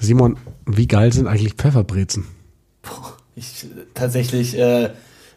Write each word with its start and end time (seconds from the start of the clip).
Simon, 0.00 0.36
wie 0.66 0.88
geil 0.88 1.12
sind 1.12 1.26
eigentlich 1.26 1.54
Pfefferbrezen? 1.54 2.26
Ich, 3.36 3.66
tatsächlich 3.94 4.58
äh, 4.58 4.90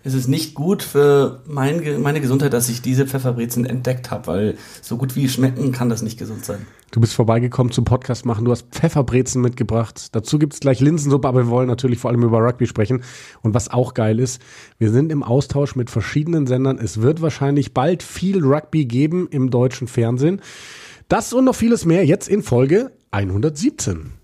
ist 0.03 0.13
es 0.13 0.27
nicht 0.27 0.53
gut 0.53 0.83
für 0.83 1.41
mein, 1.45 2.01
meine 2.01 2.21
Gesundheit, 2.21 2.53
dass 2.53 2.69
ich 2.69 2.81
diese 2.81 3.05
Pfefferbrezen 3.05 3.65
entdeckt 3.65 4.09
habe, 4.09 4.27
weil 4.27 4.57
so 4.81 4.97
gut 4.97 5.15
wie 5.15 5.29
schmecken 5.29 5.71
kann 5.71 5.89
das 5.89 6.01
nicht 6.01 6.17
gesund 6.17 6.43
sein. 6.43 6.65
Du 6.91 7.01
bist 7.01 7.13
vorbeigekommen 7.13 7.71
zum 7.71 7.85
Podcast 7.85 8.25
machen. 8.25 8.45
Du 8.45 8.51
hast 8.51 8.67
Pfefferbrezen 8.71 9.41
mitgebracht. 9.41 10.09
Dazu 10.11 10.39
gibt's 10.39 10.59
gleich 10.59 10.79
Linsensuppe, 10.79 11.27
aber 11.27 11.45
wir 11.45 11.49
wollen 11.49 11.67
natürlich 11.67 11.99
vor 11.99 12.11
allem 12.11 12.23
über 12.23 12.39
Rugby 12.39 12.67
sprechen. 12.67 13.03
Und 13.41 13.53
was 13.53 13.69
auch 13.69 13.93
geil 13.93 14.19
ist, 14.19 14.41
wir 14.77 14.91
sind 14.91 15.11
im 15.11 15.23
Austausch 15.23 15.75
mit 15.75 15.89
verschiedenen 15.89 16.47
Sendern. 16.47 16.77
Es 16.77 17.01
wird 17.01 17.21
wahrscheinlich 17.21 17.73
bald 17.73 18.03
viel 18.03 18.43
Rugby 18.43 18.85
geben 18.85 19.27
im 19.29 19.49
deutschen 19.49 19.87
Fernsehen. 19.87 20.41
Das 21.09 21.33
und 21.33 21.45
noch 21.45 21.55
vieles 21.55 21.85
mehr 21.85 22.05
jetzt 22.05 22.29
in 22.29 22.43
Folge 22.43 22.91
117. 23.11 24.22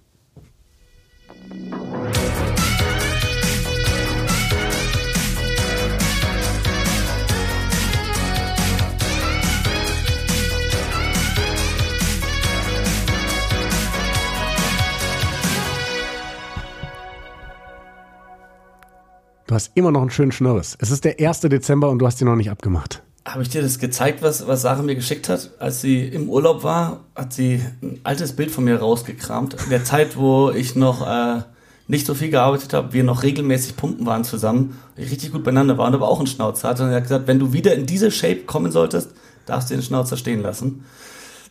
Du 19.49 19.55
hast 19.55 19.71
immer 19.73 19.89
noch 19.89 20.01
einen 20.01 20.11
schönen 20.11 20.31
Schnörres. 20.31 20.77
Es 20.79 20.91
ist 20.91 21.05
der 21.05 21.19
1. 21.19 21.41
Dezember 21.41 21.89
und 21.89 21.97
du 21.97 22.05
hast 22.05 22.21
ihn 22.21 22.27
noch 22.27 22.35
nicht 22.35 22.51
abgemacht. 22.51 23.01
Habe 23.25 23.41
ich 23.41 23.49
dir 23.49 23.63
das 23.63 23.79
gezeigt, 23.79 24.21
was, 24.21 24.45
was 24.45 24.61
Sarah 24.61 24.83
mir 24.83 24.93
geschickt 24.93 25.27
hat? 25.27 25.49
Als 25.57 25.81
sie 25.81 26.05
im 26.05 26.29
Urlaub 26.29 26.63
war, 26.63 26.99
hat 27.15 27.33
sie 27.33 27.59
ein 27.81 27.99
altes 28.03 28.33
Bild 28.33 28.51
von 28.51 28.63
mir 28.63 28.77
rausgekramt. 28.77 29.55
In 29.63 29.71
der 29.71 29.83
Zeit, 29.83 30.17
wo 30.17 30.51
ich 30.51 30.75
noch 30.75 31.01
äh, 31.01 31.41
nicht 31.87 32.05
so 32.05 32.13
viel 32.13 32.30
gearbeitet 32.30 32.73
habe, 32.73 32.94
wir 32.94 33.03
noch 33.03 33.23
regelmäßig 33.23 33.75
pumpen 33.75 34.06
waren 34.06 34.23
zusammen, 34.23 34.78
richtig 34.95 35.31
gut 35.31 35.44
beieinander 35.44 35.80
waren, 35.80 35.95
aber 35.95 36.09
auch 36.09 36.19
einen 36.19 36.28
Schnauzer 36.28 36.69
hatte. 36.69 36.84
Und 36.84 36.89
er 36.89 36.97
hat 36.97 37.03
gesagt, 37.06 37.25
wenn 37.25 37.39
du 37.39 37.52
wieder 37.52 37.73
in 37.73 37.88
diese 37.88 38.11
Shape 38.11 38.41
kommen 38.41 38.72
solltest, 38.72 39.16
darfst 39.47 39.72
du 39.72 39.73
den 39.73 39.81
Schnauzer 39.81 40.16
stehen 40.16 40.44
lassen. 40.44 40.86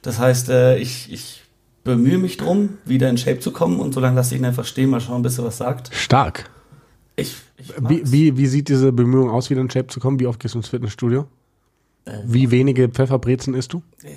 Das 0.03 0.21
heißt, 0.21 0.51
äh, 0.51 0.79
ich, 0.79 1.13
ich 1.13 1.43
bemühe 1.83 2.19
mich 2.19 2.37
drum, 2.37 2.79
wieder 2.85 3.11
in 3.11 3.19
Shape 3.19 3.41
zu 3.41 3.51
kommen 3.51 3.81
und 3.81 3.93
solange 3.93 4.15
lasse 4.15 4.37
ich 4.37 4.41
ihn 4.41 4.47
einfach 4.47 4.67
stehen, 4.67 4.89
mal 4.89 5.01
schauen, 5.01 5.23
bis 5.23 5.39
er 5.39 5.47
was 5.47 5.57
sagt. 5.57 5.91
Stark. 5.93 6.49
Ich, 7.19 7.37
ich 7.57 7.73
Wie, 7.89 8.03
wie, 8.05 8.37
wie 8.37 8.47
sieht 8.47 8.69
diese 8.69 8.93
Bemühung 8.93 9.31
aus, 9.31 9.51
wieder 9.51 9.61
in 9.61 9.71
Shape 9.71 9.89
zu 9.89 10.01
kommen? 10.01 10.21
Wie 10.21 10.27
oft 10.27 10.41
gehst 10.41 10.55
du 10.55 10.59
ins 10.59 10.69
Fitnessstudio? 10.69 11.27
Wie 12.25 12.51
wenige 12.51 12.89
Pfefferbrezen 12.89 13.53
isst 13.53 13.75
du? 13.75 13.83
Ja, 14.03 14.09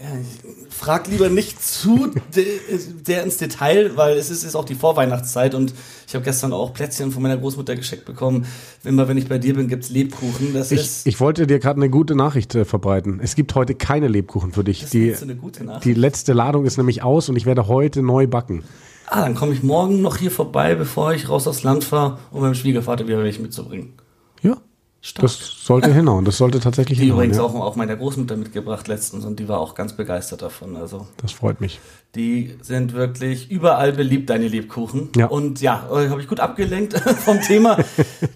frag 0.69 1.07
lieber 1.09 1.29
nicht 1.29 1.61
zu 1.61 2.09
sehr 3.03 3.23
ins 3.23 3.35
Detail, 3.35 3.97
weil 3.97 4.17
es 4.17 4.29
ist, 4.29 4.45
ist 4.45 4.55
auch 4.55 4.63
die 4.63 4.75
Vorweihnachtszeit 4.75 5.55
und 5.55 5.73
ich 6.07 6.15
habe 6.15 6.23
gestern 6.23 6.53
auch 6.53 6.73
Plätzchen 6.73 7.11
von 7.11 7.21
meiner 7.21 7.37
Großmutter 7.37 7.75
geschenkt 7.75 8.05
bekommen. 8.05 8.45
Immer 8.85 9.09
wenn 9.09 9.17
ich 9.17 9.27
bei 9.27 9.39
dir 9.39 9.55
bin, 9.55 9.67
gibt's 9.67 9.89
Lebkuchen. 9.89 10.53
Das 10.53 10.71
Ich, 10.71 10.79
ist 10.79 11.07
ich 11.07 11.19
wollte 11.19 11.47
dir 11.47 11.59
gerade 11.59 11.77
eine 11.81 11.89
gute 11.89 12.15
Nachricht 12.15 12.55
äh, 12.55 12.63
verbreiten. 12.63 13.19
Es 13.21 13.35
gibt 13.35 13.55
heute 13.55 13.75
keine 13.75 14.07
Lebkuchen 14.07 14.53
für 14.53 14.63
dich. 14.63 14.81
das 14.81 14.91
Die, 14.91 15.07
ist 15.09 15.23
eine 15.23 15.35
gute 15.35 15.65
Nachricht. 15.65 15.83
die 15.83 15.93
letzte 15.93 16.31
Ladung 16.31 16.65
ist 16.65 16.77
nämlich 16.77 17.03
aus 17.03 17.27
und 17.27 17.35
ich 17.35 17.45
werde 17.45 17.67
heute 17.67 18.01
neu 18.01 18.25
backen. 18.25 18.63
Ah, 19.11 19.21
dann 19.21 19.35
komme 19.35 19.53
ich 19.53 19.61
morgen 19.61 20.01
noch 20.01 20.17
hier 20.17 20.31
vorbei, 20.31 20.73
bevor 20.73 21.13
ich 21.13 21.27
raus 21.29 21.45
aufs 21.45 21.63
Land 21.63 21.83
fahre, 21.83 22.17
um 22.31 22.41
meinem 22.41 22.55
Schwiegervater 22.55 23.07
wieder 23.07 23.19
welche 23.21 23.41
mitzubringen. 23.41 23.93
Ja, 24.41 24.55
Stark. 25.01 25.23
das 25.23 25.37
sollte 25.65 25.93
hinhauen. 25.93 26.23
Das 26.23 26.37
sollte 26.37 26.61
tatsächlich 26.61 26.97
die 26.97 27.05
hinhauen. 27.05 27.19
übrigens 27.25 27.37
Ja. 27.37 27.43
auch, 27.43 27.53
auch 27.55 27.75
meiner 27.75 27.97
Großmutter 27.97 28.37
mitgebracht 28.37 28.87
letztens 28.87 29.25
und 29.25 29.37
die 29.39 29.49
war 29.49 29.59
auch 29.59 29.75
ganz 29.75 29.93
begeistert 29.97 30.41
davon. 30.41 30.77
Also 30.77 31.07
Das 31.21 31.33
freut 31.33 31.59
mich. 31.59 31.79
Die 32.15 32.55
sind 32.61 32.93
wirklich 32.93 33.51
überall 33.51 33.91
beliebt, 33.91 34.29
deine 34.29 34.47
Lebkuchen. 34.47 35.09
Ja. 35.17 35.25
Und 35.27 35.59
ja, 35.59 35.89
äh, 35.91 36.07
habe 36.09 36.21
ich 36.21 36.27
gut 36.29 36.39
abgelenkt 36.39 36.97
vom 37.25 37.41
Thema. 37.41 37.77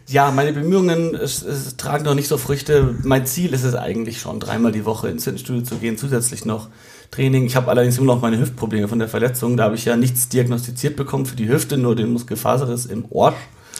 ja, 0.09 0.29
meine 0.31 0.51
Bemühungen 0.51 1.15
es, 1.15 1.41
es 1.41 1.77
tragen 1.77 2.03
noch 2.03 2.15
nicht 2.15 2.27
so 2.27 2.37
Früchte. 2.37 2.95
Mein 3.03 3.25
Ziel 3.25 3.53
ist 3.53 3.63
es 3.63 3.75
eigentlich 3.75 4.19
schon, 4.19 4.41
dreimal 4.41 4.73
die 4.73 4.83
Woche 4.85 5.07
ins 5.07 5.23
Fitnessstudio 5.23 5.63
zu 5.63 5.75
gehen, 5.75 5.97
zusätzlich 5.97 6.43
noch 6.43 6.67
Training. 7.15 7.45
Ich 7.45 7.55
habe 7.55 7.69
allerdings 7.69 7.97
immer 7.97 8.13
noch 8.13 8.21
meine 8.21 8.39
Hüftprobleme 8.39 8.87
von 8.87 8.99
der 8.99 9.07
Verletzung. 9.07 9.55
Da 9.55 9.63
habe 9.65 9.75
ich 9.75 9.85
ja 9.85 9.95
nichts 9.95 10.27
diagnostiziert 10.27 10.97
bekommen 10.97 11.25
für 11.25 11.37
die 11.37 11.47
Hüfte, 11.47 11.77
nur 11.77 11.95
den 11.95 12.11
Muskelfaserriss 12.11 12.85
im 12.85 13.05
Ohr. 13.09 13.33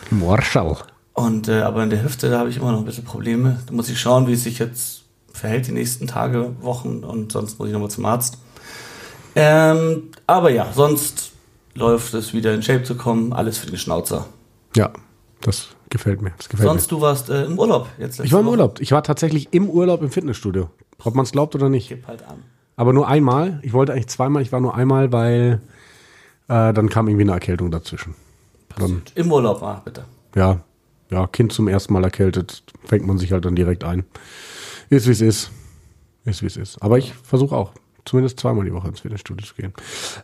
Morschau. 0.09 0.78
Und 1.13 1.50
äh, 1.50 1.62
aber 1.62 1.84
in 1.84 1.90
der 1.90 2.03
Hüfte, 2.03 2.29
da 2.29 2.40
habe 2.40 2.50
ich 2.50 2.57
immer 2.57 2.72
noch 2.72 2.79
ein 2.79 2.85
bisschen 2.85 3.03
Probleme. 3.03 3.59
Da 3.68 3.73
muss 3.73 3.90
ich 3.90 4.00
schauen, 4.00 4.28
wie 4.28 4.34
es 4.34 4.44
sich 4.44 4.59
jetzt 4.59 5.03
verhält 5.34 5.68
die 5.68 5.73
nächsten 5.73 6.07
Tage, 6.07 6.56
Wochen 6.62 7.03
und 7.03 7.34
sonst 7.34 7.59
muss 7.59 7.68
ich 7.68 7.73
nochmal 7.73 7.90
zum 7.90 8.06
Arzt. 8.06 8.38
Ähm, 9.35 10.12
aber 10.28 10.50
ja, 10.52 10.67
sonst 10.73 11.31
läuft 11.73 12.13
es 12.13 12.34
wieder 12.34 12.53
in 12.53 12.63
Shape 12.63 12.84
zu 12.84 12.96
kommen, 12.96 13.34
alles 13.34 13.57
für 13.57 13.67
den 13.67 13.78
Schnauzer. 13.78 14.28
Ja, 14.78 14.91
das 15.41 15.69
gefällt 15.90 16.22
mir. 16.22 16.31
Das 16.38 16.47
gefällt 16.47 16.69
Sonst, 16.69 16.90
du 16.90 17.02
warst 17.02 17.29
äh, 17.29 17.44
im 17.44 17.59
Urlaub 17.59 17.90
jetzt. 17.97 18.19
mir. 18.19 18.25
Ich 18.25 18.31
war 18.31 18.40
im 18.40 18.47
Urlaub. 18.47 18.79
Ich 18.79 18.94
war 18.94 19.03
tatsächlich 19.03 19.50
im 19.52 19.69
Urlaub 19.69 20.02
im 20.02 20.09
Fitnessstudio. 20.09 20.69
Ob 21.03 21.16
man 21.16 21.25
es 21.25 21.34
glaubt 21.34 21.53
oder 21.53 21.67
nicht. 21.67 21.90
Gib 21.90 22.07
halt 22.07 22.23
an. 22.23 22.44
Aber 22.75 22.94
nur 22.94 23.08
einmal. 23.08 23.59
Ich 23.63 23.74
wollte 23.74 23.94
eigentlich 23.94 24.08
zweimal. 24.08 24.41
Ich 24.41 24.52
war 24.52 24.59
nur 24.59 24.75
einmal, 24.75 25.12
weil 25.12 25.62
äh, 26.47 26.74
dann 26.74 26.90
kam 26.90 27.08
irgendwie 27.08 27.24
eine 27.24 27.34
Erkältung 27.34 27.72
dazwischen. 27.72 28.16
Dann, 28.78 29.02
Im 29.16 29.31
Urlaub 29.31 29.62
war, 29.62 29.81
bitte. 29.86 30.06
ja, 30.36 30.59
ja, 31.09 31.28
Kind 31.28 31.53
zum 31.53 31.68
ersten 31.68 31.94
Mal 31.94 32.03
erkältet, 32.03 32.64
fängt 32.84 33.06
man 33.08 33.18
sich 33.18 33.31
halt 33.31 33.46
dann 33.46 33.56
direkt 33.56 33.84
ein. 33.84 34.03
Ist 34.90 35.08
wie 35.08 35.12
es 35.12 35.22
ist. 35.22 35.52
Ist 36.25 36.41
wie 36.41 36.47
es 36.47 36.58
ist. 36.58 36.81
Aber 36.81 36.97
ich 36.97 37.14
versuche 37.14 37.56
auch, 37.56 37.72
zumindest 38.03 38.40
zweimal 38.40 38.66
die 38.66 38.74
Woche 38.74 38.88
ins 38.88 39.00
Fitnessstudio 39.00 39.46
zu 39.46 39.56
gehen. 39.56 39.74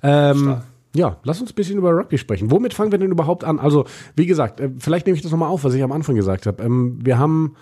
Ähm, 0.04 0.58
ja, 0.94 1.18
lass 1.24 1.40
uns 1.40 1.52
ein 1.52 1.56
bisschen 1.56 1.78
über 1.78 1.92
Rugby 1.92 2.18
sprechen. 2.18 2.52
Womit 2.52 2.74
fangen 2.74 2.92
wir 2.92 3.00
denn 3.00 3.12
überhaupt 3.12 3.44
an? 3.44 3.60
Also, 3.60 3.86
wie 4.16 4.26
gesagt, 4.26 4.60
äh, 4.60 4.70
vielleicht 4.80 5.06
nehme 5.06 5.16
ich 5.16 5.22
das 5.22 5.32
nochmal 5.32 5.50
auf, 5.50 5.64
was 5.64 5.74
ich 5.74 5.84
am 5.84 5.92
Anfang 5.92 6.16
gesagt 6.16 6.46
habe. 6.48 6.62
Ähm, 6.64 7.00
wir 7.02 7.18
haben 7.18 7.56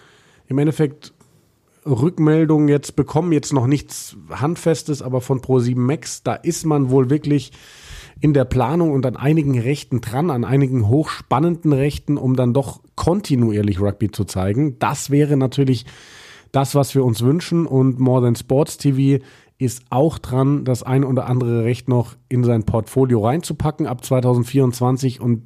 im 0.47 0.57
Endeffekt 0.57 1.13
Rückmeldungen 1.85 2.67
jetzt 2.67 2.95
bekommen, 2.95 3.31
jetzt 3.31 3.53
noch 3.53 3.67
nichts 3.67 4.17
Handfestes, 4.29 5.01
aber 5.01 5.21
von 5.21 5.41
Pro7 5.41 5.77
Max, 5.77 6.23
da 6.23 6.35
ist 6.35 6.65
man 6.65 6.89
wohl 6.89 7.09
wirklich 7.09 7.51
in 8.21 8.33
der 8.33 8.45
Planung 8.45 8.91
und 8.91 9.05
an 9.05 9.15
einigen 9.15 9.57
Rechten 9.59 10.01
dran, 10.01 10.29
an 10.29 10.43
einigen 10.43 10.87
hochspannenden 10.87 11.71
Rechten, 11.71 12.17
um 12.17 12.35
dann 12.35 12.53
doch 12.53 12.81
kontinuierlich 12.95 13.79
Rugby 13.79 14.11
zu 14.11 14.25
zeigen. 14.25 14.77
Das 14.79 15.09
wäre 15.09 15.37
natürlich 15.37 15.85
das, 16.51 16.75
was 16.75 16.95
wir 16.95 17.05
uns 17.05 17.21
wünschen. 17.21 17.65
Und 17.65 17.99
More 17.99 18.21
Than 18.21 18.35
Sports 18.35 18.77
TV 18.77 19.23
ist 19.57 19.83
auch 19.89 20.17
dran, 20.17 20.65
das 20.65 20.83
ein 20.83 21.03
oder 21.03 21.27
andere 21.27 21.63
Recht 21.63 21.87
noch 21.87 22.15
in 22.27 22.43
sein 22.43 22.63
Portfolio 22.63 23.25
reinzupacken 23.25 23.87
ab 23.87 24.03
2024 24.03 25.21
und 25.21 25.43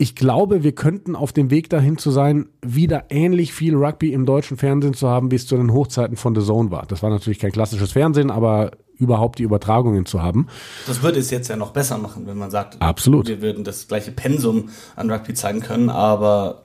ich 0.00 0.14
glaube, 0.14 0.62
wir 0.62 0.74
könnten 0.74 1.14
auf 1.14 1.34
dem 1.34 1.50
Weg 1.50 1.68
dahin 1.68 1.98
zu 1.98 2.10
sein, 2.10 2.48
wieder 2.62 3.04
ähnlich 3.10 3.52
viel 3.52 3.74
Rugby 3.76 4.14
im 4.14 4.24
deutschen 4.24 4.56
Fernsehen 4.56 4.94
zu 4.94 5.10
haben, 5.10 5.30
wie 5.30 5.34
es 5.34 5.46
zu 5.46 5.58
den 5.58 5.74
Hochzeiten 5.74 6.16
von 6.16 6.34
The 6.34 6.40
Zone 6.40 6.70
war. 6.70 6.86
Das 6.86 7.02
war 7.02 7.10
natürlich 7.10 7.38
kein 7.38 7.52
klassisches 7.52 7.92
Fernsehen, 7.92 8.30
aber 8.30 8.70
überhaupt 8.96 9.38
die 9.38 9.42
Übertragungen 9.42 10.06
zu 10.06 10.22
haben. 10.22 10.46
Das 10.86 11.02
würde 11.02 11.18
es 11.18 11.30
jetzt 11.30 11.48
ja 11.48 11.56
noch 11.56 11.72
besser 11.72 11.98
machen, 11.98 12.26
wenn 12.26 12.38
man 12.38 12.50
sagt, 12.50 12.80
Absolut. 12.80 13.28
wir 13.28 13.42
würden 13.42 13.62
das 13.62 13.88
gleiche 13.88 14.10
Pensum 14.10 14.70
an 14.96 15.10
Rugby 15.10 15.34
zeigen 15.34 15.60
können, 15.60 15.90
aber 15.90 16.64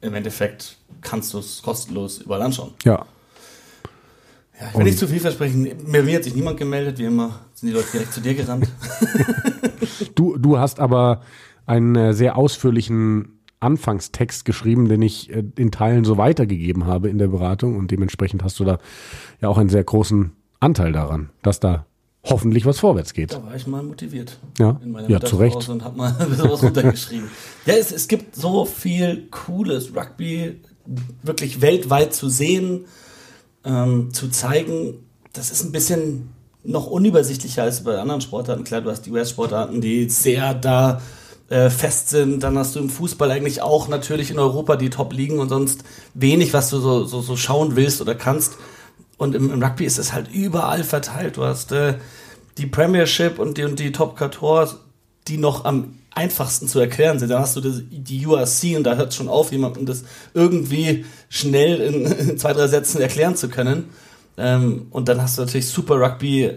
im 0.00 0.14
Endeffekt 0.14 0.76
kannst 1.02 1.34
du 1.34 1.38
es 1.38 1.62
kostenlos 1.62 2.18
überall 2.18 2.42
anschauen. 2.42 2.72
Ja, 2.84 3.06
Ja, 4.60 4.70
ich 4.72 4.76
will 4.76 4.84
nicht 4.86 4.98
zu 4.98 5.06
viel 5.06 5.20
versprechen. 5.20 5.70
Mir, 5.86 6.02
mir 6.02 6.16
hat 6.16 6.24
sich 6.24 6.34
niemand 6.34 6.56
gemeldet, 6.56 6.98
wie 6.98 7.04
immer 7.04 7.42
sind 7.54 7.68
die 7.68 7.74
Leute 7.76 7.92
direkt 7.92 8.12
zu 8.12 8.20
dir 8.20 8.34
gerannt. 8.34 8.66
Du, 10.14 10.36
du 10.36 10.58
hast 10.58 10.80
aber 10.80 11.20
einen 11.66 11.96
äh, 11.96 12.12
sehr 12.14 12.36
ausführlichen 12.36 13.40
Anfangstext 13.60 14.44
geschrieben, 14.44 14.88
den 14.88 15.02
ich 15.02 15.30
äh, 15.30 15.44
in 15.56 15.70
Teilen 15.70 16.04
so 16.04 16.16
weitergegeben 16.16 16.86
habe 16.86 17.08
in 17.08 17.18
der 17.18 17.28
Beratung 17.28 17.76
und 17.76 17.90
dementsprechend 17.90 18.42
hast 18.42 18.58
du 18.60 18.64
da 18.64 18.78
ja 19.40 19.48
auch 19.48 19.58
einen 19.58 19.68
sehr 19.68 19.84
großen 19.84 20.32
Anteil 20.60 20.92
daran, 20.92 21.30
dass 21.42 21.60
da 21.60 21.86
hoffentlich 22.22 22.66
was 22.66 22.80
vorwärts 22.80 23.14
geht. 23.14 23.32
Da 23.32 23.44
war 23.44 23.54
ich 23.54 23.66
mal 23.66 23.82
motiviert. 23.82 24.38
Ja, 24.58 24.80
in 24.82 24.92
meiner 24.92 25.08
ja, 25.08 25.20
zu 25.20 25.36
Recht. 25.36 25.68
Und 25.68 25.84
hab 25.84 25.96
mal 25.96 26.14
ein 26.18 26.28
bisschen 26.28 26.50
was 26.50 26.62
runtergeschrieben. 26.62 27.28
ja, 27.66 27.74
es, 27.74 27.92
es 27.92 28.08
gibt 28.08 28.34
so 28.34 28.64
viel 28.64 29.28
cooles 29.30 29.94
Rugby 29.94 30.60
wirklich 31.22 31.60
weltweit 31.60 32.14
zu 32.14 32.28
sehen, 32.28 32.84
ähm, 33.64 34.12
zu 34.12 34.28
zeigen. 34.28 34.94
Das 35.32 35.50
ist 35.50 35.64
ein 35.64 35.72
bisschen 35.72 36.30
noch 36.62 36.86
unübersichtlicher 36.86 37.62
als 37.62 37.84
bei 37.84 37.98
anderen 37.98 38.20
Sportarten. 38.20 38.64
Klar, 38.64 38.80
du 38.80 38.90
hast 38.90 39.02
die 39.02 39.10
US-Sportarten, 39.10 39.80
die 39.80 40.08
sehr 40.08 40.54
da 40.54 41.00
äh, 41.48 41.70
fest 41.70 42.10
sind. 42.10 42.42
Dann 42.42 42.58
hast 42.58 42.74
du 42.74 42.80
im 42.80 42.90
Fußball 42.90 43.30
eigentlich 43.30 43.62
auch 43.62 43.88
natürlich 43.88 44.30
in 44.30 44.38
Europa 44.38 44.76
die 44.76 44.90
Top-Ligen 44.90 45.38
und 45.38 45.48
sonst 45.48 45.84
wenig, 46.14 46.52
was 46.52 46.70
du 46.70 46.78
so, 46.78 47.04
so, 47.04 47.20
so 47.20 47.36
schauen 47.36 47.76
willst 47.76 48.00
oder 48.00 48.14
kannst. 48.14 48.54
Und 49.18 49.34
im, 49.34 49.52
im 49.52 49.62
Rugby 49.62 49.84
ist 49.84 49.98
es 49.98 50.12
halt 50.12 50.28
überall 50.32 50.84
verteilt. 50.84 51.36
Du 51.36 51.44
hast 51.44 51.72
äh, 51.72 51.94
die 52.58 52.66
Premiership 52.66 53.38
und 53.38 53.58
die, 53.58 53.64
und 53.64 53.78
die 53.78 53.92
Top 53.92 54.18
14, 54.18 54.78
die 55.28 55.38
noch 55.38 55.64
am 55.64 55.98
einfachsten 56.16 56.66
zu 56.66 56.80
erklären 56.80 57.18
sind. 57.18 57.30
Dann 57.30 57.40
hast 57.40 57.56
du 57.56 57.60
das, 57.60 57.82
die 57.90 58.26
URC 58.26 58.76
und 58.76 58.84
da 58.84 58.96
hört 58.96 59.10
es 59.10 59.16
schon 59.16 59.28
auf, 59.28 59.52
jemandem 59.52 59.86
das 59.86 60.04
irgendwie 60.34 61.04
schnell 61.28 61.80
in, 61.80 62.06
in 62.06 62.38
zwei, 62.38 62.54
drei 62.54 62.66
Sätzen 62.68 63.00
erklären 63.00 63.36
zu 63.36 63.48
können. 63.48 63.90
Ähm, 64.38 64.86
und 64.90 65.08
dann 65.08 65.20
hast 65.20 65.38
du 65.38 65.42
natürlich 65.42 65.68
Super 65.68 66.00
Rugby 66.00 66.52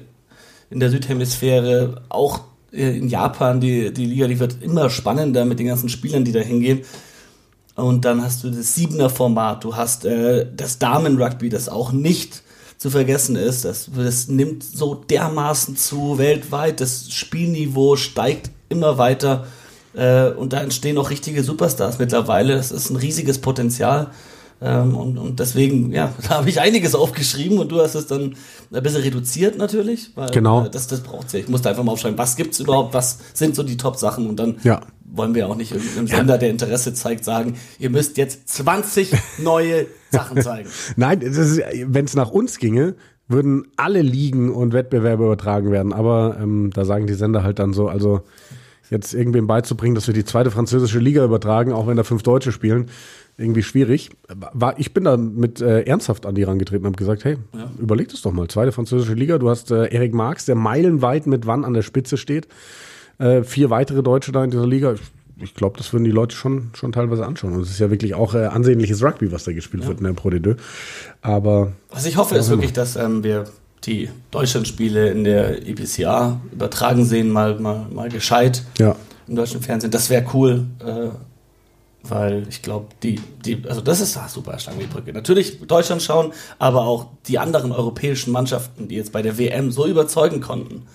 in 0.70 0.80
der 0.80 0.90
Südhemisphäre, 0.90 2.02
auch 2.10 2.42
in 2.72 3.08
Japan, 3.08 3.60
die, 3.60 3.94
die 3.94 4.06
Liga, 4.06 4.28
die 4.28 4.40
wird 4.40 4.62
immer 4.62 4.90
spannender 4.90 5.46
mit 5.46 5.60
den 5.60 5.68
ganzen 5.68 5.90
Spielern, 5.90 6.24
die 6.24 6.32
da 6.32 6.40
hingehen. 6.40 6.82
Und 7.76 8.06
dann 8.06 8.22
hast 8.24 8.44
du 8.44 8.50
das 8.50 8.76
Siebener-Format, 8.76 9.64
du 9.64 9.76
hast 9.76 10.06
äh, 10.06 10.46
das 10.56 10.80
Damen-Rugby, 10.80 11.50
das 11.50 11.70
auch 11.70 11.92
nicht 11.92 12.44
zu 12.78 12.90
vergessen 12.90 13.36
ist. 13.36 13.66
Das, 13.66 13.90
das 13.96 14.28
nimmt 14.28 14.64
so 14.64 14.96
dermaßen 14.96 15.76
zu 15.76 16.18
weltweit. 16.18 16.82
Das 16.82 17.12
Spielniveau 17.12 17.96
steigt 17.96 18.52
immer 18.70 18.98
weiter. 18.98 19.48
Äh, 19.94 20.30
und 20.30 20.54
da 20.54 20.62
entstehen 20.62 20.98
auch 20.98 21.10
richtige 21.10 21.44
Superstars 21.44 22.00
mittlerweile. 22.00 22.56
Das 22.56 22.72
ist 22.72 22.90
ein 22.90 22.96
riesiges 22.96 23.40
Potenzial. 23.40 24.12
Ähm, 24.62 24.96
und, 24.96 25.18
und 25.18 25.40
deswegen, 25.40 25.92
ja, 25.92 26.14
da 26.28 26.38
habe 26.38 26.50
ich 26.50 26.60
einiges 26.60 26.96
aufgeschrieben 26.96 27.60
und 27.60 27.72
du 27.72 27.80
hast 27.80 27.96
es 27.96 28.08
dann 28.08 28.36
ein 28.72 28.84
bisschen 28.84 29.02
reduziert 29.02 29.58
natürlich, 29.58 30.12
weil 30.16 30.30
genau. 30.32 30.66
Äh, 30.66 30.70
das, 30.70 30.88
das 30.88 31.02
braucht 31.02 31.28
es 31.28 31.34
ja. 31.34 31.40
Ich 31.40 31.48
musste 31.48 31.70
einfach 31.70 31.84
mal 31.84 31.94
aufschreiben, 31.94 32.18
was 32.18 32.36
gibt 32.36 32.54
es 32.54 32.60
überhaupt, 32.60 32.94
was 32.94 33.20
sind 33.34 33.56
so 33.56 33.64
die 33.64 33.78
Top-Sachen 33.78 34.28
und 34.28 34.38
dann 34.38 34.58
ja. 34.64 34.82
wollen 35.06 35.34
wir 35.34 35.48
auch 35.48 35.56
nicht 35.56 35.72
irgendeinem 35.72 36.08
Sender, 36.08 36.38
der 36.38 36.50
Interesse 36.50 36.94
zeigt, 36.94 37.24
sagen, 37.24 37.56
ihr 37.80 37.90
müsst 37.90 38.18
jetzt 38.18 38.50
20 38.50 39.14
neue 39.40 39.88
Sachen 40.12 40.42
zeigen. 40.42 40.70
Nein, 40.98 41.22
wenn 41.22 42.06
es 42.06 42.16
nach 42.16 42.32
uns 42.32 42.58
ginge, 42.58 42.96
würden 43.30 43.68
alle 43.78 44.02
Ligen 44.02 44.52
und 44.52 44.74
Wettbewerbe 44.74 45.24
übertragen 45.24 45.72
werden, 45.72 45.94
aber 45.94 46.38
ähm, 46.42 46.72
da 46.74 46.84
sagen 46.84 47.06
die 47.08 47.14
Sender 47.14 47.44
halt 47.44 47.60
dann 47.60 47.74
so, 47.74 47.88
also 47.88 48.22
jetzt 48.90 49.14
irgendwem 49.14 49.48
beizubringen, 49.48 49.96
dass 49.96 50.08
wir 50.08 50.14
die 50.14 50.26
zweite 50.26 50.52
französische 50.52 51.00
Liga 51.00 51.24
übertragen, 51.24 51.72
auch 51.74 51.88
wenn 51.88 51.98
da 51.98 52.04
fünf 52.04 52.24
Deutsche 52.24 52.52
spielen, 52.52 52.90
irgendwie 53.38 53.64
schwierig. 53.64 54.10
War, 54.28 54.78
ich 54.80 54.94
bin 54.94 55.06
da 55.06 55.16
mit 55.16 55.62
äh, 55.62 55.82
ernsthaft 55.84 56.26
an 56.26 56.36
die 56.36 56.44
rangetreten 56.44 56.86
und 56.86 56.94
habe 56.94 56.98
gesagt, 56.98 57.24
hey, 57.24 57.38
ja. 57.54 57.72
überleg 57.80 58.10
das 58.10 58.22
doch 58.22 58.34
mal. 58.34 58.48
Zweite 58.48 58.72
französische 58.72 59.14
Liga, 59.14 59.38
du 59.38 59.50
hast 59.50 59.72
äh, 59.72 59.86
Erik 59.94 60.14
Marx, 60.14 60.46
der 60.46 60.56
meilenweit 60.56 61.26
mit 61.26 61.48
Wann 61.48 61.64
an 61.64 61.74
der 61.74 61.82
Spitze 61.82 62.18
steht. 62.18 62.48
Äh, 63.18 63.44
vier 63.44 63.70
weitere 63.70 64.04
Deutsche 64.04 64.32
da 64.32 64.44
in 64.44 64.52
dieser 64.52 64.68
Liga. 64.68 64.94
Ich, 64.94 65.02
ich 65.42 65.54
glaube, 65.56 65.78
das 65.78 65.94
würden 65.94 66.04
die 66.04 66.12
Leute 66.12 66.36
schon, 66.36 66.72
schon 66.74 66.92
teilweise 66.92 67.26
anschauen. 67.26 67.54
Und 67.54 67.62
es 67.62 67.70
ist 67.70 67.80
ja 67.80 67.90
wirklich 67.90 68.14
auch 68.14 68.34
äh, 68.34 68.46
ansehnliches 68.46 69.02
Rugby, 69.04 69.32
was 69.32 69.46
da 69.46 69.54
gespielt 69.54 69.84
ja. 69.84 69.90
wird 69.90 70.00
in 70.00 70.06
der 70.06 70.14
Pro 70.14 70.30
D2. 70.30 70.58
Aber. 71.22 71.72
Was 71.92 72.06
ich 72.06 72.18
hoffe, 72.18 72.36
ist 72.36 72.50
wirklich, 72.50 72.74
dass 72.74 72.98
ähm, 72.98 73.24
wir 73.24 73.46
die 73.86 74.10
Deutschlandspiele 74.32 75.10
in 75.10 75.24
der 75.24 75.68
EPCA 75.68 76.40
übertragen 76.52 77.06
sehen, 77.06 77.30
mal, 77.30 77.60
mal, 77.60 77.88
mal 77.92 78.10
gescheit 78.10 78.64
ja. 78.78 78.96
im 79.28 79.36
deutschen 79.36 79.62
Fernsehen. 79.62 79.92
Das 79.92 80.10
wäre 80.10 80.26
cool. 80.34 80.66
Äh, 80.86 81.10
weil 82.04 82.48
ich 82.48 82.62
glaube, 82.62 82.88
die, 83.04 83.20
die, 83.44 83.62
also 83.68 83.82
das 83.82 84.00
ist 84.00 84.18
ach, 84.18 84.30
super 84.30 84.58
Stange 84.58 84.80
die 84.80 84.86
Brücke. 84.86 85.12
Natürlich 85.12 85.60
Deutschland 85.60 86.02
schauen, 86.02 86.32
aber 86.58 86.84
auch 86.84 87.08
die 87.28 87.40
anderen 87.40 87.72
europäischen 87.72 88.32
Mannschaften, 88.32 88.88
die 88.88 88.96
jetzt 88.96 89.12
bei 89.12 89.22
der 89.22 89.38
WM 89.38 89.72
so 89.72 89.86
überzeugen 89.86 90.40
konnten, 90.40 90.88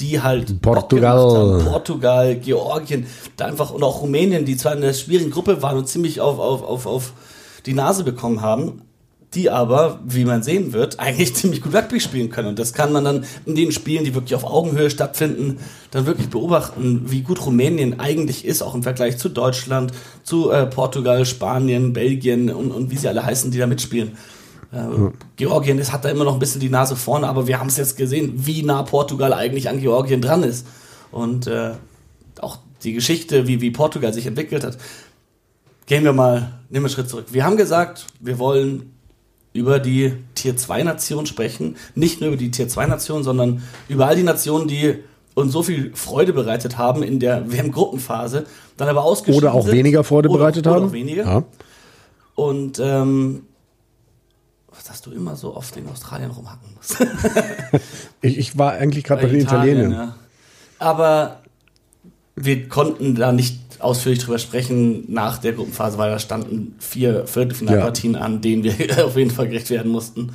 die 0.00 0.22
halt 0.22 0.62
Portugal, 0.62 1.18
haben, 1.18 1.64
Portugal, 1.64 2.36
Georgien, 2.36 3.06
da 3.36 3.46
einfach 3.46 3.70
und 3.70 3.82
auch 3.82 4.00
Rumänien, 4.00 4.46
die 4.46 4.56
zwar 4.56 4.74
in 4.74 4.80
der 4.80 4.94
schwierigen 4.94 5.30
Gruppe 5.30 5.60
waren 5.62 5.76
und 5.76 5.88
ziemlich 5.88 6.22
auf, 6.22 6.38
auf, 6.38 6.62
auf, 6.62 6.86
auf 6.86 7.12
die 7.66 7.74
Nase 7.74 8.02
bekommen 8.02 8.40
haben, 8.40 8.82
die 9.34 9.48
aber, 9.48 10.00
wie 10.04 10.24
man 10.24 10.42
sehen 10.42 10.72
wird, 10.72 10.98
eigentlich 10.98 11.34
ziemlich 11.36 11.62
gut 11.62 11.74
Rugby 11.74 12.00
spielen 12.00 12.30
können. 12.30 12.48
Und 12.48 12.58
das 12.58 12.72
kann 12.72 12.92
man 12.92 13.04
dann 13.04 13.24
in 13.46 13.54
den 13.54 13.72
Spielen, 13.72 14.04
die 14.04 14.14
wirklich 14.14 14.34
auf 14.34 14.44
Augenhöhe 14.44 14.90
stattfinden, 14.90 15.58
dann 15.90 16.06
wirklich 16.06 16.28
beobachten, 16.28 17.02
wie 17.06 17.22
gut 17.22 17.44
Rumänien 17.44 18.00
eigentlich 18.00 18.44
ist, 18.44 18.62
auch 18.62 18.74
im 18.74 18.82
Vergleich 18.82 19.18
zu 19.18 19.28
Deutschland, 19.28 19.92
zu 20.24 20.50
äh, 20.50 20.66
Portugal, 20.66 21.24
Spanien, 21.24 21.92
Belgien 21.92 22.50
und, 22.50 22.72
und 22.72 22.90
wie 22.90 22.96
sie 22.96 23.08
alle 23.08 23.24
heißen, 23.24 23.50
die 23.50 23.58
da 23.58 23.66
mitspielen. 23.66 24.16
Äh, 24.72 24.76
ja. 24.76 25.12
Georgien 25.36 25.78
ist, 25.78 25.92
hat 25.92 26.04
da 26.04 26.08
immer 26.08 26.24
noch 26.24 26.34
ein 26.34 26.38
bisschen 26.40 26.60
die 26.60 26.68
Nase 26.68 26.96
vorne, 26.96 27.28
aber 27.28 27.46
wir 27.46 27.60
haben 27.60 27.68
es 27.68 27.76
jetzt 27.76 27.96
gesehen, 27.96 28.32
wie 28.36 28.62
nah 28.62 28.82
Portugal 28.82 29.32
eigentlich 29.32 29.68
an 29.68 29.80
Georgien 29.80 30.20
dran 30.20 30.42
ist. 30.42 30.66
Und 31.12 31.46
äh, 31.46 31.72
auch 32.40 32.58
die 32.82 32.92
Geschichte, 32.92 33.46
wie, 33.46 33.60
wie 33.60 33.70
Portugal 33.70 34.12
sich 34.12 34.26
entwickelt 34.26 34.64
hat. 34.64 34.78
Gehen 35.86 36.04
wir 36.04 36.12
mal, 36.12 36.38
nehmen 36.38 36.52
wir 36.70 36.78
einen 36.78 36.88
Schritt 36.88 37.08
zurück. 37.08 37.26
Wir 37.30 37.44
haben 37.44 37.56
gesagt, 37.56 38.06
wir 38.20 38.38
wollen 38.38 38.92
über 39.52 39.78
die 39.78 40.14
Tier 40.34 40.56
2 40.56 40.82
Nation 40.84 41.26
sprechen. 41.26 41.76
Nicht 41.94 42.20
nur 42.20 42.28
über 42.28 42.36
die 42.36 42.50
Tier 42.50 42.68
2 42.68 42.86
Nation, 42.86 43.24
sondern 43.24 43.62
über 43.88 44.06
all 44.06 44.16
die 44.16 44.22
Nationen, 44.22 44.68
die 44.68 44.96
uns 45.34 45.52
so 45.52 45.62
viel 45.62 45.92
Freude 45.94 46.32
bereitet 46.32 46.78
haben 46.78 47.02
in 47.02 47.18
der 47.20 47.50
WM-Gruppenphase, 47.50 48.46
dann 48.76 48.88
aber 48.88 49.04
ausgeschieden 49.04 49.48
Oder 49.48 49.54
auch 49.54 49.64
sind, 49.64 49.74
weniger 49.74 50.04
Freude 50.04 50.28
oder, 50.28 50.38
bereitet 50.38 50.66
oder 50.66 50.76
haben. 50.76 50.86
Auch 50.86 50.92
weniger. 50.92 51.24
Ja. 51.24 51.44
Und 52.34 52.78
ähm, 52.78 53.42
was 54.68 54.84
dass 54.84 55.02
du 55.02 55.10
immer 55.10 55.36
so 55.36 55.54
oft 55.54 55.76
in 55.76 55.88
Australien 55.88 56.30
rumhacken 56.30 56.68
musst. 56.74 56.96
ich, 58.22 58.38
ich, 58.38 58.58
war 58.58 58.72
eigentlich 58.72 59.04
gerade 59.04 59.22
bei, 59.22 59.28
bei 59.28 59.32
den 59.34 59.42
Italienern. 59.42 59.92
Ja. 59.92 60.14
Aber 60.78 61.40
wir 62.36 62.68
konnten 62.68 63.14
da 63.14 63.32
nicht 63.32 63.60
ausführlich 63.80 64.22
drüber 64.22 64.38
sprechen 64.38 65.04
nach 65.08 65.38
der 65.38 65.52
Gruppenphase, 65.52 65.98
weil 65.98 66.10
da 66.10 66.18
standen 66.18 66.74
vier 66.78 67.26
Viertelfinalpartien 67.26 68.14
ja. 68.14 68.20
an, 68.20 68.40
denen 68.40 68.62
wir 68.64 68.74
auf 69.04 69.16
jeden 69.16 69.30
Fall 69.30 69.48
gerecht 69.48 69.70
werden 69.70 69.90
mussten. 69.90 70.32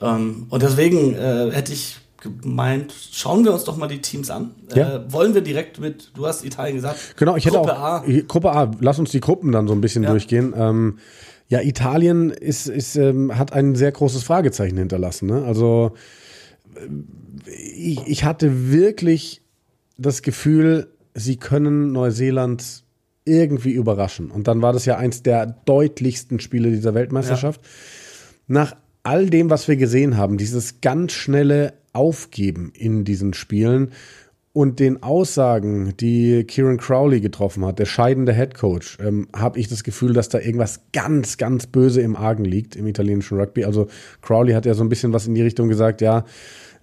Ähm, 0.00 0.46
und 0.50 0.62
deswegen 0.62 1.14
äh, 1.14 1.50
hätte 1.52 1.72
ich 1.72 1.98
gemeint, 2.22 2.92
schauen 3.12 3.44
wir 3.44 3.52
uns 3.52 3.64
doch 3.64 3.76
mal 3.76 3.88
die 3.88 4.00
Teams 4.00 4.30
an. 4.30 4.52
Ja. 4.74 4.96
Äh, 4.96 5.12
wollen 5.12 5.34
wir 5.34 5.40
direkt 5.40 5.80
mit, 5.80 6.12
du 6.14 6.26
hast 6.26 6.44
Italien 6.44 6.76
gesagt. 6.76 7.16
Genau, 7.16 7.36
ich 7.36 7.44
hätte 7.44 7.56
Gruppe 7.56 7.76
auch, 7.76 7.82
A. 7.82 8.04
Gruppe 8.28 8.52
A, 8.52 8.70
lass 8.80 8.98
uns 8.98 9.10
die 9.10 9.20
Gruppen 9.20 9.52
dann 9.52 9.66
so 9.66 9.74
ein 9.74 9.80
bisschen 9.80 10.04
ja. 10.04 10.10
durchgehen. 10.10 10.54
Ähm, 10.56 10.98
ja, 11.48 11.60
Italien 11.60 12.30
ist, 12.30 12.66
ist, 12.66 12.96
ähm, 12.96 13.36
hat 13.36 13.52
ein 13.52 13.74
sehr 13.74 13.92
großes 13.92 14.22
Fragezeichen 14.22 14.78
hinterlassen. 14.78 15.26
Ne? 15.26 15.44
Also 15.44 15.92
äh, 16.76 17.50
ich, 17.50 18.06
ich 18.06 18.24
hatte 18.24 18.70
wirklich 18.70 19.42
das 19.98 20.22
Gefühl, 20.22 20.88
sie 21.14 21.36
können 21.36 21.92
Neuseeland 21.92 22.84
irgendwie 23.24 23.72
überraschen. 23.72 24.30
Und 24.30 24.48
dann 24.48 24.62
war 24.62 24.72
das 24.72 24.84
ja 24.84 24.96
eins 24.96 25.22
der 25.22 25.46
deutlichsten 25.46 26.40
Spiele 26.40 26.70
dieser 26.70 26.94
Weltmeisterschaft. 26.94 27.60
Ja. 27.62 27.68
Nach 28.48 28.76
all 29.04 29.30
dem, 29.30 29.50
was 29.50 29.68
wir 29.68 29.76
gesehen 29.76 30.16
haben, 30.16 30.38
dieses 30.38 30.80
ganz 30.80 31.12
schnelle 31.12 31.74
Aufgeben 31.92 32.72
in 32.74 33.04
diesen 33.04 33.34
Spielen 33.34 33.92
und 34.52 34.80
den 34.80 35.02
Aussagen, 35.02 35.94
die 35.98 36.44
Kieran 36.44 36.76
Crowley 36.76 37.20
getroffen 37.20 37.64
hat, 37.64 37.78
der 37.78 37.86
scheidende 37.86 38.34
Head 38.34 38.54
Coach, 38.54 38.98
ähm, 39.00 39.28
habe 39.34 39.58
ich 39.58 39.68
das 39.68 39.82
Gefühl, 39.82 40.12
dass 40.12 40.28
da 40.28 40.38
irgendwas 40.38 40.80
ganz, 40.92 41.38
ganz 41.38 41.66
böse 41.66 42.02
im 42.02 42.16
Argen 42.16 42.44
liegt 42.44 42.76
im 42.76 42.86
italienischen 42.86 43.38
Rugby. 43.38 43.64
Also 43.64 43.88
Crowley 44.20 44.52
hat 44.52 44.66
ja 44.66 44.74
so 44.74 44.84
ein 44.84 44.88
bisschen 44.88 45.12
was 45.12 45.26
in 45.26 45.34
die 45.34 45.42
Richtung 45.42 45.68
gesagt, 45.68 46.00
ja, 46.00 46.24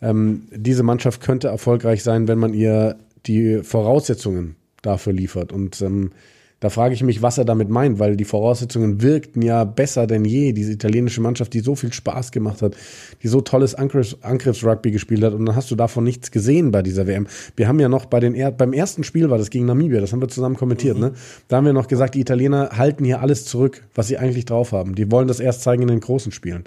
ähm, 0.01 0.47
diese 0.51 0.83
Mannschaft 0.83 1.21
könnte 1.21 1.49
erfolgreich 1.49 2.03
sein, 2.03 2.27
wenn 2.27 2.39
man 2.39 2.53
ihr 2.53 2.97
die 3.25 3.61
Voraussetzungen 3.63 4.55
dafür 4.81 5.13
liefert. 5.13 5.51
Und 5.51 5.81
ähm, 5.81 6.11
da 6.59 6.69
frage 6.69 6.93
ich 6.93 7.03
mich, 7.03 7.21
was 7.21 7.37
er 7.37 7.45
damit 7.45 7.69
meint, 7.69 7.99
weil 7.99 8.17
die 8.17 8.25
Voraussetzungen 8.25 9.01
wirkten 9.01 9.41
ja 9.41 9.63
besser 9.63 10.07
denn 10.07 10.25
je. 10.25 10.51
Diese 10.51 10.73
italienische 10.73 11.21
Mannschaft, 11.21 11.53
die 11.53 11.61
so 11.61 11.75
viel 11.75 11.93
Spaß 11.93 12.31
gemacht 12.31 12.61
hat, 12.61 12.75
die 13.23 13.29
so 13.29 13.39
tolles 13.39 13.75
Angriffs-Rugby 13.75 14.91
gespielt 14.91 15.23
hat 15.23 15.33
und 15.33 15.45
dann 15.45 15.55
hast 15.55 15.71
du 15.71 15.75
davon 15.75 16.03
nichts 16.03 16.31
gesehen 16.31 16.71
bei 16.71 16.81
dieser 16.81 17.07
WM. 17.07 17.27
Wir 17.55 17.69
haben 17.69 17.79
ja 17.79 17.87
noch 17.87 18.05
bei 18.05 18.19
den 18.19 18.35
er 18.35 18.51
beim 18.51 18.73
ersten 18.73 19.05
Spiel 19.05 19.29
war 19.29 19.37
das 19.37 19.51
gegen 19.51 19.65
Namibia, 19.65 20.01
das 20.01 20.11
haben 20.11 20.21
wir 20.21 20.27
zusammen 20.27 20.57
kommentiert, 20.57 20.95
mhm. 20.95 21.03
ne? 21.03 21.13
Da 21.47 21.57
haben 21.57 21.65
wir 21.65 21.73
noch 21.73 21.87
gesagt, 21.87 22.15
die 22.15 22.21
Italiener 22.21 22.71
halten 22.73 23.05
hier 23.05 23.21
alles 23.21 23.45
zurück, 23.45 23.83
was 23.95 24.07
sie 24.07 24.17
eigentlich 24.17 24.43
drauf 24.43 24.73
haben. 24.73 24.95
Die 24.95 25.09
wollen 25.11 25.29
das 25.29 25.39
erst 25.39 25.61
zeigen 25.61 25.83
in 25.83 25.87
den 25.87 26.01
großen 26.01 26.33
Spielen. 26.33 26.65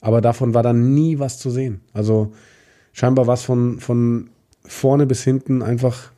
Aber 0.00 0.20
davon 0.20 0.54
war 0.54 0.62
dann 0.62 0.94
nie 0.94 1.18
was 1.18 1.38
zu 1.38 1.50
sehen. 1.50 1.80
Also 1.92 2.32
scheinbar 2.92 3.26
war 3.26 3.34
es 3.34 3.42
von, 3.42 3.80
von 3.80 4.28
vorne 4.64 5.06
bis 5.06 5.22
hinten 5.22 5.62
einfach 5.62 6.10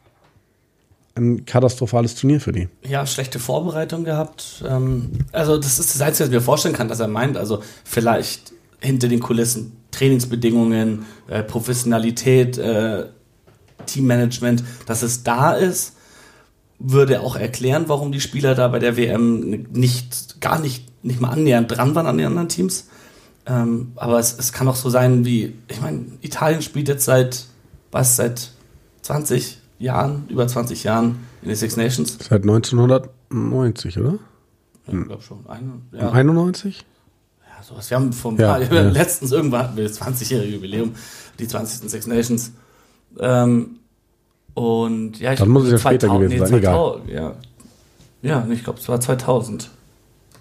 ein 1.17 1.45
katastrophales 1.47 2.17
Turnier 2.17 2.41
für 2.41 2.53
die. 2.53 2.69
Ja, 2.87 3.07
schlechte 3.07 3.39
Vorbereitung 3.39 4.05
gehabt. 4.05 4.65
Ähm, 4.69 5.11
also 5.33 5.57
das 5.57 5.79
ist 5.79 5.95
das 5.95 6.01
Einzige, 6.01 6.25
was 6.25 6.29
ich 6.29 6.35
mir 6.35 6.41
vorstellen 6.41 6.75
kann, 6.75 6.89
dass 6.89 7.01
er 7.01 7.09
meint. 7.09 7.37
Also 7.37 7.63
vielleicht 7.85 8.53
hinter 8.81 9.09
den 9.09 9.21
Kulissen 9.21 9.77
Trainingsbedingungen, 9.93 11.07
äh, 11.29 11.43
Professionalität, 11.43 12.59
äh, 12.59 13.07
Teammanagement, 13.87 14.65
dass 14.87 15.03
es 15.03 15.23
da 15.23 15.53
ist, 15.53 15.95
würde 16.79 17.21
auch 17.21 17.37
erklären, 17.37 17.85
warum 17.87 18.11
die 18.11 18.21
Spieler 18.21 18.55
da 18.55 18.69
bei 18.69 18.79
der 18.79 18.97
WM 18.97 19.67
nicht, 19.73 20.41
gar 20.41 20.59
nicht, 20.59 20.87
nicht 21.05 21.21
mal 21.21 21.31
annähernd 21.31 21.71
dran 21.71 21.95
waren 21.95 22.07
an 22.07 22.19
den 22.19 22.27
anderen 22.27 22.49
Teams. 22.49 22.89
Ähm, 23.47 23.93
aber 23.97 24.19
es, 24.19 24.37
es 24.37 24.53
kann 24.53 24.69
auch 24.69 24.77
so 24.77 24.91
sein 24.91 25.25
wie, 25.25 25.55
ich 25.69 25.81
meine, 25.81 26.07
Italien 26.23 26.63
spielt 26.63 26.89
jetzt 26.89 27.05
seit 27.05 27.47
was 27.95 28.17
seit 28.17 28.51
20 29.03 29.59
Jahren, 29.79 30.27
über 30.29 30.49
20 30.49 30.83
Jahren 30.83 31.21
in 31.43 31.49
den 31.49 31.57
Six 31.57 31.77
Nations. 31.77 32.19
Seit 32.29 32.43
1990, 32.43 33.99
oder? 33.99 34.19
Ja, 34.89 34.99
ich 34.99 35.07
glaube 35.07 35.23
schon. 35.23 35.47
Ein, 35.47 35.83
ja. 35.93 36.11
91? 36.11 36.85
Ja, 37.41 37.63
sowas. 37.63 37.89
Wir 37.89 37.97
haben 37.97 38.13
vom 38.13 38.37
ja, 38.37 38.59
ja. 38.59 38.83
letztens 38.91 39.31
irgendwann 39.31 39.63
hatten 39.63 39.77
wir 39.77 39.85
das 39.85 40.01
20-jährige 40.01 40.55
Jubiläum, 40.57 40.97
die 41.39 41.47
20. 41.47 41.89
Six 41.89 42.09
Nations. 42.09 42.53
Ähm, 43.21 43.77
und 44.55 45.21
ja, 45.21 45.33
ich 45.33 45.39
Dann 45.39 45.51
muss 45.51 45.65
es 45.67 45.71
ja 45.71 45.79
2000, 45.79 46.03
später 46.03 46.19
gewesen 46.19 46.33
nee, 46.33 46.39
sein, 46.39 46.63
2000, 46.63 47.09
egal. 47.09 47.37
Ja, 48.23 48.39
ja 48.45 48.53
ich 48.53 48.65
glaube, 48.65 48.81
es 48.81 48.89
war 48.89 49.01
2000. 49.01 49.71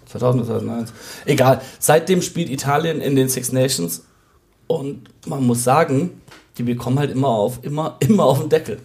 2000 0.06 0.44
2001. 0.44 0.92
Egal. 1.24 1.60
Seitdem 1.78 2.20
spielt 2.20 2.50
Italien 2.50 3.00
in 3.00 3.14
den 3.14 3.28
Six 3.28 3.52
Nations 3.52 4.04
und 4.66 5.08
man 5.26 5.46
muss 5.46 5.62
sagen, 5.62 6.20
die 6.58 6.62
bekommen 6.62 6.98
halt 6.98 7.10
immer 7.10 7.28
auf, 7.28 7.60
immer, 7.62 7.96
immer 8.00 8.24
auf 8.24 8.40
den 8.40 8.48
Deckel. 8.48 8.78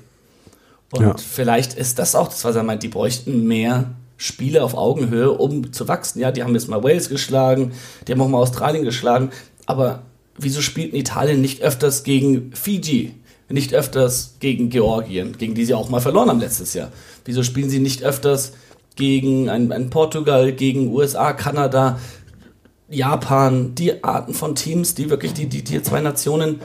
Und 0.92 1.04
ja. 1.04 1.16
vielleicht 1.18 1.74
ist 1.74 2.00
das 2.00 2.16
auch 2.16 2.28
das, 2.28 2.44
was 2.44 2.56
er 2.56 2.64
meint. 2.64 2.82
Die 2.82 2.88
bräuchten 2.88 3.46
mehr 3.46 3.92
Spiele 4.18 4.64
auf 4.64 4.74
Augenhöhe, 4.74 5.32
um 5.32 5.72
zu 5.72 5.88
wachsen. 5.88 6.20
Ja, 6.20 6.32
die 6.32 6.44
haben 6.44 6.54
jetzt 6.54 6.68
mal 6.68 6.84
Wales 6.84 7.10
geschlagen, 7.10 7.72
die 8.08 8.12
haben 8.12 8.22
auch 8.22 8.28
mal 8.28 8.40
Australien 8.40 8.84
geschlagen. 8.84 9.30
Aber 9.66 10.02
wieso 10.38 10.62
spielt 10.62 10.94
Italien 10.94 11.42
nicht 11.42 11.62
öfters 11.62 12.04
gegen 12.04 12.52
Fiji? 12.54 13.14
Nicht 13.52 13.74
öfters 13.74 14.36
gegen 14.40 14.70
Georgien, 14.70 15.36
gegen 15.38 15.56
die 15.56 15.66
sie 15.66 15.74
auch 15.74 15.90
mal 15.90 16.02
verloren 16.02 16.30
haben 16.30 16.40
letztes 16.40 16.76
Jahr? 16.76 16.92
Wieso 17.26 17.42
spielen 17.42 17.70
sie 17.70 17.80
nicht 17.80 18.04
öfters 18.04 18.54
gegen 18.96 19.50
ein, 19.50 19.72
ein 19.72 19.90
Portugal, 19.90 20.52
gegen 20.52 20.94
USA, 20.94 21.34
Kanada, 21.34 21.98
Japan, 22.90 23.74
die 23.74 24.04
Arten 24.04 24.34
von 24.34 24.54
Teams, 24.54 24.94
die 24.94 25.10
wirklich 25.10 25.34
die, 25.34 25.48
die, 25.48 25.64
die 25.64 25.82
zwei 25.82 26.02
Nationen 26.02 26.62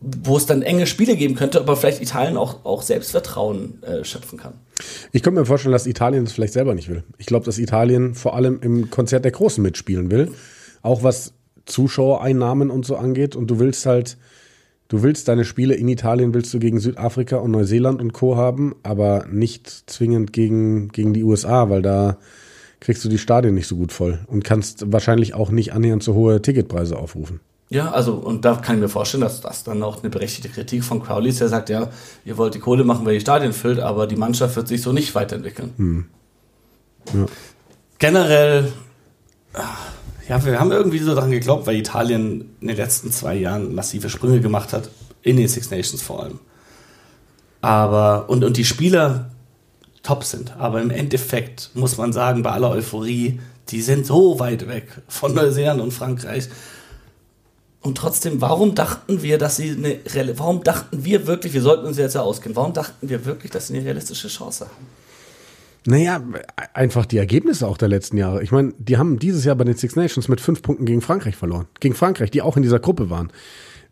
wo 0.00 0.36
es 0.36 0.46
dann 0.46 0.62
enge 0.62 0.86
Spiele 0.86 1.16
geben 1.16 1.34
könnte, 1.34 1.60
aber 1.60 1.76
vielleicht 1.76 2.00
Italien 2.00 2.36
auch, 2.36 2.64
auch 2.64 2.82
Selbstvertrauen 2.82 3.82
äh, 3.82 4.04
schöpfen 4.04 4.38
kann. 4.38 4.54
Ich 5.10 5.22
könnte 5.22 5.40
mir 5.40 5.46
vorstellen, 5.46 5.72
dass 5.72 5.86
Italien 5.86 6.24
das 6.24 6.32
vielleicht 6.32 6.52
selber 6.52 6.74
nicht 6.74 6.88
will. 6.88 7.02
Ich 7.18 7.26
glaube, 7.26 7.44
dass 7.44 7.58
Italien 7.58 8.14
vor 8.14 8.36
allem 8.36 8.60
im 8.62 8.90
Konzert 8.90 9.24
der 9.24 9.32
Großen 9.32 9.62
mitspielen 9.62 10.10
will. 10.10 10.30
Auch 10.82 11.02
was 11.02 11.34
Zuschauereinnahmen 11.66 12.70
und 12.70 12.86
so 12.86 12.96
angeht. 12.96 13.34
Und 13.34 13.48
du 13.50 13.58
willst 13.58 13.86
halt, 13.86 14.18
du 14.86 15.02
willst 15.02 15.26
deine 15.26 15.44
Spiele 15.44 15.74
in 15.74 15.88
Italien, 15.88 16.32
willst 16.32 16.54
du 16.54 16.60
gegen 16.60 16.78
Südafrika 16.78 17.36
und 17.36 17.50
Neuseeland 17.50 18.00
und 18.00 18.12
Co. 18.12 18.36
haben, 18.36 18.76
aber 18.84 19.26
nicht 19.30 19.68
zwingend 19.90 20.32
gegen, 20.32 20.88
gegen 20.88 21.12
die 21.12 21.24
USA, 21.24 21.70
weil 21.70 21.82
da 21.82 22.18
kriegst 22.80 23.04
du 23.04 23.08
die 23.08 23.18
Stadien 23.18 23.54
nicht 23.54 23.66
so 23.66 23.76
gut 23.76 23.90
voll 23.90 24.20
und 24.28 24.44
kannst 24.44 24.92
wahrscheinlich 24.92 25.34
auch 25.34 25.50
nicht 25.50 25.72
annähernd 25.72 26.04
so 26.04 26.14
hohe 26.14 26.40
Ticketpreise 26.40 26.96
aufrufen. 26.96 27.40
Ja, 27.70 27.90
also, 27.90 28.14
und 28.14 28.44
da 28.44 28.54
kann 28.54 28.76
ich 28.76 28.82
mir 28.82 28.88
vorstellen, 28.88 29.20
dass 29.22 29.42
das 29.42 29.62
dann 29.62 29.82
auch 29.82 30.02
eine 30.02 30.08
berechtigte 30.08 30.48
Kritik 30.48 30.82
von 30.84 31.02
Crowley 31.02 31.28
ist, 31.28 31.40
der 31.40 31.48
sagt, 31.48 31.68
ja, 31.68 31.90
ihr 32.24 32.38
wollt 32.38 32.54
die 32.54 32.60
Kohle 32.60 32.82
machen, 32.82 33.04
weil 33.04 33.14
ihr 33.14 33.20
Stadien 33.20 33.52
füllt, 33.52 33.78
aber 33.78 34.06
die 34.06 34.16
Mannschaft 34.16 34.56
wird 34.56 34.68
sich 34.68 34.80
so 34.80 34.92
nicht 34.92 35.14
weiterentwickeln. 35.14 35.74
Hm. 35.76 36.04
Ja. 37.12 37.26
Generell, 37.98 38.72
ja, 40.28 40.44
wir 40.44 40.58
haben 40.58 40.72
irgendwie 40.72 40.98
so 40.98 41.14
daran 41.14 41.30
geglaubt, 41.30 41.66
weil 41.66 41.76
Italien 41.76 42.56
in 42.60 42.68
den 42.68 42.76
letzten 42.76 43.12
zwei 43.12 43.34
Jahren 43.34 43.74
massive 43.74 44.08
Sprünge 44.08 44.40
gemacht 44.40 44.72
hat, 44.72 44.88
in 45.22 45.36
den 45.36 45.48
Six 45.48 45.70
Nations 45.70 46.00
vor 46.00 46.22
allem. 46.22 46.38
Aber, 47.60 48.30
und, 48.30 48.44
und 48.44 48.56
die 48.56 48.64
Spieler 48.64 49.30
top 50.02 50.24
sind, 50.24 50.56
aber 50.58 50.80
im 50.80 50.90
Endeffekt 50.90 51.70
muss 51.74 51.98
man 51.98 52.14
sagen, 52.14 52.42
bei 52.42 52.52
aller 52.52 52.70
Euphorie, 52.70 53.40
die 53.68 53.82
sind 53.82 54.06
so 54.06 54.38
weit 54.38 54.68
weg 54.68 55.02
von 55.08 55.34
Neuseeland 55.34 55.82
und 55.82 55.92
Frankreich 55.92 56.48
und 57.80 57.96
trotzdem, 57.96 58.40
warum 58.40 58.74
dachten 58.74 59.22
wir, 59.22 59.38
dass 59.38 59.56
sie 59.56 59.70
eine, 59.70 60.00
warum 60.36 60.64
dachten 60.64 61.04
wir 61.04 61.26
wirklich, 61.26 61.52
wir 61.54 61.62
sollten 61.62 61.86
uns 61.86 61.96
jetzt 61.96 62.14
ja 62.14 62.22
auskennen, 62.22 62.56
warum 62.56 62.72
dachten 62.72 63.08
wir 63.08 63.24
wirklich, 63.24 63.52
dass 63.52 63.68
sie 63.68 63.76
eine 63.76 63.84
realistische 63.84 64.28
Chance 64.28 64.66
haben? 64.66 64.86
Naja, 65.86 66.22
einfach 66.74 67.06
die 67.06 67.18
Ergebnisse 67.18 67.66
auch 67.66 67.78
der 67.78 67.88
letzten 67.88 68.18
Jahre. 68.18 68.42
Ich 68.42 68.50
meine, 68.50 68.74
die 68.78 68.98
haben 68.98 69.18
dieses 69.18 69.44
Jahr 69.44 69.56
bei 69.56 69.64
den 69.64 69.76
Six 69.76 69.96
Nations 69.96 70.28
mit 70.28 70.40
fünf 70.40 70.60
Punkten 70.60 70.84
gegen 70.84 71.00
Frankreich 71.00 71.36
verloren. 71.36 71.66
Gegen 71.80 71.94
Frankreich, 71.94 72.30
die 72.30 72.42
auch 72.42 72.56
in 72.56 72.62
dieser 72.62 72.80
Gruppe 72.80 73.10
waren. 73.10 73.32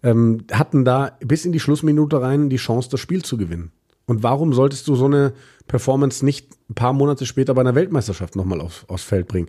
Ähm, 0.03 0.45
hatten 0.53 0.85
da 0.85 1.17
bis 1.21 1.45
in 1.45 1.53
die 1.53 1.61
Schlussminute 1.61 2.21
rein 2.21 2.51
die 2.51 2.57
Chance, 2.57 2.91
das 2.91 3.01
Spiel 3.01 3.25
zu 3.25 3.39
gewinnen. 3.39 3.71
Und 4.05 4.23
warum 4.23 4.53
solltest 4.53 4.87
du 4.89 4.95
so 4.95 5.07
eine 5.07 5.33
Performance 5.69 6.25
nicht 6.25 6.49
ein 6.69 6.75
paar 6.75 6.93
Monate 6.93 7.25
später 7.25 7.55
bei 7.55 7.63
einer 7.63 7.75
Weltmeisterschaft 7.75 8.37
nochmal 8.37 8.61
auf, 8.61 8.85
aufs 8.89 9.05
Feld 9.05 9.27
bringen? 9.27 9.49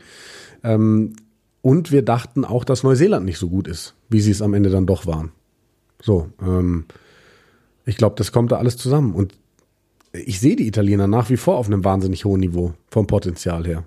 Ähm, 0.63 1.15
und 1.67 1.91
wir 1.91 2.01
dachten 2.01 2.45
auch, 2.45 2.63
dass 2.63 2.83
Neuseeland 2.83 3.25
nicht 3.25 3.39
so 3.39 3.49
gut 3.49 3.67
ist, 3.67 3.93
wie 4.07 4.21
sie 4.21 4.31
es 4.31 4.41
am 4.41 4.53
Ende 4.53 4.69
dann 4.69 4.85
doch 4.85 5.05
waren. 5.05 5.33
So, 6.01 6.29
ähm, 6.41 6.85
ich 7.85 7.97
glaube, 7.97 8.15
das 8.15 8.31
kommt 8.31 8.53
da 8.53 8.57
alles 8.57 8.77
zusammen. 8.77 9.13
Und 9.13 9.33
ich 10.13 10.39
sehe 10.39 10.55
die 10.55 10.65
Italiener 10.65 11.07
nach 11.07 11.29
wie 11.29 11.35
vor 11.35 11.57
auf 11.57 11.67
einem 11.67 11.83
wahnsinnig 11.83 12.23
hohen 12.23 12.39
Niveau 12.39 12.71
vom 12.87 13.05
Potenzial 13.05 13.67
her. 13.67 13.83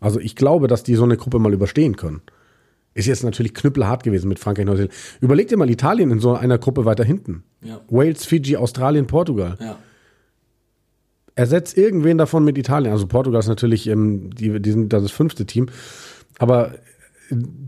Also 0.00 0.20
ich 0.20 0.36
glaube, 0.36 0.68
dass 0.68 0.84
die 0.84 0.94
so 0.94 1.04
eine 1.04 1.18
Gruppe 1.18 1.38
mal 1.38 1.52
überstehen 1.52 1.96
können. 1.96 2.22
Ist 2.94 3.04
jetzt 3.04 3.24
natürlich 3.24 3.52
knüppelhart 3.52 4.04
gewesen 4.04 4.30
mit 4.30 4.38
Frankreich, 4.38 4.64
Neuseeland. 4.64 4.94
Überleg 5.20 5.48
dir 5.48 5.58
mal 5.58 5.68
Italien 5.68 6.10
in 6.10 6.20
so 6.20 6.32
einer 6.34 6.56
Gruppe 6.56 6.86
weiter 6.86 7.04
hinten. 7.04 7.42
Ja. 7.60 7.82
Wales, 7.90 8.24
Fiji, 8.24 8.56
Australien, 8.56 9.06
Portugal. 9.06 9.58
Ja. 9.60 9.76
Ersetzt 11.34 11.76
irgendwen 11.76 12.16
davon 12.16 12.42
mit 12.42 12.56
Italien. 12.56 12.90
Also 12.90 13.06
Portugal 13.06 13.40
ist 13.40 13.48
natürlich, 13.48 13.86
ähm, 13.86 14.30
die, 14.30 14.62
die 14.62 14.70
sind 14.70 14.94
das 14.94 15.10
fünfte 15.10 15.44
Team. 15.44 15.66
Aber 16.38 16.72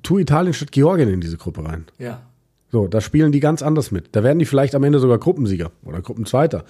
tu 0.03 0.19
Italien 0.19 0.53
statt 0.55 0.73
Georgien 0.73 1.09
in 1.09 1.21
diese 1.21 1.37
Gruppe 1.37 1.65
rein. 1.65 1.87
Ja. 1.99 2.23
So, 2.71 2.87
da 2.87 3.01
spielen 3.01 3.33
die 3.33 3.41
ganz 3.41 3.63
anders 3.63 3.91
mit. 3.91 4.09
Da 4.13 4.23
werden 4.23 4.39
die 4.39 4.45
vielleicht 4.45 4.75
am 4.75 4.85
Ende 4.85 5.01
sogar 5.01 5.19
Gruppensieger 5.19 5.73
oder 5.85 6.01
Gruppenzweiter. 6.01 6.65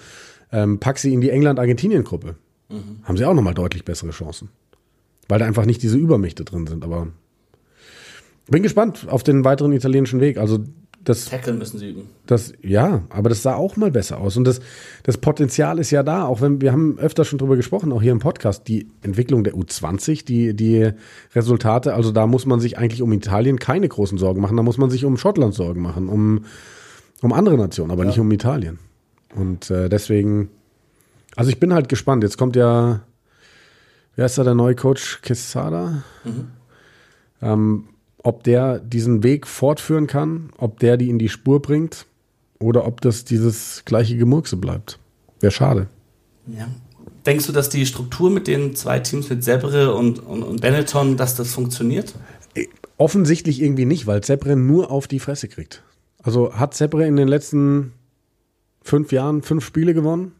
Ähm, 0.50 0.80
pack 0.80 0.98
sie 0.98 1.12
in 1.12 1.20
die 1.20 1.30
England-Argentinien-Gruppe. 1.30 2.36
Mhm. 2.68 3.00
Haben 3.02 3.16
sie 3.16 3.24
auch 3.24 3.34
nochmal 3.34 3.54
deutlich 3.54 3.84
bessere 3.84 4.10
Chancen. 4.10 4.48
Weil 5.28 5.38
da 5.38 5.46
einfach 5.46 5.66
nicht 5.66 5.82
diese 5.82 5.98
Übermächte 5.98 6.44
drin 6.44 6.66
sind. 6.66 6.84
Aber 6.84 7.08
bin 8.48 8.62
gespannt 8.62 9.06
auf 9.08 9.22
den 9.22 9.44
weiteren 9.44 9.72
italienischen 9.72 10.20
Weg. 10.20 10.38
Also 10.38 10.64
das, 11.02 11.26
Tackle 11.26 11.54
müssen 11.54 11.78
sie 11.78 11.90
üben. 11.90 12.08
Das, 12.26 12.52
ja, 12.62 13.04
aber 13.08 13.30
das 13.30 13.42
sah 13.42 13.54
auch 13.54 13.76
mal 13.76 13.90
besser 13.90 14.18
aus. 14.18 14.36
Und 14.36 14.44
das, 14.44 14.60
das 15.02 15.16
Potenzial 15.16 15.78
ist 15.78 15.90
ja 15.90 16.02
da, 16.02 16.26
auch 16.26 16.42
wenn 16.42 16.60
wir 16.60 16.72
haben 16.72 16.98
öfter 16.98 17.24
schon 17.24 17.38
drüber 17.38 17.56
gesprochen, 17.56 17.90
auch 17.92 18.02
hier 18.02 18.12
im 18.12 18.18
Podcast, 18.18 18.68
die 18.68 18.88
Entwicklung 19.02 19.42
der 19.42 19.54
U20, 19.54 20.26
die, 20.26 20.54
die 20.54 20.92
Resultate, 21.34 21.94
also 21.94 22.12
da 22.12 22.26
muss 22.26 22.44
man 22.44 22.60
sich 22.60 22.76
eigentlich 22.76 23.00
um 23.00 23.12
Italien 23.12 23.58
keine 23.58 23.88
großen 23.88 24.18
Sorgen 24.18 24.42
machen, 24.42 24.56
da 24.56 24.62
muss 24.62 24.76
man 24.76 24.90
sich 24.90 25.04
um 25.06 25.16
Schottland 25.16 25.54
Sorgen 25.54 25.80
machen, 25.80 26.08
um, 26.08 26.44
um 27.22 27.32
andere 27.32 27.56
Nationen, 27.56 27.90
aber 27.90 28.02
ja. 28.02 28.08
nicht 28.08 28.18
um 28.18 28.30
Italien. 28.30 28.78
Und 29.34 29.70
äh, 29.70 29.88
deswegen, 29.88 30.50
also 31.34 31.50
ich 31.50 31.60
bin 31.60 31.72
halt 31.72 31.88
gespannt. 31.88 32.22
Jetzt 32.22 32.36
kommt 32.36 32.56
ja, 32.56 33.00
wer 34.16 34.26
ist 34.26 34.36
da 34.36 34.44
der 34.44 34.54
neue 34.54 34.74
Coach? 34.74 35.20
Quesada? 35.22 36.02
Mhm. 36.24 36.48
Ähm, 37.40 37.88
ob 38.22 38.44
der 38.44 38.78
diesen 38.78 39.22
Weg 39.22 39.46
fortführen 39.46 40.06
kann, 40.06 40.50
ob 40.58 40.78
der 40.78 40.96
die 40.96 41.08
in 41.08 41.18
die 41.18 41.28
Spur 41.28 41.60
bringt 41.60 42.06
oder 42.58 42.86
ob 42.86 43.00
das 43.00 43.24
dieses 43.24 43.84
gleiche 43.84 44.16
Gemurkse 44.16 44.56
bleibt. 44.56 44.98
Wäre 45.40 45.50
schade. 45.50 45.86
Ja. 46.46 46.68
Denkst 47.26 47.46
du, 47.46 47.52
dass 47.52 47.68
die 47.68 47.84
Struktur 47.84 48.30
mit 48.30 48.46
den 48.46 48.74
zwei 48.74 48.98
Teams, 48.98 49.28
mit 49.28 49.44
Sebre 49.44 49.94
und, 49.94 50.20
und, 50.20 50.42
und 50.42 50.60
Benetton, 50.60 51.16
dass 51.16 51.36
das 51.36 51.52
funktioniert? 51.52 52.14
Äh, 52.54 52.66
offensichtlich 52.96 53.60
irgendwie 53.60 53.84
nicht, 53.84 54.06
weil 54.06 54.24
Sebre 54.24 54.56
nur 54.56 54.90
auf 54.90 55.06
die 55.06 55.20
Fresse 55.20 55.48
kriegt. 55.48 55.82
Also 56.22 56.54
hat 56.54 56.74
Sebre 56.74 57.06
in 57.06 57.16
den 57.16 57.28
letzten 57.28 57.92
fünf 58.82 59.12
Jahren 59.12 59.42
fünf 59.42 59.64
Spiele 59.64 59.94
gewonnen? 59.94 60.32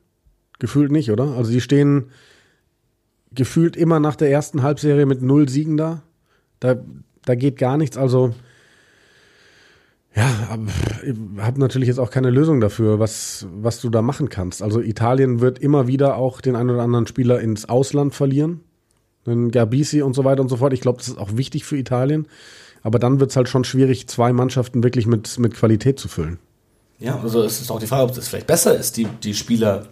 Gefühlt 0.58 0.90
nicht, 0.90 1.10
oder? 1.10 1.36
Also 1.36 1.50
die 1.50 1.60
stehen 1.60 2.10
gefühlt 3.32 3.76
immer 3.76 4.00
nach 4.00 4.16
der 4.16 4.30
ersten 4.30 4.62
Halbserie 4.62 5.06
mit 5.06 5.22
null 5.22 5.48
Siegen 5.48 5.76
da. 5.76 6.02
Da, 6.60 6.76
da 7.24 7.34
geht 7.34 7.58
gar 7.58 7.76
nichts. 7.76 7.96
Also 7.96 8.34
ja, 10.14 10.28
ich 11.04 11.14
habe 11.38 11.60
natürlich 11.60 11.86
jetzt 11.86 12.00
auch 12.00 12.10
keine 12.10 12.30
Lösung 12.30 12.60
dafür, 12.60 12.98
was, 12.98 13.46
was 13.54 13.80
du 13.80 13.90
da 13.90 14.02
machen 14.02 14.28
kannst. 14.28 14.60
Also 14.62 14.80
Italien 14.80 15.40
wird 15.40 15.60
immer 15.60 15.86
wieder 15.86 16.16
auch 16.16 16.40
den 16.40 16.56
einen 16.56 16.70
oder 16.70 16.82
anderen 16.82 17.06
Spieler 17.06 17.40
ins 17.40 17.68
Ausland 17.68 18.14
verlieren. 18.14 18.60
Den 19.26 19.50
Garbisi 19.50 20.02
und 20.02 20.14
so 20.14 20.24
weiter 20.24 20.42
und 20.42 20.48
so 20.48 20.56
fort. 20.56 20.72
Ich 20.72 20.80
glaube, 20.80 20.98
das 20.98 21.08
ist 21.08 21.18
auch 21.18 21.36
wichtig 21.36 21.64
für 21.64 21.76
Italien. 21.76 22.26
Aber 22.82 22.98
dann 22.98 23.20
wird 23.20 23.30
es 23.30 23.36
halt 23.36 23.48
schon 23.48 23.64
schwierig, 23.64 24.08
zwei 24.08 24.32
Mannschaften 24.32 24.82
wirklich 24.82 25.06
mit, 25.06 25.38
mit 25.38 25.54
Qualität 25.54 25.98
zu 25.98 26.08
füllen. 26.08 26.38
Ja, 26.98 27.20
also 27.20 27.42
es 27.42 27.60
ist 27.60 27.70
auch 27.70 27.78
die 27.78 27.86
Frage, 27.86 28.10
ob 28.10 28.16
es 28.16 28.28
vielleicht 28.28 28.46
besser 28.46 28.76
ist, 28.76 28.96
die, 28.96 29.06
die 29.22 29.34
Spieler 29.34 29.86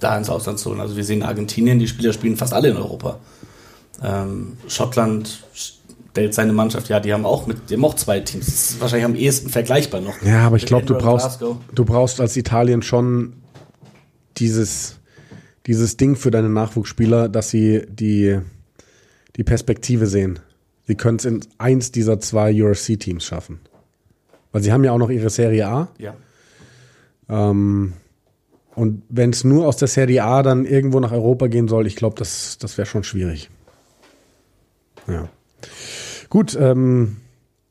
da 0.00 0.16
ins 0.16 0.30
Ausland 0.30 0.58
zu 0.58 0.70
holen. 0.70 0.80
Also 0.80 0.96
wir 0.96 1.04
sehen 1.04 1.22
Argentinien, 1.22 1.78
die 1.78 1.86
Spieler 1.86 2.12
spielen 2.12 2.36
fast 2.36 2.54
alle 2.54 2.70
in 2.70 2.76
Europa. 2.76 3.18
Ähm, 4.02 4.56
Schottland 4.66 5.44
stellt 6.10 6.34
seine 6.34 6.52
Mannschaft, 6.52 6.88
ja, 6.88 7.00
die 7.00 7.12
haben 7.12 7.24
auch 7.24 7.46
mit, 7.46 7.70
die 7.70 7.74
haben 7.74 7.84
auch 7.84 7.94
zwei 7.94 8.20
Teams. 8.20 8.46
Das 8.46 8.70
ist 8.70 8.80
wahrscheinlich 8.80 9.04
am 9.04 9.14
ehesten 9.14 9.48
vergleichbar 9.48 10.00
noch. 10.00 10.20
Ja, 10.22 10.46
aber 10.46 10.56
ich 10.56 10.66
glaube, 10.66 10.86
du 10.86 10.94
brauchst, 10.94 11.40
du 11.40 11.84
brauchst 11.84 12.20
als 12.20 12.36
Italien 12.36 12.82
schon 12.82 13.34
dieses, 14.36 14.98
dieses 15.66 15.96
Ding 15.96 16.16
für 16.16 16.30
deine 16.30 16.48
Nachwuchsspieler, 16.48 17.28
dass 17.28 17.50
sie 17.50 17.86
die, 17.88 18.40
die 19.36 19.44
Perspektive 19.44 20.06
sehen. 20.06 20.40
Sie 20.86 20.96
können 20.96 21.18
es 21.18 21.24
in 21.24 21.40
eins 21.58 21.92
dieser 21.92 22.18
zwei 22.18 22.52
URC-Teams 22.52 23.24
schaffen. 23.24 23.60
Weil 24.50 24.62
sie 24.62 24.72
haben 24.72 24.82
ja 24.82 24.92
auch 24.92 24.98
noch 24.98 25.10
ihre 25.10 25.30
Serie 25.30 25.68
A. 25.68 25.88
Ja. 25.98 26.16
Ähm, 27.28 27.92
und 28.74 29.02
wenn 29.08 29.30
es 29.30 29.44
nur 29.44 29.68
aus 29.68 29.76
der 29.76 29.88
Serie 29.88 30.24
A 30.24 30.42
dann 30.42 30.64
irgendwo 30.64 30.98
nach 30.98 31.12
Europa 31.12 31.46
gehen 31.46 31.68
soll, 31.68 31.86
ich 31.86 31.94
glaube, 31.94 32.16
das, 32.16 32.58
das 32.58 32.76
wäre 32.78 32.86
schon 32.86 33.04
schwierig. 33.04 33.50
Ja. 35.06 35.28
Gut, 36.30 36.56
ähm, 36.58 37.18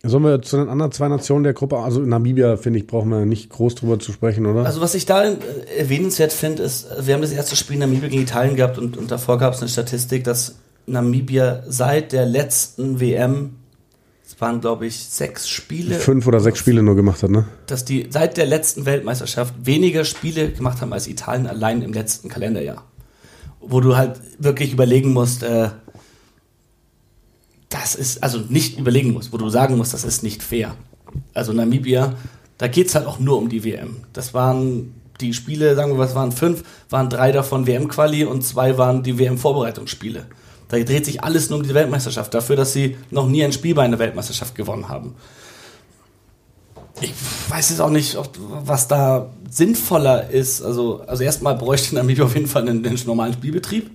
Sollen 0.02 0.24
wir 0.24 0.42
zu 0.42 0.56
den 0.56 0.70
anderen 0.70 0.94
zwei 0.94 1.10
Nationen 1.10 1.44
der 1.44 1.52
Gruppe, 1.52 1.78
also 1.78 2.00
Namibia, 2.00 2.56
finde 2.56 2.80
ich, 2.80 2.88
brauchen 2.88 3.10
wir 3.10 3.26
nicht 3.26 3.50
groß 3.50 3.76
drüber 3.76 4.00
zu 4.00 4.14
sprechen, 4.14 4.46
oder? 4.46 4.66
Also 4.66 4.80
was 4.80 4.96
ich 4.96 5.06
da 5.06 5.26
äh, 5.26 5.36
erwähnenswert 5.78 6.32
finde, 6.32 6.64
ist, 6.64 6.88
wir 7.06 7.14
haben 7.14 7.22
das 7.22 7.34
erste 7.34 7.58
Spiel 7.58 7.78
Namibia 7.78 8.08
gegen 8.08 8.22
Italien 8.22 8.56
gehabt 8.56 8.78
und, 8.78 8.96
und 8.96 9.12
davor 9.12 9.38
gab 9.38 9.54
es 9.54 9.60
eine 9.60 9.68
Statistik, 9.68 10.24
dass 10.24 10.56
Namibia 10.86 11.64
seit 11.68 12.14
der 12.14 12.26
letzten 12.26 13.02
WM 13.02 13.56
es 14.26 14.40
waren, 14.40 14.62
glaube 14.62 14.86
ich, 14.86 14.96
sechs 14.96 15.50
Spiele. 15.50 15.96
Fünf 15.96 16.28
oder 16.28 16.40
sechs 16.40 16.60
Spiele 16.60 16.82
nur 16.84 16.96
gemacht 16.96 17.24
hat, 17.24 17.32
ne? 17.32 17.46
Dass 17.66 17.84
die 17.84 18.08
seit 18.10 18.38
der 18.38 18.46
letzten 18.46 18.86
Weltmeisterschaft 18.86 19.54
weniger 19.64 20.06
Spiele 20.06 20.52
gemacht 20.52 20.82
haben 20.82 20.94
als 20.94 21.08
Italien 21.08 21.48
allein 21.48 21.82
im 21.82 21.92
letzten 21.92 22.30
Kalenderjahr. 22.30 22.86
Wo 23.60 23.82
du 23.82 23.98
halt 23.98 24.22
wirklich 24.38 24.72
überlegen 24.72 25.12
musst, 25.12 25.44
äh, 25.44 25.70
ist, 28.00 28.24
also 28.24 28.40
nicht 28.50 28.80
überlegen 28.80 29.14
musst, 29.14 29.32
wo 29.34 29.38
du 29.38 29.50
sagen 29.50 29.78
musst, 29.78 29.94
das 29.94 30.04
ist 30.04 30.24
nicht 30.24 30.42
fair. 30.42 30.76
Also 31.34 31.54
Namibia, 31.54 32.16
da 32.58 32.68
geht 32.68 32.88
es 32.88 32.96
halt 32.96 33.06
auch 33.06 33.20
nur 33.20 33.38
um 33.38 33.50
die 33.50 33.64
WM. 33.64 33.98
Das 34.14 34.34
waren 34.34 34.94
die 35.22 35.34
Spiele, 35.34 35.76
sagen 35.76 35.92
wir 35.92 36.00
was 36.00 36.16
waren 36.16 36.32
fünf, 36.32 36.64
waren 36.90 37.10
drei 37.10 37.32
davon 37.32 37.68
WM-Quali 37.68 38.24
und 38.26 38.44
zwei 38.44 38.78
waren 38.78 39.04
die 39.04 39.20
WM-Vorbereitungsspiele. 39.20 40.26
Da 40.70 40.78
dreht 40.78 41.06
sich 41.06 41.24
alles 41.24 41.50
nur 41.50 41.60
um 41.60 41.66
die 41.66 41.74
Weltmeisterschaft, 41.74 42.34
dafür, 42.34 42.56
dass 42.56 42.74
sie 42.74 42.96
noch 43.10 43.28
nie 43.28 43.44
ein 43.44 43.52
Spiel 43.52 43.74
bei 43.74 43.84
einer 43.84 44.00
Weltmeisterschaft 44.00 44.56
gewonnen 44.56 44.88
haben. 44.88 45.16
Ich 47.02 47.14
weiß 47.50 47.70
jetzt 47.70 47.82
auch 47.82 47.90
nicht, 47.90 48.18
was 48.38 48.88
da 48.88 49.30
sinnvoller 49.50 50.30
ist. 50.30 50.62
Also, 50.62 51.02
also 51.08 51.24
erstmal 51.24 51.56
bräuchte 51.56 51.96
Namibia 51.96 52.26
auf 52.26 52.36
jeden 52.36 52.48
Fall 52.48 52.68
einen, 52.68 52.86
einen 52.86 53.00
normalen 53.06 53.34
Spielbetrieb. 53.34 53.90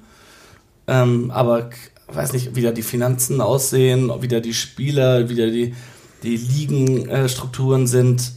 Ähm, 0.86 1.30
aber 1.30 1.70
weiß 2.12 2.32
nicht, 2.32 2.54
wie 2.54 2.62
da 2.62 2.72
die 2.72 2.82
Finanzen 2.82 3.40
aussehen, 3.40 4.10
wie 4.20 4.28
da 4.28 4.40
die 4.40 4.54
Spieler, 4.54 5.28
wie 5.28 5.36
da 5.36 5.46
die, 5.46 5.74
die 6.22 6.36
Ligenstrukturen 6.36 7.86
sind, 7.86 8.32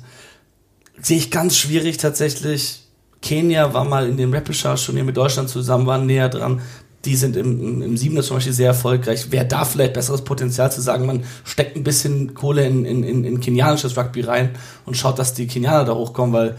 sehe 1.01 1.17
ich 1.17 1.31
ganz 1.31 1.57
schwierig 1.57 1.97
tatsächlich. 1.97 2.83
Kenia 3.21 3.73
war 3.73 3.83
mal 3.83 4.07
in 4.07 4.17
schon 4.77 4.95
hier 4.95 5.03
mit 5.03 5.17
Deutschland 5.17 5.49
zusammen, 5.49 5.85
waren 5.85 6.05
näher 6.05 6.29
dran. 6.29 6.61
Die 7.05 7.15
sind 7.15 7.35
im, 7.35 7.81
im, 7.81 7.97
Siebener 7.97 8.21
zum 8.21 8.37
Beispiel 8.37 8.53
sehr 8.53 8.67
erfolgreich. 8.67 9.31
Wäre 9.31 9.45
da 9.45 9.65
vielleicht 9.65 9.93
besseres 9.93 10.23
Potenzial 10.23 10.71
zu 10.71 10.81
sagen, 10.81 11.05
man 11.05 11.23
steckt 11.43 11.75
ein 11.75 11.83
bisschen 11.83 12.33
Kohle 12.33 12.65
in, 12.65 12.85
in, 12.85 13.03
in, 13.03 13.23
in 13.23 13.39
kenianisches 13.39 13.95
Rugby 13.95 14.21
rein 14.21 14.51
und 14.85 14.97
schaut, 14.97 15.17
dass 15.19 15.33
die 15.33 15.47
Kenianer 15.47 15.85
da 15.85 15.95
hochkommen, 15.95 16.33
weil 16.33 16.57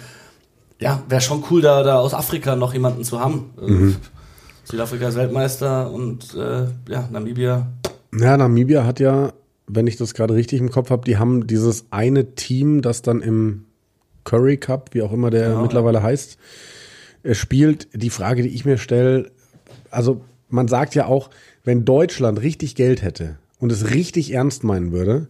ja, 0.80 1.02
wäre 1.08 1.20
schon 1.20 1.44
cool, 1.50 1.60
da, 1.60 1.82
da 1.82 1.98
aus 1.98 2.14
Afrika 2.14 2.56
noch 2.56 2.72
jemanden 2.72 3.04
zu 3.04 3.20
haben. 3.20 3.50
Mhm. 3.60 3.96
Südafrika 4.70 5.08
ist 5.08 5.16
Weltmeister 5.16 5.90
und 5.90 6.34
äh, 6.34 6.66
ja, 6.90 7.08
Namibia. 7.10 7.68
Ja, 8.14 8.36
Namibia 8.36 8.84
hat 8.84 9.00
ja, 9.00 9.32
wenn 9.66 9.86
ich 9.86 9.96
das 9.96 10.12
gerade 10.12 10.34
richtig 10.34 10.60
im 10.60 10.70
Kopf 10.70 10.90
habe, 10.90 11.06
die 11.06 11.16
haben 11.16 11.46
dieses 11.46 11.86
eine 11.90 12.34
Team, 12.34 12.82
das 12.82 13.00
dann 13.00 13.22
im 13.22 13.64
Curry 14.24 14.58
Cup, 14.58 14.90
wie 14.92 15.00
auch 15.00 15.12
immer 15.12 15.30
der 15.30 15.48
genau, 15.48 15.62
mittlerweile 15.62 15.98
ja. 15.98 16.04
heißt, 16.04 16.36
spielt. 17.32 17.88
Die 17.94 18.10
Frage, 18.10 18.42
die 18.42 18.50
ich 18.50 18.66
mir 18.66 18.76
stelle, 18.76 19.30
also 19.90 20.20
man 20.50 20.68
sagt 20.68 20.94
ja 20.94 21.06
auch, 21.06 21.30
wenn 21.64 21.86
Deutschland 21.86 22.42
richtig 22.42 22.74
Geld 22.74 23.00
hätte 23.00 23.38
und 23.58 23.72
es 23.72 23.90
richtig 23.90 24.34
ernst 24.34 24.64
meinen 24.64 24.92
würde, 24.92 25.28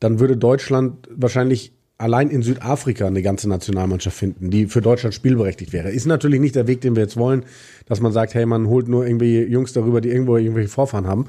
dann 0.00 0.18
würde 0.18 0.38
Deutschland 0.38 1.08
wahrscheinlich 1.10 1.72
allein 1.98 2.28
in 2.30 2.42
Südafrika 2.42 3.06
eine 3.06 3.22
ganze 3.22 3.48
Nationalmannschaft 3.48 4.16
finden, 4.16 4.50
die 4.50 4.66
für 4.66 4.82
Deutschland 4.82 5.14
spielberechtigt 5.14 5.72
wäre. 5.72 5.90
Ist 5.90 6.06
natürlich 6.06 6.40
nicht 6.40 6.54
der 6.54 6.66
Weg, 6.66 6.80
den 6.82 6.94
wir 6.94 7.02
jetzt 7.02 7.16
wollen, 7.16 7.44
dass 7.86 8.00
man 8.00 8.12
sagt, 8.12 8.34
hey, 8.34 8.44
man 8.44 8.66
holt 8.68 8.88
nur 8.88 9.06
irgendwie 9.06 9.42
Jungs 9.42 9.72
darüber, 9.72 10.00
die 10.00 10.10
irgendwo 10.10 10.36
irgendwelche 10.36 10.68
Vorfahren 10.68 11.06
haben. 11.06 11.26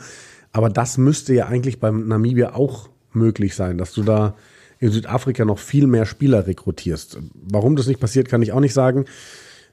Aber 0.51 0.69
das 0.69 0.97
müsste 0.97 1.33
ja 1.33 1.47
eigentlich 1.47 1.79
beim 1.79 2.07
Namibia 2.07 2.53
auch 2.53 2.89
möglich 3.13 3.55
sein, 3.55 3.77
dass 3.77 3.93
du 3.93 4.03
da 4.03 4.35
in 4.79 4.91
Südafrika 4.91 5.45
noch 5.45 5.59
viel 5.59 5.87
mehr 5.87 6.05
Spieler 6.05 6.45
rekrutierst. 6.45 7.19
Warum 7.33 7.75
das 7.75 7.87
nicht 7.87 7.99
passiert, 7.99 8.27
kann 8.29 8.41
ich 8.41 8.51
auch 8.51 8.59
nicht 8.59 8.73
sagen. 8.73 9.05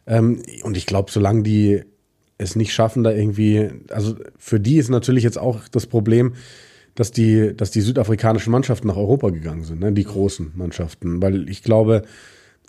Ähm, 0.06 0.42
und 0.62 0.76
ich 0.76 0.86
glaube, 0.86 1.10
solange 1.10 1.42
die 1.42 1.82
es 2.38 2.56
nicht 2.56 2.72
schaffen, 2.72 3.04
da 3.04 3.10
irgendwie, 3.10 3.70
also 3.90 4.16
für 4.38 4.60
die 4.60 4.76
ist 4.76 4.90
natürlich 4.90 5.24
jetzt 5.24 5.38
auch 5.38 5.68
das 5.68 5.86
Problem, 5.86 6.34
dass 6.94 7.10
die, 7.10 7.56
dass 7.56 7.70
die 7.70 7.80
südafrikanischen 7.80 8.50
Mannschaften 8.50 8.88
nach 8.88 8.96
Europa 8.96 9.30
gegangen 9.30 9.64
sind, 9.64 9.80
ne? 9.80 9.92
die 9.92 10.04
großen 10.04 10.52
Mannschaften. 10.54 11.20
Weil 11.20 11.48
ich 11.48 11.62
glaube, 11.62 12.02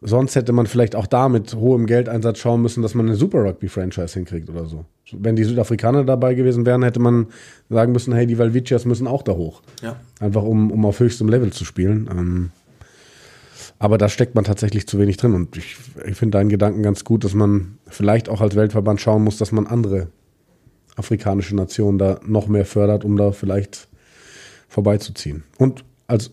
sonst 0.02 0.36
hätte 0.36 0.52
man 0.52 0.66
vielleicht 0.66 0.96
auch 0.96 1.08
da 1.08 1.30
mit 1.30 1.56
hohem 1.56 1.86
Geldeinsatz 1.86 2.40
schauen 2.40 2.62
müssen, 2.62 2.82
dass 2.82 2.96
man 2.96 3.06
eine 3.06 3.16
Super 3.16 3.44
Rugby-Franchise 3.44 4.14
hinkriegt 4.16 4.50
oder 4.50 4.66
so. 4.66 4.86
Wenn 5.12 5.36
die 5.36 5.44
Südafrikaner 5.44 6.04
dabei 6.04 6.34
gewesen 6.34 6.66
wären, 6.66 6.84
hätte 6.84 7.00
man 7.00 7.28
sagen 7.70 7.92
müssen, 7.92 8.14
hey, 8.14 8.26
die 8.26 8.40
Valvicias 8.40 8.86
müssen 8.86 9.08
auch 9.08 9.22
da 9.22 9.34
hoch. 9.34 9.62
Ja. 9.84 9.98
Einfach 10.20 10.44
um, 10.44 10.72
um 10.72 10.86
auf 10.86 11.00
höchstem 11.00 11.30
Level 11.30 11.52
zu 11.52 11.64
spielen. 11.64 12.10
Ähm, 12.12 12.50
aber 13.78 13.98
da 13.98 14.10
steckt 14.10 14.34
man 14.34 14.44
tatsächlich 14.44 14.88
zu 14.88 14.98
wenig 15.00 15.18
drin. 15.18 15.34
Und 15.34 15.56
ich, 15.58 15.76
ich 16.06 16.16
finde 16.16 16.38
deinen 16.38 16.50
Gedanken 16.50 16.82
ganz 16.82 17.04
gut, 17.04 17.24
dass 17.24 17.36
man 17.36 17.78
vielleicht 17.88 18.30
auch 18.30 18.42
als 18.42 18.56
Weltverband 18.56 19.02
schauen 19.02 19.24
muss, 19.24 19.38
dass 19.38 19.52
man 19.52 19.68
andere 19.68 20.08
afrikanische 20.96 21.56
Nationen 21.56 21.98
da 21.98 22.20
noch 22.26 22.48
mehr 22.48 22.66
fördert, 22.66 23.04
um 23.04 23.18
da 23.18 23.32
vielleicht 23.32 23.90
vorbeizuziehen. 24.76 25.46
Und 25.58 25.86
als 26.06 26.32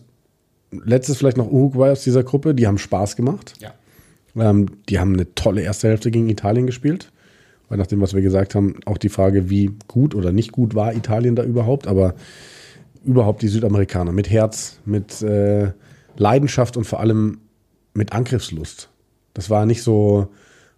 letztes 0.69 1.17
vielleicht 1.17 1.37
noch 1.37 1.49
Uruguay 1.49 1.91
aus 1.91 2.03
dieser 2.03 2.23
Gruppe, 2.23 2.53
die 2.53 2.67
haben 2.67 2.77
Spaß 2.77 3.15
gemacht. 3.15 3.53
Ja. 3.59 3.73
Ähm, 4.35 4.67
die 4.89 4.99
haben 4.99 5.13
eine 5.13 5.33
tolle 5.33 5.61
erste 5.61 5.87
Hälfte 5.87 6.11
gegen 6.11 6.27
Italien 6.27 6.67
gespielt. 6.67 7.11
Weil 7.69 7.77
nach 7.77 7.87
dem, 7.87 8.01
was 8.01 8.13
wir 8.13 8.21
gesagt 8.21 8.53
haben, 8.53 8.75
auch 8.85 8.97
die 8.97 9.07
Frage, 9.07 9.49
wie 9.49 9.71
gut 9.87 10.13
oder 10.13 10.33
nicht 10.33 10.51
gut 10.51 10.75
war 10.75 10.93
Italien 10.93 11.37
da 11.37 11.43
überhaupt, 11.43 11.87
aber 11.87 12.15
überhaupt 13.05 13.41
die 13.41 13.47
Südamerikaner 13.47 14.11
mit 14.11 14.29
Herz, 14.29 14.79
mit 14.83 15.21
äh, 15.21 15.71
Leidenschaft 16.17 16.75
und 16.75 16.83
vor 16.83 16.99
allem 16.99 17.39
mit 17.93 18.11
Angriffslust. 18.11 18.89
Das 19.33 19.49
war 19.49 19.65
nicht 19.65 19.83
so, 19.83 20.27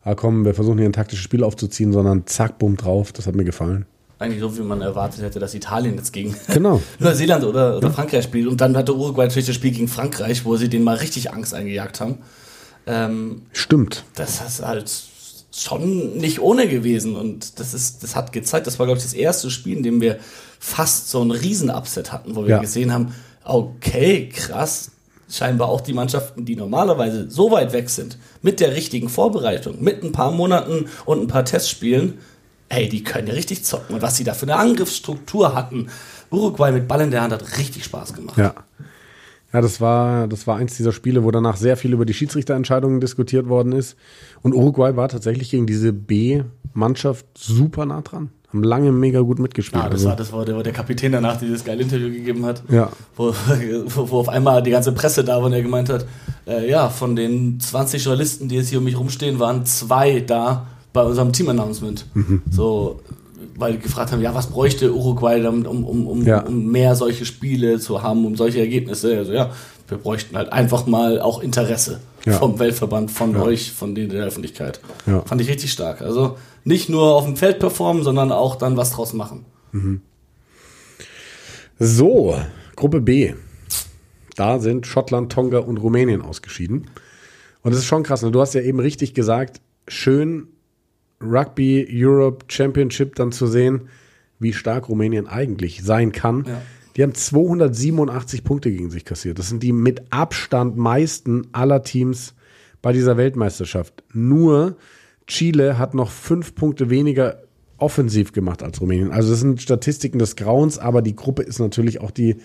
ah 0.04 0.14
komm, 0.14 0.46
wir 0.46 0.54
versuchen 0.54 0.78
hier 0.78 0.88
ein 0.88 0.94
taktisches 0.94 1.24
Spiel 1.24 1.44
aufzuziehen, 1.44 1.92
sondern 1.92 2.28
zack, 2.28 2.60
bumm 2.60 2.78
drauf. 2.78 3.12
Das 3.12 3.26
hat 3.26 3.34
mir 3.34 3.44
gefallen 3.44 3.88
eigentlich 4.18 4.40
so, 4.40 4.58
wie 4.58 4.62
man 4.62 4.82
erwartet 4.82 5.22
hätte, 5.22 5.40
dass 5.40 5.54
Italien 5.54 5.96
jetzt 5.96 6.14
gegen 6.14 6.36
genau. 6.48 6.82
Neuseeland 7.00 7.44
oder, 7.44 7.78
oder 7.78 7.88
ja. 7.88 7.94
Frankreich 7.94 8.24
spielt. 8.24 8.48
Und 8.48 8.62
dann 8.62 8.78
hatte 8.78 8.96
Uruguay 8.96 9.26
natürlich 9.26 9.48
das 9.48 9.56
Spiel 9.56 9.72
gegen 9.72 9.88
Frankreich, 9.88 10.46
wo 10.46 10.56
sie 10.56 10.70
denen 10.70 10.86
mal 10.86 10.98
richtig 10.98 11.34
Angst 11.34 11.54
eingejagt 11.54 12.00
haben. 12.00 12.20
Ähm, 12.88 13.42
Stimmt. 13.52 14.04
Das 14.16 14.42
ist 14.42 14.66
halt 14.66 14.92
schon 15.54 16.18
nicht 16.18 16.40
ohne 16.40 16.68
gewesen. 16.68 17.16
Und 17.16 17.60
das, 17.60 17.74
ist, 17.74 18.04
das 18.04 18.16
hat 18.16 18.32
gezeigt, 18.32 18.68
das 18.68 18.80
war, 18.80 18.86
glaube 18.86 18.98
ich, 18.98 19.04
das 19.04 19.14
erste 19.14 19.50
Spiel, 19.52 19.78
in 19.78 19.84
dem 19.84 20.02
wir 20.02 20.18
fast 20.60 21.10
so 21.10 21.22
einen 21.22 21.32
Riesen-Upset 21.32 22.12
hatten, 22.12 22.36
wo 22.36 22.44
wir 22.44 22.52
ja. 22.52 22.60
gesehen 22.60 22.94
haben, 22.94 23.14
okay, 23.44 24.30
krass, 24.30 24.92
scheinbar 25.30 25.70
auch 25.70 25.82
die 25.82 25.94
Mannschaften, 25.94 26.46
die 26.46 26.56
normalerweise 26.56 27.30
so 27.30 27.52
weit 27.52 27.74
weg 27.74 27.90
sind, 27.90 28.18
mit 28.42 28.60
der 28.60 28.76
richtigen 28.76 29.10
Vorbereitung, 29.10 29.84
mit 29.84 30.04
ein 30.04 30.12
paar 30.12 30.32
Monaten 30.32 30.86
und 31.06 31.22
ein 31.22 31.28
paar 31.28 31.46
Testspielen, 31.46 32.20
ey, 32.70 32.90
die 32.90 33.04
können 33.04 33.28
ja 33.28 33.34
richtig 33.34 33.64
zocken. 33.64 33.96
Und 33.96 34.02
was 34.02 34.18
sie 34.18 34.24
da 34.24 34.34
für 34.34 34.44
eine 34.44 34.56
Angriffsstruktur 34.56 35.56
hatten, 35.56 35.88
Uruguay 36.32 36.72
mit 36.72 36.88
Ball 36.88 37.02
in 37.02 37.12
der 37.12 37.22
Hand 37.22 37.34
hat 37.34 37.58
richtig 37.58 37.84
Spaß 37.84 38.14
gemacht. 38.14 38.38
Ja. 38.38 38.54
Ja, 39.54 39.62
das 39.62 39.80
war, 39.80 40.28
das 40.28 40.48
war 40.48 40.58
eins 40.58 40.76
dieser 40.76 40.92
Spiele, 40.92 41.24
wo 41.24 41.32
danach 41.32 41.56
sehr 41.56 41.78
viel 41.78 41.94
über 41.94 42.04
die 42.04 42.14
Schiedsrichterentscheidungen 42.14 43.00
diskutiert 43.00 43.48
worden 43.48 43.72
ist. 43.72 43.96
Und 44.42 44.54
Uruguay 44.54 44.98
war 44.98 45.08
tatsächlich 45.08 45.50
gegen 45.50 45.66
diese 45.66 45.94
B-Mannschaft 45.94 47.26
super 47.38 47.86
nah 47.86 48.02
dran. 48.02 48.32
Haben 48.50 48.64
lange 48.64 48.92
mega 48.92 49.22
gut 49.22 49.40
mitgespielt. 49.40 49.82
Ja, 49.82 49.90
das, 49.90 50.02
also. 50.02 50.10
war, 50.10 50.16
das 50.18 50.34
war 50.34 50.44
der, 50.44 50.62
der 50.62 50.74
Kapitän 50.74 51.14
danach, 51.14 51.38
der 51.38 51.48
dieses 51.48 51.64
geile 51.64 51.84
Interview 51.84 52.10
gegeben 52.10 52.46
hat. 52.46 52.64
Ja. 52.70 52.92
Wo, 53.16 53.34
wo, 53.86 54.10
wo 54.10 54.20
auf 54.20 54.28
einmal 54.28 54.62
die 54.62 54.72
ganze 54.72 54.92
Presse 54.92 55.24
da 55.24 55.38
war 55.38 55.46
und 55.46 55.54
er 55.54 55.62
gemeint 55.62 55.88
hat, 55.88 56.06
äh, 56.48 56.70
ja, 56.70 56.90
von 56.90 57.16
den 57.16 57.58
20 57.58 58.04
Journalisten, 58.04 58.50
die 58.50 58.56
jetzt 58.56 58.68
hier 58.68 58.80
um 58.80 58.84
mich 58.84 59.00
rumstehen, 59.00 59.40
waren 59.40 59.66
zwei 59.66 60.20
da, 60.20 60.68
bei 60.96 61.04
unserem 61.04 61.32
Team-Announcement. 61.32 62.06
Mhm. 62.16 62.42
So, 62.50 63.02
weil 63.56 63.74
die 63.74 63.80
gefragt 63.80 64.12
haben, 64.12 64.22
ja, 64.22 64.34
was 64.34 64.48
bräuchte 64.48 64.94
Uruguay, 64.94 65.46
um, 65.46 65.66
um, 65.66 66.08
um, 66.08 66.26
ja. 66.26 66.40
um 66.40 66.72
mehr 66.72 66.96
solche 66.96 67.26
Spiele 67.26 67.80
zu 67.80 68.02
haben, 68.02 68.26
um 68.26 68.36
solche 68.36 68.60
Ergebnisse? 68.60 69.18
Also 69.18 69.34
ja, 69.34 69.52
wir 69.88 69.98
bräuchten 69.98 70.36
halt 70.36 70.52
einfach 70.52 70.88
mal 70.88 71.22
auch 71.22 71.42
Interesse 71.42 72.00
ja. 72.26 72.34
vom 72.34 72.58
Weltverband, 72.58 73.12
von 73.12 73.34
ja. 73.34 73.42
euch, 73.42 73.72
von 73.72 73.94
denen 73.94 74.10
der 74.10 74.26
Öffentlichkeit. 74.26 74.80
Fand 75.26 75.42
ich 75.42 75.50
richtig 75.50 75.72
stark. 75.72 76.02
Also 76.02 76.38
nicht 76.64 76.90
nur 76.90 77.14
auf 77.14 77.26
dem 77.26 77.36
Feld 77.36 77.60
performen, 77.60 78.04
sondern 78.04 78.32
auch 78.32 78.56
dann 78.56 78.78
was 78.78 78.92
draus 78.92 79.14
machen. 79.14 79.46
Mhm. 79.74 80.02
So, 81.78 82.36
Gruppe 82.78 83.02
B. 83.02 83.34
Da 84.38 84.60
sind 84.60 84.88
Schottland, 84.88 85.32
Tonga 85.32 85.60
und 85.60 85.78
Rumänien 85.78 86.22
ausgeschieden. 86.22 86.90
Und 87.62 87.72
das 87.72 87.80
ist 87.80 87.86
schon 87.86 88.04
krass. 88.04 88.22
Ne? 88.22 88.32
Du 88.32 88.40
hast 88.40 88.54
ja 88.54 88.62
eben 88.62 88.80
richtig 88.80 89.14
gesagt, 89.14 89.62
schön 89.88 90.48
Rugby 91.22 91.88
Europe 91.92 92.46
Championship 92.48 93.16
dann 93.16 93.32
zu 93.32 93.48
sehen, 93.48 93.90
wie 94.40 94.54
stark 94.54 94.90
Rumänien 94.90 95.28
eigentlich 95.28 95.84
sein 95.84 96.12
kann. 96.12 96.46
Ja. 96.48 96.62
Die 96.96 97.04
haben 97.04 97.14
287 97.14 98.44
Punkte 98.44 98.72
gegen 98.72 98.90
sich 98.90 99.06
kassiert. 99.06 99.38
Das 99.40 99.50
sind 99.50 99.64
die 99.64 99.74
mit 99.74 100.04
Abstand 100.12 100.78
meisten 100.78 101.48
aller 101.52 101.84
Teams 101.84 102.36
bei 102.82 102.94
dieser 102.94 103.18
Weltmeisterschaft. 103.18 104.04
Nur 104.14 104.78
Chile 105.28 105.78
hat 105.78 105.94
noch 105.94 106.12
fünf 106.12 106.56
Punkte 106.56 106.90
weniger 106.90 107.42
offensiv 107.78 108.32
gemacht 108.32 108.64
als 108.64 108.80
Rumänien. 108.80 109.12
Also 109.12 109.32
das 109.32 109.40
sind 109.40 109.62
Statistiken 109.62 110.20
des 110.20 110.36
Grauens, 110.36 110.80
aber 110.80 111.02
die 111.02 111.16
Gruppe 111.16 111.44
ist 111.44 111.60
natürlich 111.60 112.00
auch 112.00 112.12
die, 112.12 112.38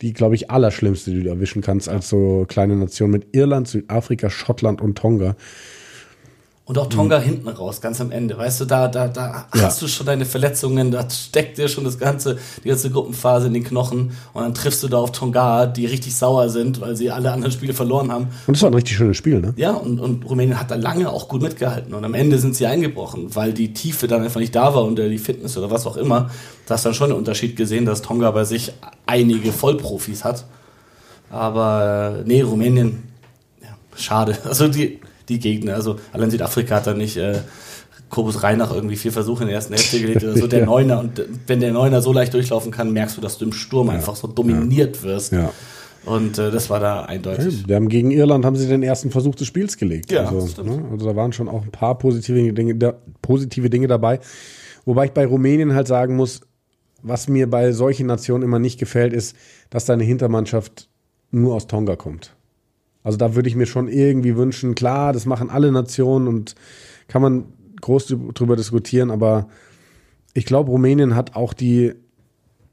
die 0.00 0.12
glaube 0.12 0.34
ich, 0.34 0.50
allerschlimmste, 0.50 1.12
die 1.12 1.22
du 1.22 1.28
erwischen 1.28 1.62
kannst 1.62 1.88
als 1.88 2.08
so 2.08 2.44
kleine 2.48 2.74
Nation 2.76 3.10
mit 3.10 3.28
Irland, 3.32 3.68
Südafrika, 3.68 4.30
Schottland 4.30 4.80
und 4.80 4.98
Tonga. 4.98 5.36
Und 6.66 6.78
auch 6.78 6.86
Tonga 6.86 7.18
mhm. 7.18 7.24
hinten 7.24 7.48
raus, 7.48 7.82
ganz 7.82 8.00
am 8.00 8.10
Ende. 8.10 8.38
Weißt 8.38 8.62
du, 8.62 8.64
da, 8.64 8.88
da, 8.88 9.06
da 9.06 9.46
ja. 9.54 9.62
hast 9.62 9.82
du 9.82 9.86
schon 9.86 10.06
deine 10.06 10.24
Verletzungen, 10.24 10.90
da 10.90 11.08
steckt 11.10 11.58
dir 11.58 11.68
schon 11.68 11.84
das 11.84 11.98
ganze, 11.98 12.38
die 12.64 12.68
ganze 12.68 12.90
Gruppenphase 12.90 13.48
in 13.48 13.52
den 13.52 13.64
Knochen. 13.64 14.12
Und 14.32 14.42
dann 14.42 14.54
triffst 14.54 14.82
du 14.82 14.88
da 14.88 14.96
auf 14.96 15.12
Tonga, 15.12 15.66
die 15.66 15.84
richtig 15.84 16.16
sauer 16.16 16.48
sind, 16.48 16.80
weil 16.80 16.96
sie 16.96 17.10
alle 17.10 17.32
anderen 17.32 17.52
Spiele 17.52 17.74
verloren 17.74 18.10
haben. 18.10 18.28
Und 18.46 18.56
das 18.56 18.62
war 18.62 18.70
ein 18.70 18.74
richtig 18.74 18.96
schönes 18.96 19.18
Spiel, 19.18 19.40
ne? 19.40 19.52
Ja, 19.56 19.72
und, 19.72 20.00
und 20.00 20.24
Rumänien 20.24 20.58
hat 20.58 20.70
da 20.70 20.76
lange 20.76 21.10
auch 21.10 21.28
gut 21.28 21.42
mitgehalten. 21.42 21.92
Und 21.92 22.02
am 22.02 22.14
Ende 22.14 22.38
sind 22.38 22.56
sie 22.56 22.66
eingebrochen, 22.66 23.34
weil 23.34 23.52
die 23.52 23.74
Tiefe 23.74 24.08
dann 24.08 24.22
einfach 24.22 24.40
nicht 24.40 24.54
da 24.54 24.74
war 24.74 24.84
und 24.84 24.98
die 24.98 25.18
Fitness 25.18 25.58
oder 25.58 25.70
was 25.70 25.86
auch 25.86 25.98
immer. 25.98 26.30
Da 26.64 26.74
hast 26.74 26.86
du 26.86 26.88
dann 26.88 26.94
schon 26.94 27.10
einen 27.10 27.18
Unterschied 27.18 27.56
gesehen, 27.56 27.84
dass 27.84 28.00
Tonga 28.00 28.30
bei 28.30 28.44
sich 28.44 28.72
einige 29.04 29.52
Vollprofis 29.52 30.24
hat. 30.24 30.46
Aber 31.28 32.20
äh, 32.20 32.26
nee, 32.26 32.40
Rumänien, 32.40 33.02
ja, 33.60 33.68
schade. 33.96 34.38
Also 34.44 34.68
die, 34.68 35.00
die 35.28 35.38
Gegner. 35.38 35.74
Also 35.74 35.96
allein 36.12 36.30
Südafrika 36.30 36.76
hat 36.76 36.86
da 36.86 36.94
nicht 36.94 37.16
äh, 37.16 37.40
Kobus 38.08 38.42
Reinach 38.42 38.72
irgendwie 38.72 38.96
vier 38.96 39.12
Versuche 39.12 39.42
in 39.42 39.48
der 39.48 39.56
ersten 39.56 39.74
Hälfte 39.74 40.00
gelegt 40.00 40.22
oder 40.22 40.36
so. 40.36 40.46
Der 40.48 40.60
ja. 40.60 40.66
Neuner 40.66 41.00
und 41.00 41.22
wenn 41.46 41.60
der 41.60 41.72
Neuner 41.72 42.00
so 42.00 42.12
leicht 42.12 42.32
durchlaufen 42.34 42.70
kann, 42.70 42.92
merkst 42.92 43.16
du, 43.16 43.20
dass 43.20 43.38
du 43.38 43.46
im 43.46 43.52
Sturm 43.52 43.88
ja. 43.88 43.94
einfach 43.94 44.16
so 44.16 44.28
dominiert 44.28 45.02
wirst. 45.02 45.32
Ja. 45.32 45.50
Und 46.04 46.38
äh, 46.38 46.50
das 46.50 46.68
war 46.68 46.80
da 46.80 47.04
eindeutig. 47.04 47.62
Ja, 47.62 47.68
wir 47.68 47.76
haben 47.76 47.88
gegen 47.88 48.10
Irland 48.10 48.44
haben 48.44 48.56
sie 48.56 48.68
den 48.68 48.82
ersten 48.82 49.10
Versuch 49.10 49.34
des 49.34 49.46
Spiels 49.46 49.76
gelegt. 49.76 50.12
Ja, 50.12 50.28
also, 50.28 50.62
ne? 50.62 50.84
also 50.90 51.06
da 51.06 51.16
waren 51.16 51.32
schon 51.32 51.48
auch 51.48 51.62
ein 51.62 51.70
paar 51.70 51.96
positive 51.98 52.52
Dinge, 52.52 52.74
da, 52.74 52.94
positive 53.22 53.70
Dinge 53.70 53.86
dabei. 53.86 54.20
Wobei 54.84 55.06
ich 55.06 55.12
bei 55.12 55.24
Rumänien 55.24 55.74
halt 55.74 55.88
sagen 55.88 56.14
muss, 56.16 56.42
was 57.02 57.28
mir 57.28 57.48
bei 57.48 57.72
solchen 57.72 58.06
Nationen 58.06 58.44
immer 58.44 58.58
nicht 58.58 58.78
gefällt, 58.78 59.12
ist, 59.12 59.34
dass 59.70 59.86
deine 59.86 60.04
Hintermannschaft 60.04 60.88
nur 61.30 61.54
aus 61.54 61.66
Tonga 61.66 61.96
kommt. 61.96 62.34
Also 63.04 63.18
da 63.18 63.36
würde 63.36 63.48
ich 63.48 63.54
mir 63.54 63.66
schon 63.66 63.86
irgendwie 63.86 64.34
wünschen, 64.34 64.74
klar, 64.74 65.12
das 65.12 65.26
machen 65.26 65.50
alle 65.50 65.70
Nationen 65.70 66.26
und 66.26 66.56
kann 67.06 67.22
man 67.22 67.44
groß 67.80 68.16
drüber 68.32 68.56
diskutieren, 68.56 69.10
aber 69.10 69.46
ich 70.32 70.46
glaube, 70.46 70.70
Rumänien 70.70 71.14
hat 71.14 71.36
auch 71.36 71.52
die, 71.52 71.92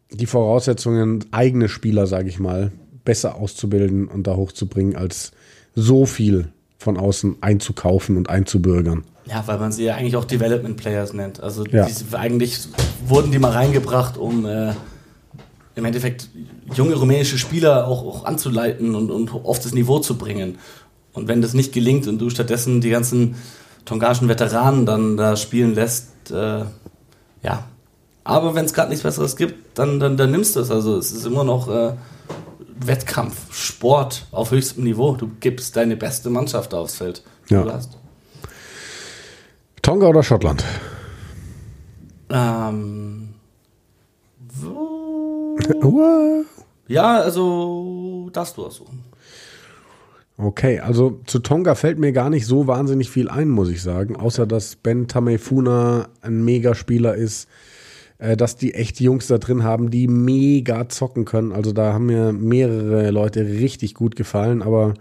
die 0.10 0.26
Voraussetzungen, 0.26 1.26
eigene 1.32 1.70
Spieler, 1.70 2.08
sage 2.08 2.30
ich 2.30 2.40
mal, 2.40 2.72
besser 3.04 3.36
auszubilden 3.36 4.08
und 4.08 4.26
da 4.26 4.36
hochzubringen, 4.36 4.96
als 4.96 5.34
so 5.76 6.06
viel 6.06 6.48
von 6.78 6.98
außen 6.98 7.38
einzukaufen 7.42 8.18
und 8.18 8.30
einzubürgern. 8.30 9.04
Ja, 9.26 9.44
weil 9.46 9.60
man 9.60 9.72
sie 9.72 9.84
ja 9.84 9.96
eigentlich 9.96 10.16
auch 10.16 10.26
Development 10.26 10.78
Players 10.78 11.14
nennt. 11.14 11.42
Also 11.42 11.66
ja. 11.66 11.86
die, 11.86 11.94
eigentlich 12.16 12.68
wurden 13.06 13.32
die 13.32 13.40
mal 13.40 13.52
reingebracht, 13.52 14.18
um 14.18 14.46
äh, 14.46 14.74
im 15.76 15.86
Endeffekt 15.86 16.30
junge 16.74 16.96
rumänische 16.96 17.38
Spieler 17.38 17.88
auch, 17.88 18.06
auch 18.06 18.26
anzuleiten 18.26 18.96
und, 18.96 19.10
und 19.10 19.34
auf 19.34 19.60
das 19.60 19.74
Niveau 19.74 20.00
zu 20.00 20.18
bringen. 20.18 20.58
Und 21.14 21.28
wenn 21.28 21.42
das 21.42 21.54
nicht 21.54 21.74
gelingt 21.74 22.08
und 22.08 22.20
du 22.20 22.30
stattdessen 22.30 22.82
die 22.82 22.90
ganzen 22.90 23.36
tongaischen 23.86 24.28
Veteranen 24.28 24.86
dann 24.86 25.18
da 25.18 25.36
spielen 25.36 25.76
lässt, 25.76 26.32
äh, 26.32 26.66
ja. 27.44 27.64
Aber 28.24 28.54
wenn 28.54 28.66
es 28.66 28.74
gerade 28.74 28.90
nichts 28.90 29.04
Besseres 29.04 29.36
gibt, 29.36 29.78
dann, 29.78 30.00
dann, 30.00 30.16
dann 30.16 30.32
nimmst 30.32 30.56
du 30.56 30.60
es. 30.60 30.70
Also 30.70 30.98
es 30.98 31.12
ist 31.12 31.26
immer 31.26 31.44
noch 31.44 31.68
äh, 31.70 31.94
Wettkampf, 32.80 33.54
Sport 33.54 34.28
auf 34.32 34.52
höchstem 34.52 34.84
Niveau. 34.84 35.16
Du 35.16 35.30
gibst 35.40 35.76
deine 35.76 35.98
beste 35.98 36.30
Mannschaft 36.30 36.74
aufs 36.74 36.96
Feld. 36.96 37.24
Ja. 37.50 37.80
Tonga 39.82 40.08
oder 40.08 40.22
Schottland? 40.22 40.64
Ähm, 42.30 43.34
ja, 46.88 47.22
also 47.22 48.30
darfst 48.34 48.58
du 48.58 48.66
aussuchen. 48.66 49.04
Okay, 50.38 50.80
also 50.80 51.22
zu 51.28 51.40
Tonga 51.40 51.76
fällt 51.76 52.00
mir 52.00 52.12
gar 52.14 52.32
nicht 52.32 52.48
so 52.48 52.66
wahnsinnig 52.66 53.12
viel 53.12 53.30
ein, 53.30 53.50
muss 53.50 53.70
ich 53.70 53.84
sagen. 53.84 54.16
Außer, 54.16 54.48
dass 54.48 54.76
Ben 54.76 55.08
Tamefuna 55.08 56.08
ein 56.22 56.44
Megaspieler 56.44 57.14
ist, 57.14 57.48
äh, 58.18 58.36
dass 58.36 58.56
die 58.56 58.74
echt 58.74 59.00
Jungs 59.00 59.28
da 59.28 59.38
drin 59.38 59.64
haben, 59.64 59.92
die 59.92 60.08
mega 60.08 60.90
zocken 60.90 61.26
können. 61.26 61.52
Also 61.52 61.74
da 61.74 61.94
haben 61.94 62.08
mir 62.08 62.34
mehrere 62.34 63.12
Leute 63.12 63.46
richtig 63.46 63.94
gut 63.94 64.16
gefallen, 64.16 64.64
aber 64.64 64.96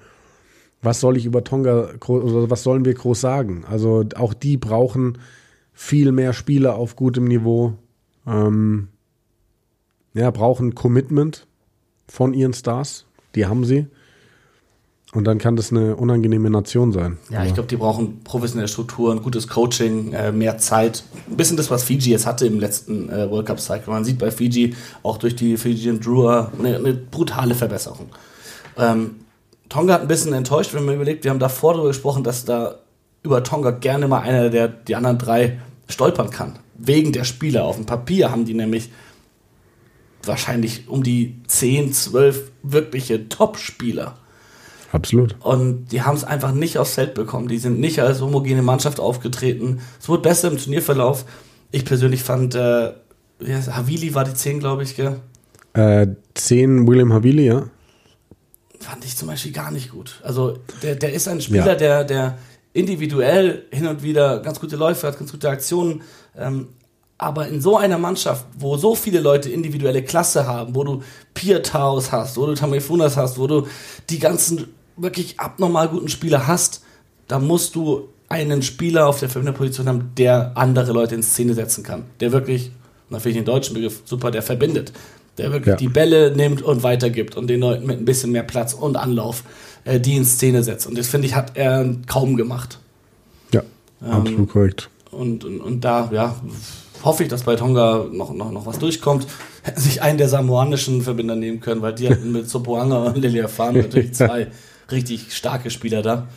was 0.83 1.01
soll 1.01 1.17
ich 1.17 1.25
über 1.25 1.43
Tonga 1.43 1.89
oder 2.07 2.51
was 2.51 2.63
sollen 2.63 2.85
wir 2.85 2.95
groß 2.95 3.21
sagen? 3.21 3.65
Also 3.67 4.05
auch 4.17 4.35
die 4.35 4.59
brauchen 4.59 5.19
viel 5.73 6.13
mehr 6.13 6.35
Spieler 6.35 6.75
auf 6.75 6.97
gutem 6.97 7.25
Niveau. 7.25 7.75
Ähm, 8.27 8.89
ja, 10.15 10.31
brauchen 10.31 10.75
Commitment 10.75 11.47
von 12.09 12.35
ihren 12.35 12.53
Stars. 12.53 13.07
Die 13.35 13.47
haben 13.47 13.65
sie. 13.65 13.87
Und 15.13 15.25
dann 15.25 15.39
kann 15.39 15.57
das 15.57 15.73
eine 15.73 15.97
unangenehme 15.97 16.51
Nation 16.51 16.93
sein. 16.93 17.19
Ja, 17.31 17.45
ich 17.45 17.55
glaube, 17.55 17.69
die 17.69 17.77
brauchen 17.77 18.23
professionelle 18.23 18.69
Strukturen, 18.69 19.23
gutes 19.23 19.49
Coaching, 19.49 20.13
äh, 20.13 20.31
mehr 20.31 20.59
Zeit. 20.59 21.03
Ein 21.29 21.37
bisschen 21.37 21.57
das, 21.57 21.69
was 21.69 21.83
Fiji 21.83 22.11
jetzt 22.11 22.27
hatte 22.27 22.47
im 22.47 22.61
letzten 22.61 23.09
äh, 23.09 23.29
World 23.29 23.47
Cup 23.47 23.59
Cycle. 23.59 23.93
Man 23.93 24.05
sieht 24.05 24.19
bei 24.21 24.31
Fiji 24.31 24.77
auch 25.03 25.19
durch 25.19 25.35
die 25.35 25.57
Fijian 25.57 25.99
Drewer 25.99 26.53
eine, 26.57 26.77
eine 26.77 26.95
brutale 26.95 27.57
Verbesserung. 27.57 28.07
Ähm, 28.77 29.17
Tonga 29.69 29.95
hat 29.95 30.03
ein 30.03 30.09
bisschen 30.09 30.33
enttäuscht, 30.33 30.75
wenn 30.75 30.85
man 30.85 30.95
überlegt, 30.95 31.25
wir 31.25 31.33
haben 31.33 31.41
davor 31.41 31.73
darüber 31.73 31.89
gesprochen, 31.89 32.23
dass 32.23 32.45
da 32.45 32.77
über 33.25 33.43
Tonga 33.43 33.73
gerne 33.73 34.07
mal 34.07 34.21
einer 34.21 34.49
der 34.49 34.69
die 34.69 34.95
anderen 34.95 35.19
drei 35.19 35.59
stolpern 35.89 36.31
kann. 36.31 36.61
Wegen 36.77 37.13
der 37.13 37.25
Spieler. 37.25 37.65
Auf 37.65 37.77
dem 37.77 37.85
Papier 37.85 38.31
haben 38.31 38.45
die 38.45 38.55
nämlich 38.55 38.91
wahrscheinlich 40.25 40.89
um 40.89 41.03
die 41.03 41.37
10, 41.47 41.93
12 41.93 42.51
wirkliche 42.63 43.29
Top-Spieler. 43.29 44.17
Absolut. 44.93 45.37
Und 45.41 45.93
die 45.93 46.03
haben 46.03 46.17
es 46.17 46.25
einfach 46.25 46.53
nicht 46.53 46.79
aufs 46.79 46.95
Feld 46.95 47.15
bekommen. 47.15 47.49
Die 47.49 47.59
sind 47.59 47.79
nicht 47.79 48.01
als 48.01 48.21
homogene 48.21 48.63
Mannschaft 48.63 48.99
aufgetreten. 48.99 49.81
Es 50.01 50.09
wurde 50.09 50.23
besser 50.23 50.49
im 50.49 50.59
Turnierverlauf. 50.59 51.25
Ich 51.71 51.85
persönlich 51.85 52.23
fand, 52.23 52.55
äh, 52.57 52.93
Havili 53.41 54.15
war 54.15 54.25
die 54.25 54.35
10, 54.35 54.59
glaube 54.59 54.83
ich, 54.83 54.97
gell? 54.97 55.21
Äh, 55.75 56.09
10 56.35 56.89
William 56.89 57.13
Havili, 57.13 57.47
ja. 57.47 57.67
Fand 58.81 59.05
ich 59.05 59.17
zum 59.17 59.29
Beispiel 59.29 59.53
gar 59.53 59.71
nicht 59.71 59.91
gut. 59.91 60.21
Also, 60.25 60.59
der, 60.83 60.97
der 60.97 61.13
ist 61.13 61.29
ein 61.29 61.41
Spieler, 61.41 61.67
ja. 61.67 61.75
der, 61.75 62.05
der 62.05 62.39
individuell 62.73 63.67
hin 63.71 63.87
und 63.87 64.03
wieder 64.03 64.41
ganz 64.41 64.59
gute 64.59 64.77
Läufe 64.77 65.07
hat, 65.07 65.19
ganz 65.19 65.31
gute 65.31 65.49
Aktionen, 65.49 66.03
ähm, 66.37 66.69
aber 67.21 67.49
in 67.49 67.61
so 67.61 67.77
einer 67.77 67.99
Mannschaft, 67.99 68.47
wo 68.59 68.77
so 68.77 68.95
viele 68.95 69.21
Leute 69.21 69.51
individuelle 69.51 70.03
Klasse 70.03 70.47
haben, 70.47 70.75
wo 70.75 70.85
du 70.85 71.03
Piertaus 71.35 72.13
hast, 72.13 72.37
wo 72.37 72.47
du 72.47 72.55
Tamefunas 72.55 73.17
hast, 73.17 73.39
wo 73.39 73.47
du 73.47 73.67
die 74.09 74.19
ganzen 74.19 74.69
wirklich 74.97 75.39
abnormal 75.39 75.89
guten 75.89 76.09
Spieler 76.09 76.47
hast, 76.47 76.83
da 77.29 77.39
musst 77.39 77.75
du 77.75 78.09
einen 78.29 78.63
Spieler 78.63 79.07
auf 79.07 79.21
der 79.21 79.29
Position 79.29 79.89
haben, 79.89 80.13
der 80.17 80.53
andere 80.55 80.93
Leute 80.93 81.15
in 81.15 81.23
Szene 81.23 81.55
setzen 81.55 81.85
kann. 81.85 82.05
Der 82.21 82.33
wirklich, 82.33 82.71
da 83.11 83.19
finde 83.19 83.31
ich 83.31 83.37
den 83.37 83.45
deutschen 83.45 83.75
Begriff 83.75 84.03
super, 84.05 84.31
der 84.31 84.43
verbindet. 84.43 84.93
Der 85.37 85.53
wirklich 85.53 85.73
ja. 85.73 85.77
die 85.77 85.89
Bälle 85.89 86.35
nimmt 86.35 86.63
und 86.63 86.83
weitergibt 86.83 87.37
und 87.37 87.49
den 87.49 87.61
Leuten 87.61 87.87
mit 87.87 87.99
ein 87.99 88.05
bisschen 88.05 88.33
mehr 88.33 88.43
Platz 88.43 88.73
und 88.73 88.97
Anlauf 88.97 89.45
äh, 89.85 90.01
die 90.01 90.17
in 90.17 90.25
Szene 90.25 90.63
setzt. 90.63 90.87
Und 90.87 90.99
das 90.99 91.09
finde 91.09 91.27
ich, 91.27 91.35
hat 91.35 91.57
er 91.57 91.95
kaum 92.07 92.37
gemacht. 92.37 92.79
Ja, 93.53 93.63
ähm, 94.03 94.11
absolut 94.11 94.49
korrekt. 94.49 94.91
Und, 95.11 95.45
und, 95.45 95.61
und 95.61 95.81
da, 95.85 96.11
ja, 96.13 96.37
hoffe 97.05 97.25
ich, 97.25 97.29
dass 97.29 97.45
bei 97.45 97.57
Tonga 97.57 98.07
noch, 98.11 98.33
noch, 98.33 98.51
noch 98.51 98.67
was 98.67 98.79
durchkommt. 98.79 99.27
Hätten 99.63 99.81
sich 99.81 100.03
einen 100.03 100.19
der 100.19 100.29
samoanischen 100.29 101.03
Verbinder 101.03 101.37
nehmen 101.37 101.61
können, 101.61 101.83
weil 101.83 101.95
die 101.95 102.09
hatten 102.09 102.33
mit 102.33 102.49
Sopoanga 102.49 103.05
und 103.05 103.19
Lilia 103.19 103.49
Fan 103.49 103.77
natürlich 103.77 104.13
zwei 104.15 104.49
richtig 104.91 105.35
starke 105.35 105.71
Spieler 105.71 106.03
da. 106.03 106.29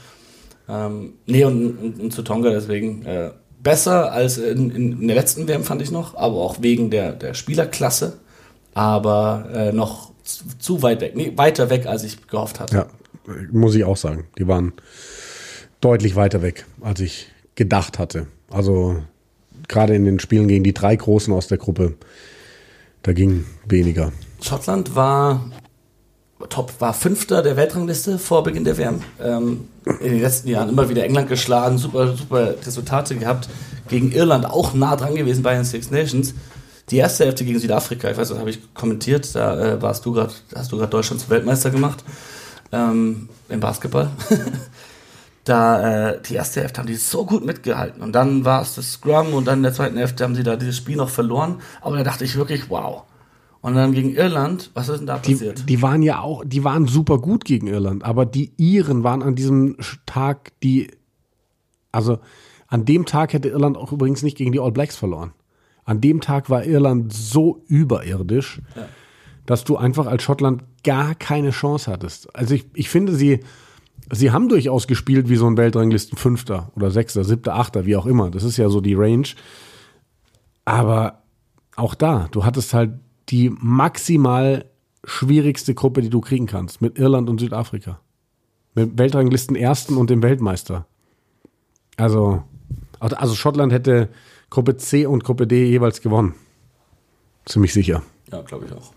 Ähm, 0.69 1.13
nee, 1.25 1.43
und, 1.43 1.77
und, 1.77 1.99
und, 1.99 2.13
zu 2.13 2.21
Tonga 2.21 2.49
deswegen 2.49 3.05
äh, 3.05 3.31
besser 3.61 4.11
als 4.11 4.37
in, 4.37 4.69
in, 4.69 5.01
in, 5.01 5.07
der 5.07 5.15
letzten 5.15 5.47
WM 5.47 5.63
fand 5.63 5.81
ich 5.81 5.91
noch, 5.91 6.15
aber 6.15 6.37
auch 6.37 6.57
wegen 6.61 6.89
der, 6.89 7.11
der 7.13 7.33
Spielerklasse, 7.33 8.19
aber 8.73 9.49
äh, 9.53 9.71
noch 9.73 10.11
zu, 10.23 10.45
zu, 10.59 10.81
weit 10.81 11.01
weg, 11.01 11.15
nee, 11.15 11.33
weiter 11.35 11.69
weg, 11.69 11.85
als 11.85 12.03
ich 12.03 12.27
gehofft 12.27 12.61
hatte. 12.61 12.75
Ja, 12.75 12.85
muss 13.51 13.75
ich 13.75 13.83
auch 13.83 13.97
sagen. 13.97 14.25
Die 14.37 14.47
waren 14.47 14.71
deutlich 15.81 16.15
weiter 16.15 16.41
weg, 16.41 16.65
als 16.81 17.01
ich 17.01 17.27
gedacht 17.55 17.99
hatte. 17.99 18.27
Also 18.49 19.01
gerade 19.67 19.95
in 19.95 20.05
den 20.05 20.19
Spielen 20.19 20.47
gegen 20.47 20.63
die 20.63 20.73
drei 20.73 20.95
Großen 20.95 21.33
aus 21.33 21.47
der 21.47 21.57
Gruppe, 21.57 21.95
da 23.01 23.13
ging 23.13 23.45
weniger. 23.67 24.11
Schottland 24.41 24.95
war 24.95 25.51
top, 26.49 26.73
war 26.79 26.93
Fünfter 26.93 27.41
der 27.41 27.55
Weltrangliste 27.55 28.19
vor 28.19 28.43
Beginn 28.43 28.63
der 28.63 28.77
WM. 28.77 29.01
Ähm, 29.21 29.67
in 29.85 30.11
den 30.11 30.21
letzten 30.21 30.49
Jahren 30.49 30.69
immer 30.69 30.89
wieder 30.89 31.03
England 31.03 31.29
geschlagen, 31.29 31.77
super, 31.77 32.15
super 32.15 32.55
Resultate 32.65 33.15
gehabt. 33.15 33.49
Gegen 33.89 34.11
Irland 34.11 34.45
auch 34.45 34.73
nah 34.73 34.95
dran 34.95 35.15
gewesen 35.15 35.43
bei 35.43 35.53
den 35.53 35.65
Six 35.65 35.91
Nations. 35.91 36.33
Die 36.89 36.97
erste 36.97 37.25
Hälfte 37.25 37.45
gegen 37.45 37.59
Südafrika, 37.59 38.09
ich 38.09 38.17
weiß, 38.17 38.29
das 38.29 38.37
habe 38.37 38.49
ich 38.49 38.73
kommentiert, 38.73 39.33
da 39.35 39.75
äh, 39.75 39.81
warst 39.81 40.05
du 40.05 40.11
gerade, 40.11 40.33
hast 40.55 40.71
du 40.71 40.77
gerade 40.77 40.89
Deutschland 40.89 41.21
zum 41.21 41.29
Weltmeister 41.29 41.69
gemacht 41.69 42.03
ähm, 42.73 43.29
im 43.49 43.59
Basketball. 43.59 44.09
da 45.43 46.11
äh, 46.11 46.21
die 46.21 46.35
erste 46.35 46.61
Hälfte 46.61 46.79
haben 46.79 46.87
die 46.87 46.95
so 46.95 47.25
gut 47.25 47.45
mitgehalten 47.45 48.01
und 48.01 48.13
dann 48.13 48.45
war 48.45 48.61
es 48.61 48.75
das 48.75 48.93
Scrum 48.93 49.33
und 49.33 49.45
dann 49.45 49.59
in 49.59 49.63
der 49.63 49.73
zweiten 49.73 49.97
Hälfte 49.97 50.23
haben 50.23 50.35
sie 50.35 50.43
da 50.43 50.55
dieses 50.55 50.77
Spiel 50.77 50.95
noch 50.95 51.09
verloren, 51.09 51.61
aber 51.81 51.97
da 51.97 52.03
dachte 52.03 52.23
ich 52.23 52.35
wirklich, 52.35 52.69
wow. 52.69 53.03
Und 53.61 53.75
dann 53.75 53.93
gegen 53.93 54.13
Irland, 54.13 54.71
was 54.73 54.89
ist 54.89 54.99
denn 54.99 55.07
da 55.07 55.19
die, 55.19 55.33
passiert? 55.33 55.69
Die 55.69 55.81
waren 55.81 56.01
ja 56.01 56.19
auch, 56.19 56.43
die 56.45 56.65
waren 56.65 56.85
super 56.85 57.17
gut 57.19 57.45
gegen 57.45 57.67
Irland, 57.67 58.03
aber 58.03 58.25
die 58.25 58.51
Iren 58.57 59.03
waren 59.03 59.23
an 59.23 59.35
diesem 59.35 59.77
Tag 60.05 60.51
die 60.61 60.91
Also 61.91 62.19
an 62.67 62.85
dem 62.85 63.05
Tag 63.05 63.33
hätte 63.33 63.49
Irland 63.49 63.77
auch 63.77 63.91
übrigens 63.91 64.23
nicht 64.23 64.35
gegen 64.35 64.51
die 64.51 64.59
All 64.59 64.71
Blacks 64.71 64.95
verloren. 64.95 65.31
An 65.85 66.01
dem 66.01 66.21
Tag 66.21 66.49
war 66.49 66.65
Irland 66.65 67.13
so 67.13 67.63
überirdisch, 67.67 68.61
ja. 68.75 68.87
dass 69.45 69.63
du 69.63 69.77
einfach 69.77 70.07
als 70.07 70.23
Schottland 70.23 70.63
gar 70.83 71.13
keine 71.15 71.51
Chance 71.51 71.91
hattest. 71.91 72.35
Also 72.35 72.55
ich, 72.55 72.65
ich 72.73 72.89
finde, 72.89 73.15
sie, 73.15 73.41
sie 74.11 74.31
haben 74.31 74.49
durchaus 74.49 74.87
gespielt 74.87 75.29
wie 75.29 75.35
so 75.35 75.47
ein 75.47 75.57
Weltranglisten 75.57 76.17
Fünfter 76.17 76.71
oder 76.75 76.91
Sechster, 76.91 77.23
Siebter, 77.23 77.55
Achter, 77.55 77.85
wie 77.85 77.95
auch 77.95 78.05
immer. 78.05 78.29
Das 78.29 78.43
ist 78.43 78.57
ja 78.57 78.69
so 78.69 78.81
die 78.81 78.95
Range. 78.95 79.27
Aber 80.65 81.23
auch 81.75 81.95
da, 81.95 82.27
du 82.31 82.45
hattest 82.45 82.73
halt 82.73 82.91
die 83.29 83.49
maximal 83.49 84.65
schwierigste 85.03 85.73
Gruppe, 85.73 86.01
die 86.01 86.09
du 86.09 86.21
kriegen 86.21 86.45
kannst, 86.45 86.81
mit 86.81 86.97
Irland 86.97 87.29
und 87.29 87.39
Südafrika. 87.39 87.99
Mit 88.75 88.97
Weltranglisten 88.97 89.55
Ersten 89.55 89.97
und 89.97 90.09
dem 90.09 90.23
Weltmeister. 90.23 90.87
Also, 91.97 92.43
also 92.99 93.35
Schottland 93.35 93.71
hätte 93.71 94.09
Gruppe 94.49 94.77
C 94.77 95.05
und 95.05 95.23
Gruppe 95.23 95.47
D 95.47 95.65
jeweils 95.65 96.01
gewonnen. 96.01 96.35
Ziemlich 97.45 97.73
sicher. 97.73 98.03
Ja, 98.31 98.41
glaube 98.41 98.65
ich 98.65 98.73
auch. 98.73 98.93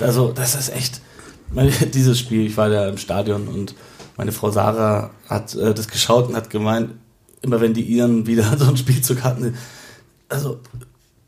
Also, 0.00 0.32
das 0.32 0.54
ist 0.54 0.70
echt, 0.70 1.00
meine, 1.52 1.70
dieses 1.94 2.18
Spiel, 2.18 2.46
ich 2.46 2.56
war 2.56 2.68
ja 2.68 2.88
im 2.88 2.98
Stadion 2.98 3.48
und 3.48 3.74
meine 4.22 4.30
Frau 4.30 4.52
Sarah 4.52 5.10
hat 5.28 5.56
äh, 5.56 5.74
das 5.74 5.88
geschaut 5.88 6.28
und 6.28 6.36
hat 6.36 6.48
gemeint, 6.48 6.92
immer 7.40 7.60
wenn 7.60 7.74
die 7.74 7.82
ihren 7.82 8.24
wieder 8.28 8.44
so 8.56 8.66
ein 8.66 8.76
Spielzug 8.76 9.24
hatten, 9.24 9.56
also 10.28 10.60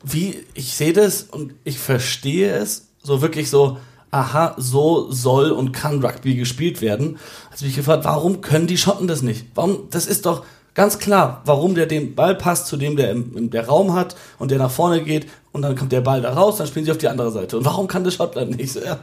wie, 0.05 0.45
ich 0.55 0.77
sehe 0.77 0.93
das 0.93 1.25
und 1.25 1.55
ich 1.65 1.81
verstehe 1.81 2.53
es, 2.55 2.87
so 3.03 3.21
wirklich 3.21 3.51
so, 3.51 3.79
aha, 4.13 4.55
so 4.59 5.11
soll 5.11 5.51
und 5.51 5.73
kann 5.73 6.05
Rugby 6.05 6.37
gespielt 6.37 6.83
werden. 6.83 7.19
Also 7.51 7.65
mich 7.65 7.75
gefragt, 7.75 8.05
warum 8.05 8.43
können 8.43 8.69
die 8.69 8.79
Schotten 8.79 9.09
das 9.09 9.23
nicht? 9.23 9.47
Warum, 9.57 9.89
das 9.91 10.07
ist 10.07 10.25
doch 10.25 10.45
ganz 10.75 11.01
klar, 11.01 11.43
warum 11.47 11.75
der 11.75 11.87
den 11.87 12.15
Ball 12.15 12.37
passt 12.37 12.69
zu 12.69 12.77
dem, 12.77 12.95
der 12.95 13.11
im 13.11 13.51
der 13.51 13.67
Raum 13.67 13.95
hat 13.95 14.15
und 14.39 14.53
der 14.53 14.59
nach 14.59 14.71
vorne 14.71 15.03
geht 15.03 15.27
und 15.51 15.63
dann 15.63 15.75
kommt 15.75 15.91
der 15.91 16.01
Ball 16.01 16.23
da 16.23 16.33
raus, 16.33 16.59
dann 16.59 16.69
spielen 16.69 16.85
sie 16.85 16.93
auf 16.93 16.99
die 16.99 17.09
andere 17.09 17.33
Seite. 17.33 17.59
Und 17.59 17.65
warum 17.65 17.89
kann 17.89 18.05
das 18.05 18.15
Schottland 18.15 18.57
nicht? 18.57 18.73
So, 18.73 18.81
ja, 18.85 19.01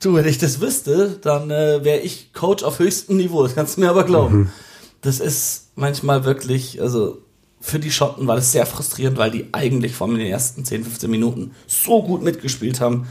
du, 0.00 0.14
wenn 0.14 0.26
ich 0.26 0.38
das 0.38 0.60
wüsste, 0.60 1.18
dann 1.22 1.50
äh, 1.50 1.84
wäre 1.84 2.00
ich 2.00 2.32
Coach 2.32 2.64
auf 2.64 2.78
höchstem 2.78 3.16
Niveau, 3.16 3.42
das 3.42 3.54
kannst 3.54 3.76
du 3.76 3.80
mir 3.80 3.90
aber 3.90 4.04
glauben. 4.04 4.38
Mhm. 4.38 4.48
Das 5.02 5.20
ist 5.20 5.70
manchmal 5.76 6.24
wirklich, 6.24 6.80
also 6.80 7.18
für 7.60 7.78
die 7.78 7.90
Schotten 7.90 8.26
war 8.26 8.36
das 8.36 8.52
sehr 8.52 8.66
frustrierend, 8.66 9.18
weil 9.18 9.30
die 9.30 9.46
eigentlich 9.52 9.94
vor 9.94 10.06
allem 10.06 10.16
in 10.16 10.22
den 10.22 10.30
ersten 10.30 10.64
10, 10.64 10.84
15 10.84 11.10
Minuten 11.10 11.52
so 11.66 12.02
gut 12.02 12.22
mitgespielt 12.22 12.80
haben. 12.80 13.06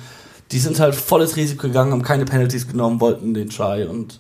Die 0.52 0.60
sind 0.60 0.80
halt 0.80 0.96
volles 0.96 1.36
Risiko 1.36 1.68
gegangen, 1.68 1.92
haben 1.92 2.04
keine 2.04 2.26
Penalties 2.26 2.68
genommen, 2.68 3.02
wollten 3.02 3.34
den 3.34 3.50
Try 3.50 3.86
und 3.86 4.20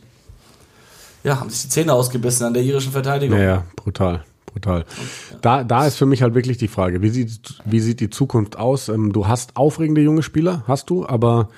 ja, 1.23 1.39
haben 1.39 1.49
sich 1.49 1.63
die 1.63 1.69
Zähne 1.69 1.93
ausgebissen 1.93 2.45
an 2.45 2.53
der 2.53 2.63
irischen 2.63 2.91
Verteidigung. 2.91 3.37
Ja, 3.37 3.43
ja 3.43 3.63
brutal. 3.75 4.23
Brutal. 4.55 4.85
Da, 5.41 5.65
da 5.65 5.85
ist 5.85 5.97
für 5.97 6.05
mich 6.05 6.21
halt 6.21 6.33
wirklich 6.33 6.57
die 6.57 6.69
Frage, 6.69 7.01
wie 7.01 7.09
sieht, 7.09 7.55
wie 7.65 7.81
sieht 7.81 7.99
die 7.99 8.09
Zukunft 8.09 8.57
aus? 8.57 8.87
Ähm, 8.87 9.11
du 9.11 9.27
hast 9.27 9.57
aufregende 9.57 9.99
junge 9.99 10.23
Spieler, 10.23 10.63
hast 10.65 10.89
du, 10.89 11.05
aber 11.05 11.49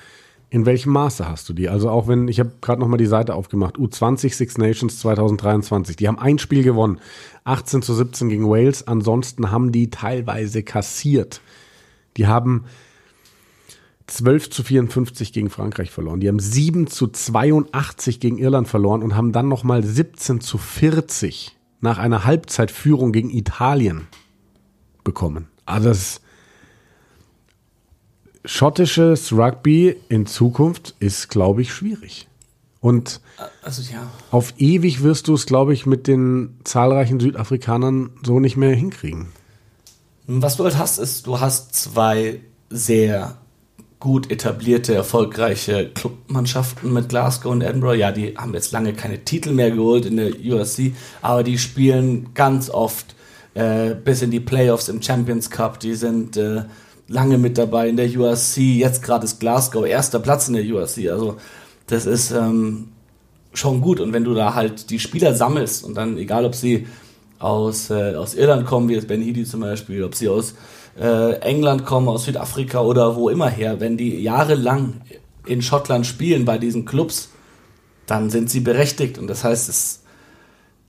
in 0.50 0.64
welchem 0.64 0.92
Maße 0.92 1.28
hast 1.28 1.48
du 1.48 1.52
die? 1.52 1.68
Also 1.68 1.90
auch 1.90 2.08
wenn, 2.08 2.26
ich 2.28 2.40
habe 2.40 2.52
gerade 2.60 2.80
nochmal 2.80 2.98
die 2.98 3.06
Seite 3.06 3.34
aufgemacht, 3.34 3.76
U20 3.76 4.34
Six 4.34 4.58
Nations 4.58 4.98
2023, 5.00 5.96
die 5.96 6.08
haben 6.08 6.18
ein 6.18 6.38
Spiel 6.38 6.62
gewonnen, 6.62 7.00
18 7.44 7.82
zu 7.82 7.94
17 7.94 8.28
gegen 8.28 8.48
Wales, 8.48 8.86
ansonsten 8.86 9.50
haben 9.50 9.72
die 9.72 9.90
teilweise 9.90 10.62
kassiert. 10.62 11.42
Die 12.16 12.26
haben 12.26 12.64
12 14.06 14.48
zu 14.48 14.62
54 14.62 15.34
gegen 15.34 15.50
Frankreich 15.50 15.90
verloren. 15.90 16.20
Die 16.20 16.28
haben 16.28 16.40
7 16.40 16.86
zu 16.86 17.08
82 17.08 18.20
gegen 18.20 18.38
Irland 18.38 18.66
verloren 18.66 19.02
und 19.02 19.14
haben 19.14 19.32
dann 19.32 19.48
nochmal 19.48 19.84
17 19.84 20.40
zu 20.40 20.56
40 20.56 21.56
nach 21.80 21.98
einer 21.98 22.24
Halbzeitführung 22.24 23.12
gegen 23.12 23.30
Italien 23.30 24.08
bekommen. 25.04 25.48
Also 25.66 25.90
das 25.90 25.98
ist 25.98 26.20
schottisches 28.48 29.30
Rugby 29.32 29.94
in 30.08 30.24
Zukunft 30.26 30.94
ist, 31.00 31.28
glaube 31.28 31.60
ich, 31.62 31.72
schwierig. 31.72 32.28
Und 32.80 33.20
also, 33.62 33.82
ja. 33.92 34.10
auf 34.30 34.54
ewig 34.56 35.02
wirst 35.02 35.28
du 35.28 35.34
es, 35.34 35.44
glaube 35.44 35.74
ich, 35.74 35.84
mit 35.84 36.06
den 36.06 36.56
zahlreichen 36.64 37.20
Südafrikanern 37.20 38.10
so 38.22 38.40
nicht 38.40 38.56
mehr 38.56 38.74
hinkriegen. 38.74 39.28
Was 40.26 40.56
du 40.56 40.64
halt 40.64 40.78
hast, 40.78 40.98
ist, 40.98 41.26
du 41.26 41.40
hast 41.40 41.74
zwei 41.74 42.40
sehr 42.70 43.36
gut 44.00 44.30
etablierte, 44.30 44.94
erfolgreiche 44.94 45.90
Clubmannschaften 45.90 46.92
mit 46.92 47.10
Glasgow 47.10 47.52
und 47.52 47.62
Edinburgh. 47.62 47.98
Ja, 47.98 48.12
die 48.12 48.36
haben 48.36 48.54
jetzt 48.54 48.72
lange 48.72 48.94
keine 48.94 49.24
Titel 49.24 49.52
mehr 49.52 49.72
geholt 49.72 50.06
in 50.06 50.16
der 50.16 50.30
USC, 50.30 50.94
aber 51.20 51.42
die 51.42 51.58
spielen 51.58 52.32
ganz 52.32 52.70
oft 52.70 53.14
äh, 53.54 53.94
bis 53.94 54.22
in 54.22 54.30
die 54.30 54.40
Playoffs 54.40 54.88
im 54.88 55.02
Champions 55.02 55.50
Cup. 55.50 55.80
Die 55.80 55.94
sind 55.94 56.36
äh, 56.36 56.62
lange 57.08 57.38
mit 57.38 57.58
dabei 57.58 57.88
in 57.88 57.96
der 57.96 58.08
USC. 58.08 58.78
Jetzt 58.78 59.02
gerade 59.02 59.24
ist 59.24 59.40
Glasgow 59.40 59.84
erster 59.86 60.20
Platz 60.20 60.48
in 60.48 60.54
der 60.54 60.64
USC. 60.64 61.08
Also 61.08 61.36
das 61.86 62.06
ist 62.06 62.30
ähm, 62.30 62.88
schon 63.52 63.80
gut. 63.80 64.00
Und 64.00 64.12
wenn 64.12 64.24
du 64.24 64.34
da 64.34 64.54
halt 64.54 64.90
die 64.90 65.00
Spieler 65.00 65.34
sammelst 65.34 65.84
und 65.84 65.94
dann, 65.96 66.16
egal 66.18 66.44
ob 66.44 66.54
sie 66.54 66.86
aus, 67.38 67.90
äh, 67.90 68.14
aus 68.14 68.34
Irland 68.34 68.66
kommen, 68.66 68.88
wie 68.88 68.94
jetzt 68.94 69.08
Ben 69.08 69.22
Heady 69.22 69.44
zum 69.44 69.60
Beispiel, 69.60 70.04
ob 70.04 70.14
sie 70.14 70.28
aus 70.28 70.54
äh, 71.00 71.34
England 71.40 71.84
kommen, 71.84 72.08
aus 72.08 72.24
Südafrika 72.24 72.80
oder 72.80 73.16
wo 73.16 73.28
immer 73.28 73.48
her, 73.48 73.80
wenn 73.80 73.96
die 73.96 74.20
jahrelang 74.20 75.00
in 75.46 75.62
Schottland 75.62 76.06
spielen 76.06 76.44
bei 76.44 76.58
diesen 76.58 76.84
Clubs, 76.84 77.30
dann 78.06 78.30
sind 78.30 78.50
sie 78.50 78.60
berechtigt. 78.60 79.18
Und 79.18 79.28
das 79.28 79.44
heißt, 79.44 79.68
es 79.68 80.02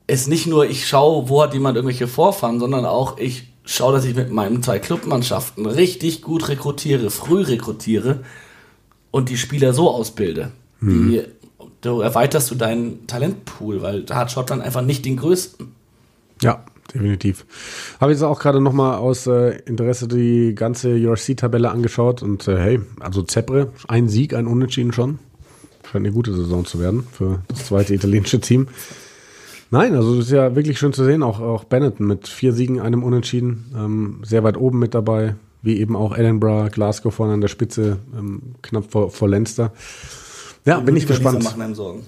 ist 0.07 0.27
nicht 0.27 0.47
nur, 0.47 0.65
ich 0.65 0.87
schaue, 0.87 1.29
wo 1.29 1.43
hat 1.43 1.53
jemand 1.53 1.75
irgendwelche 1.75 2.07
Vorfahren, 2.07 2.59
sondern 2.59 2.85
auch, 2.85 3.17
ich 3.17 3.53
schaue, 3.69 3.93
dass 3.93 4.05
ich 4.05 4.15
mit 4.15 4.31
meinen 4.31 4.63
zwei 4.63 4.79
Clubmannschaften 4.79 5.65
richtig 5.65 6.21
gut 6.21 6.49
rekrutiere, 6.49 7.09
früh 7.11 7.41
rekrutiere 7.41 8.21
und 9.11 9.29
die 9.29 9.37
Spieler 9.37 9.73
so 9.73 9.89
ausbilde. 9.91 10.51
Hm. 10.79 11.09
Die, 11.11 11.21
du 11.81 12.01
erweiterst 12.01 12.49
du 12.51 12.55
deinen 12.55 13.05
Talentpool, 13.07 13.81
weil 13.81 14.03
da 14.03 14.15
hat 14.15 14.31
Schottland 14.31 14.63
einfach 14.63 14.81
nicht 14.81 15.05
den 15.05 15.17
größten. 15.17 15.67
Ja, 16.41 16.63
definitiv. 16.93 17.45
Habe 17.99 18.11
jetzt 18.11 18.23
auch 18.23 18.39
gerade 18.39 18.59
nochmal 18.59 18.97
aus 18.97 19.27
äh, 19.27 19.59
Interesse 19.65 20.07
die 20.07 20.55
ganze 20.55 20.95
URC-Tabelle 20.95 21.69
angeschaut 21.69 22.23
und 22.23 22.47
äh, 22.47 22.57
hey, 22.57 22.81
also 22.99 23.21
Zebre, 23.21 23.71
ein 23.87 24.09
Sieg, 24.09 24.33
ein 24.33 24.47
Unentschieden 24.47 24.93
schon. 24.93 25.19
Scheint 25.83 26.05
eine 26.05 26.11
gute 26.11 26.33
Saison 26.33 26.65
zu 26.65 26.79
werden 26.79 27.07
für 27.11 27.41
das 27.47 27.65
zweite 27.67 27.93
italienische 27.93 28.39
Team. 28.39 28.67
Nein, 29.71 29.93
also 29.93 30.15
das 30.15 30.25
ist 30.25 30.31
ja 30.31 30.55
wirklich 30.55 30.79
schön 30.79 30.93
zu 30.93 31.03
sehen, 31.03 31.21
auch, 31.21 31.39
auch 31.39 31.63
Benetton 31.63 32.07
mit 32.07 32.27
vier 32.27 32.53
Siegen, 32.53 32.79
einem 32.79 33.03
Unentschieden, 33.03 33.71
ähm, 33.77 34.21
sehr 34.23 34.43
weit 34.43 34.57
oben 34.57 34.79
mit 34.79 34.95
dabei, 34.95 35.35
wie 35.61 35.77
eben 35.77 35.95
auch 35.95 36.17
Edinburgh, 36.17 36.71
Glasgow 36.71 37.13
vorne 37.13 37.33
an 37.33 37.41
der 37.41 37.49
Spitze, 37.49 37.99
ähm, 38.17 38.55
knapp 38.63 38.91
vor, 38.91 39.11
vor 39.11 39.29
Leinster. 39.29 39.71
Ja, 40.65 40.79
bin 40.79 40.95
ich 40.95 41.05
gespannt. 41.05 41.35
Waliser 41.35 41.49
machen 41.49 41.61
einem 41.61 41.75
Sorgen. 41.75 42.01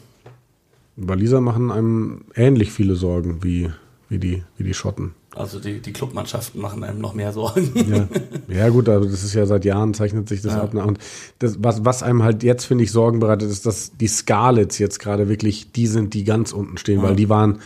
Waliser 0.96 1.42
machen 1.42 1.72
einem 1.72 2.22
ähnlich 2.36 2.72
viele 2.72 2.96
Sorgen 2.96 3.44
wie, 3.44 3.70
wie, 4.10 4.18
die, 4.18 4.44
wie 4.58 4.64
die 4.64 4.74
Schotten. 4.74 5.14
Also 5.34 5.60
die, 5.60 5.80
die 5.80 5.94
Clubmannschaften 5.94 6.60
machen 6.60 6.84
einem 6.84 7.00
noch 7.00 7.14
mehr 7.14 7.32
Sorgen. 7.32 7.72
Ja, 7.90 8.08
ja 8.64 8.70
gut, 8.70 8.90
also 8.90 9.08
das 9.08 9.24
ist 9.24 9.34
ja 9.34 9.46
seit 9.46 9.64
Jahren 9.64 9.94
zeichnet 9.94 10.28
sich 10.28 10.42
das 10.42 10.54
ja. 10.54 10.62
ab. 10.62 10.74
Und 10.74 11.00
das, 11.40 11.58
was, 11.60 11.86
was 11.86 12.04
einem 12.04 12.24
halt 12.24 12.44
jetzt, 12.44 12.66
finde 12.66 12.84
ich, 12.84 12.92
Sorgen 12.92 13.20
bereitet, 13.20 13.50
ist, 13.50 13.66
dass 13.66 13.92
die 13.98 14.08
Scarlets 14.08 14.78
jetzt 14.78 15.00
gerade 15.00 15.30
wirklich 15.30 15.72
die 15.72 15.88
sind, 15.88 16.14
die 16.14 16.26
ganz 16.26 16.52
unten 16.52 16.78
stehen, 16.78 17.02
ja. 17.02 17.04
weil 17.04 17.16
die 17.16 17.30
waren 17.30 17.60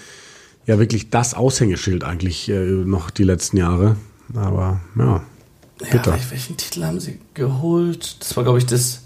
ja 0.67 0.77
wirklich 0.77 1.09
das 1.09 1.33
Aushängeschild 1.33 2.03
eigentlich 2.03 2.49
äh, 2.49 2.59
noch 2.59 3.09
die 3.09 3.23
letzten 3.23 3.57
Jahre. 3.57 3.95
Aber 4.35 4.79
ja, 4.97 5.23
bitter. 5.79 6.15
Ja, 6.15 6.21
welchen 6.29 6.57
Titel 6.57 6.83
haben 6.83 6.99
sie 6.99 7.19
geholt? 7.33 8.17
Das 8.19 8.37
war, 8.37 8.43
glaube 8.43 8.59
ich, 8.59 8.67
das 8.67 9.01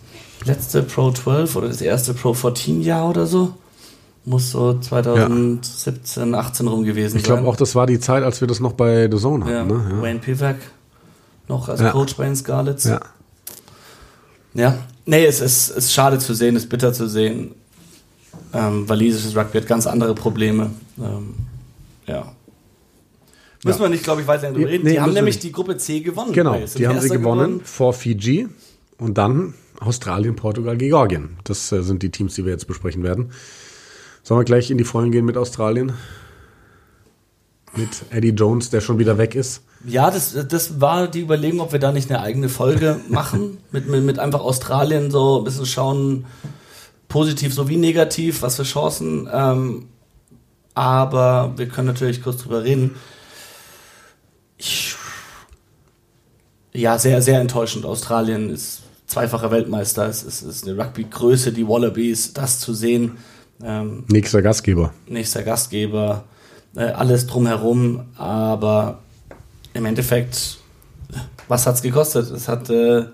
letzte 0.45 0.83
Pro 0.83 1.11
12 1.11 1.55
oder 1.55 1.67
das 1.67 1.81
erste 1.81 2.13
Pro 2.13 2.33
14 2.33 2.81
Jahr 2.81 3.09
oder 3.09 3.25
so. 3.25 3.55
Muss 4.29 4.51
so 4.51 4.77
2017, 4.77 6.33
ja. 6.33 6.37
18 6.37 6.67
rum 6.67 6.83
gewesen 6.83 7.05
ich 7.05 7.11
sein. 7.13 7.17
Ich 7.17 7.23
glaube 7.23 7.47
auch, 7.47 7.55
das 7.55 7.73
war 7.73 7.87
die 7.87 7.99
Zeit, 7.99 8.21
als 8.21 8.41
wir 8.41 8.47
das 8.47 8.59
noch 8.59 8.73
bei 8.73 9.09
The 9.09 9.17
Zone 9.17 9.43
hatten. 9.43 9.55
Ja. 9.55 9.63
Ne? 9.63 9.89
Ja. 9.89 10.01
Wayne 10.03 10.19
Pivak 10.19 10.57
noch 11.47 11.67
als 11.67 11.81
Coach 11.91 12.15
bei 12.15 12.25
den 12.25 12.35
Scarlets. 12.35 12.83
Ja. 12.83 12.99
Ja, 14.53 14.77
nee, 15.07 15.25
es 15.25 15.41
ist, 15.41 15.71
es 15.71 15.85
ist 15.85 15.93
schade 15.93 16.19
zu 16.19 16.35
sehen, 16.35 16.55
es 16.55 16.65
ist 16.65 16.69
bitter 16.69 16.93
zu 16.93 17.09
sehen. 17.09 17.55
Ähm, 18.53 18.87
walisisches 18.87 19.35
Rugby 19.35 19.61
hat 19.61 19.67
ganz 19.67 19.87
andere 19.87 20.13
Probleme. 20.13 20.69
Ähm, 20.99 21.33
ja. 22.05 22.31
Müssen 23.63 23.81
wir 23.81 23.89
nicht, 23.89 24.03
glaube 24.03 24.21
ich, 24.21 24.27
weiter 24.27 24.51
darüber 24.51 24.69
reden. 24.69 24.83
Nee, 24.83 24.91
die 24.91 25.01
haben 25.01 25.13
nämlich 25.13 25.37
nicht. 25.37 25.43
die 25.43 25.51
Gruppe 25.51 25.77
C 25.77 26.01
gewonnen. 26.01 26.33
Genau, 26.33 26.55
die 26.77 26.87
haben 26.87 26.99
sie 26.99 27.09
gewonnen, 27.09 27.39
gewonnen 27.39 27.61
vor 27.63 27.93
Fiji 27.93 28.47
und 28.99 29.17
dann 29.17 29.55
Australien, 29.79 30.35
Portugal, 30.35 30.77
Georgien. 30.77 31.37
Das 31.45 31.71
äh, 31.71 31.81
sind 31.81 32.03
die 32.03 32.11
Teams, 32.11 32.35
die 32.35 32.45
wir 32.45 32.51
jetzt 32.51 32.67
besprechen 32.67 33.01
werden. 33.01 33.31
Sollen 34.23 34.39
wir 34.39 34.45
gleich 34.45 34.69
in 34.71 34.77
die 34.77 34.83
Vollen 34.83 35.11
gehen 35.11 35.25
mit 35.25 35.37
Australien? 35.37 35.93
Mit 37.75 37.89
Eddie 38.09 38.29
Jones, 38.29 38.69
der 38.69 38.81
schon 38.81 38.99
wieder 38.99 39.17
weg 39.17 39.35
ist? 39.35 39.63
Ja, 39.85 40.11
das, 40.11 40.35
das 40.47 40.81
war 40.81 41.07
die 41.07 41.21
Überlegung, 41.21 41.61
ob 41.61 41.71
wir 41.71 41.79
da 41.79 41.91
nicht 41.91 42.09
eine 42.09 42.21
eigene 42.21 42.49
Folge 42.49 42.99
machen. 43.09 43.57
mit, 43.71 43.87
mit, 43.87 44.03
mit 44.03 44.19
einfach 44.19 44.41
Australien 44.41 45.11
so 45.11 45.39
ein 45.39 45.43
bisschen 45.43 45.65
schauen, 45.65 46.25
positiv 47.07 47.53
sowie 47.53 47.77
negativ, 47.77 48.41
was 48.41 48.55
für 48.55 48.63
Chancen. 48.63 49.29
Ähm, 49.31 49.87
aber 50.73 51.53
wir 51.57 51.67
können 51.67 51.87
natürlich 51.87 52.21
kurz 52.21 52.43
drüber 52.43 52.63
reden. 52.63 52.95
Ich, 54.57 54.95
ja, 56.73 56.97
sehr, 56.97 57.21
sehr 57.21 57.39
enttäuschend. 57.39 57.85
Australien 57.85 58.49
ist 58.49 58.81
zweifacher 59.07 59.51
Weltmeister. 59.51 60.07
Es 60.07 60.23
ist, 60.23 60.41
ist 60.41 60.67
eine 60.67 60.77
Rugby-Größe, 60.77 61.51
die 61.51 61.67
Wallabies, 61.67 62.33
das 62.33 62.59
zu 62.59 62.73
sehen. 62.73 63.17
Ähm, 63.63 64.03
nächster 64.07 64.41
Gastgeber. 64.41 64.93
Nächster 65.07 65.43
Gastgeber. 65.43 66.25
Äh, 66.75 66.81
alles 66.81 67.27
drumherum, 67.27 68.01
aber 68.15 68.99
im 69.73 69.85
Endeffekt, 69.85 70.57
was 71.47 71.65
hat 71.65 71.75
es 71.75 71.81
gekostet? 71.81 72.29
Es 72.31 72.47
hat 72.47 72.69
äh, 72.69 73.05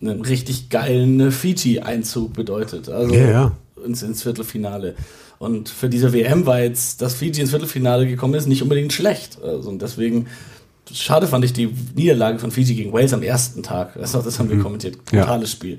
einen 0.00 0.20
richtig 0.22 0.70
geilen 0.70 1.30
Fiji-Einzug 1.30 2.32
bedeutet. 2.32 2.88
Also 2.88 3.14
ja, 3.14 3.30
ja. 3.30 3.52
Ins, 3.84 4.02
ins 4.02 4.22
Viertelfinale. 4.22 4.94
Und 5.38 5.68
für 5.68 5.88
diese 5.88 6.12
WM 6.12 6.46
war 6.46 6.60
jetzt, 6.60 7.00
dass 7.00 7.14
Fiji 7.14 7.40
ins 7.40 7.50
Viertelfinale 7.50 8.06
gekommen 8.06 8.34
ist, 8.34 8.46
nicht 8.46 8.62
unbedingt 8.62 8.92
schlecht. 8.92 9.38
Also, 9.42 9.68
und 9.68 9.80
deswegen, 9.82 10.26
schade 10.92 11.28
fand 11.28 11.44
ich 11.44 11.52
die 11.52 11.72
Niederlage 11.94 12.38
von 12.38 12.50
Fiji 12.50 12.74
gegen 12.74 12.92
Wales 12.92 13.12
am 13.12 13.22
ersten 13.22 13.62
Tag. 13.62 13.94
Das, 13.94 14.12
das 14.24 14.38
haben 14.38 14.48
wir 14.48 14.56
mhm. 14.56 14.62
kommentiert. 14.62 15.04
Brutales 15.04 15.50
ja. 15.50 15.56
Spiel. 15.56 15.78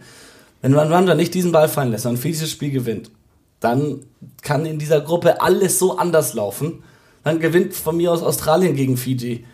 Wenn 0.62 0.72
man 0.72 0.88
Rwanda 0.88 1.16
nicht 1.16 1.34
diesen 1.34 1.52
Ball 1.52 1.68
fallen 1.70 1.92
lässt 1.92 2.06
und 2.06 2.18
Fiji 2.18 2.40
das 2.40 2.50
Spiel 2.50 2.72
gewinnt, 2.72 3.12
dann 3.60 4.00
kann 4.42 4.66
in 4.66 4.80
dieser 4.80 5.02
Gruppe 5.02 5.42
alles 5.42 5.80
so 5.80 5.98
anders 5.98 6.34
laufen. 6.34 6.84
Dann 7.24 7.40
gewinnt 7.40 7.74
von 7.74 7.98
mir 7.98 8.12
aus 8.12 8.24
Australien 8.24 8.76
gegen 8.76 8.98
Fiji. 8.98 9.46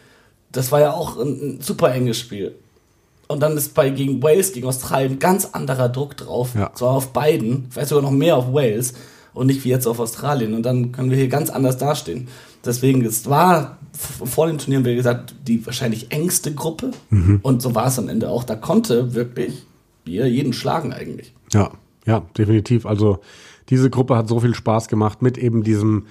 Das 0.51 0.71
war 0.71 0.79
ja 0.79 0.93
auch 0.93 1.17
ein, 1.17 1.57
ein 1.57 1.61
super 1.61 1.93
enges 1.93 2.19
Spiel. 2.19 2.55
Und 3.27 3.41
dann 3.41 3.57
ist 3.57 3.73
bei 3.73 3.89
gegen 3.89 4.21
Wales, 4.21 4.53
gegen 4.53 4.67
Australien 4.67 5.17
ganz 5.19 5.45
anderer 5.45 5.89
Druck 5.89 6.15
drauf. 6.15 6.51
Ja. 6.55 6.71
Zwar 6.75 6.91
auf 6.91 7.11
beiden, 7.11 7.67
vielleicht 7.69 7.89
sogar 7.89 8.03
noch 8.03 8.11
mehr 8.11 8.37
auf 8.37 8.53
Wales 8.53 8.93
und 9.33 9.47
nicht 9.47 9.63
wie 9.65 9.69
jetzt 9.69 9.87
auf 9.87 9.99
Australien. 9.99 10.53
Und 10.53 10.63
dann 10.63 10.91
können 10.91 11.09
wir 11.09 11.17
hier 11.17 11.27
ganz 11.27 11.49
anders 11.49 11.77
dastehen. 11.77 12.27
Deswegen, 12.63 13.03
es 13.03 13.27
war 13.27 13.77
vor 13.93 14.47
dem 14.47 14.57
Turnier, 14.57 14.85
wie 14.85 14.95
gesagt, 14.95 15.35
die 15.47 15.65
wahrscheinlich 15.65 16.11
engste 16.11 16.53
Gruppe. 16.53 16.91
Mhm. 17.09 17.39
Und 17.41 17.61
so 17.61 17.73
war 17.73 17.87
es 17.87 17.97
am 17.97 18.09
Ende 18.09 18.29
auch. 18.29 18.43
Da 18.43 18.55
konnte 18.55 19.15
wirklich 19.15 19.65
jeder 20.05 20.27
jeden 20.27 20.53
schlagen 20.53 20.93
eigentlich. 20.93 21.33
Ja, 21.51 21.71
ja, 22.05 22.21
definitiv. 22.37 22.85
Also 22.85 23.19
diese 23.69 23.89
Gruppe 23.89 24.15
hat 24.15 24.27
so 24.27 24.39
viel 24.39 24.55
Spaß 24.55 24.87
gemacht 24.87 25.21
mit 25.21 25.37
eben 25.37 25.63
diesem 25.63 26.05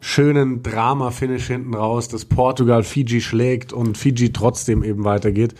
schönen 0.00 0.62
Drama-Finish 0.62 1.46
hinten 1.46 1.74
raus, 1.74 2.08
dass 2.08 2.24
Portugal 2.24 2.82
Fiji 2.82 3.20
schlägt 3.20 3.72
und 3.72 3.96
Fiji 3.96 4.32
trotzdem 4.32 4.82
eben 4.82 5.04
weitergeht. 5.04 5.54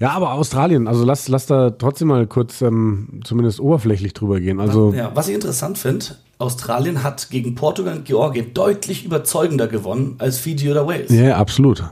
Ja, 0.00 0.10
aber 0.10 0.32
Australien, 0.32 0.86
also 0.86 1.04
lass, 1.04 1.28
lass 1.28 1.46
da 1.46 1.70
trotzdem 1.70 2.08
mal 2.08 2.26
kurz 2.26 2.62
ähm, 2.62 3.20
zumindest 3.24 3.60
oberflächlich 3.60 4.14
drüber 4.14 4.40
gehen. 4.40 4.60
Also 4.60 4.92
ja, 4.94 5.10
was 5.14 5.28
ich 5.28 5.34
interessant 5.34 5.76
finde, 5.76 6.06
Australien 6.38 7.02
hat 7.02 7.30
gegen 7.30 7.56
Portugal 7.56 7.96
und 7.96 8.04
Georgien 8.04 8.54
deutlich 8.54 9.04
überzeugender 9.04 9.66
gewonnen 9.66 10.14
als 10.18 10.38
Fiji 10.38 10.70
oder 10.70 10.86
Wales. 10.86 11.10
Ja, 11.10 11.36
absolut. 11.36 11.82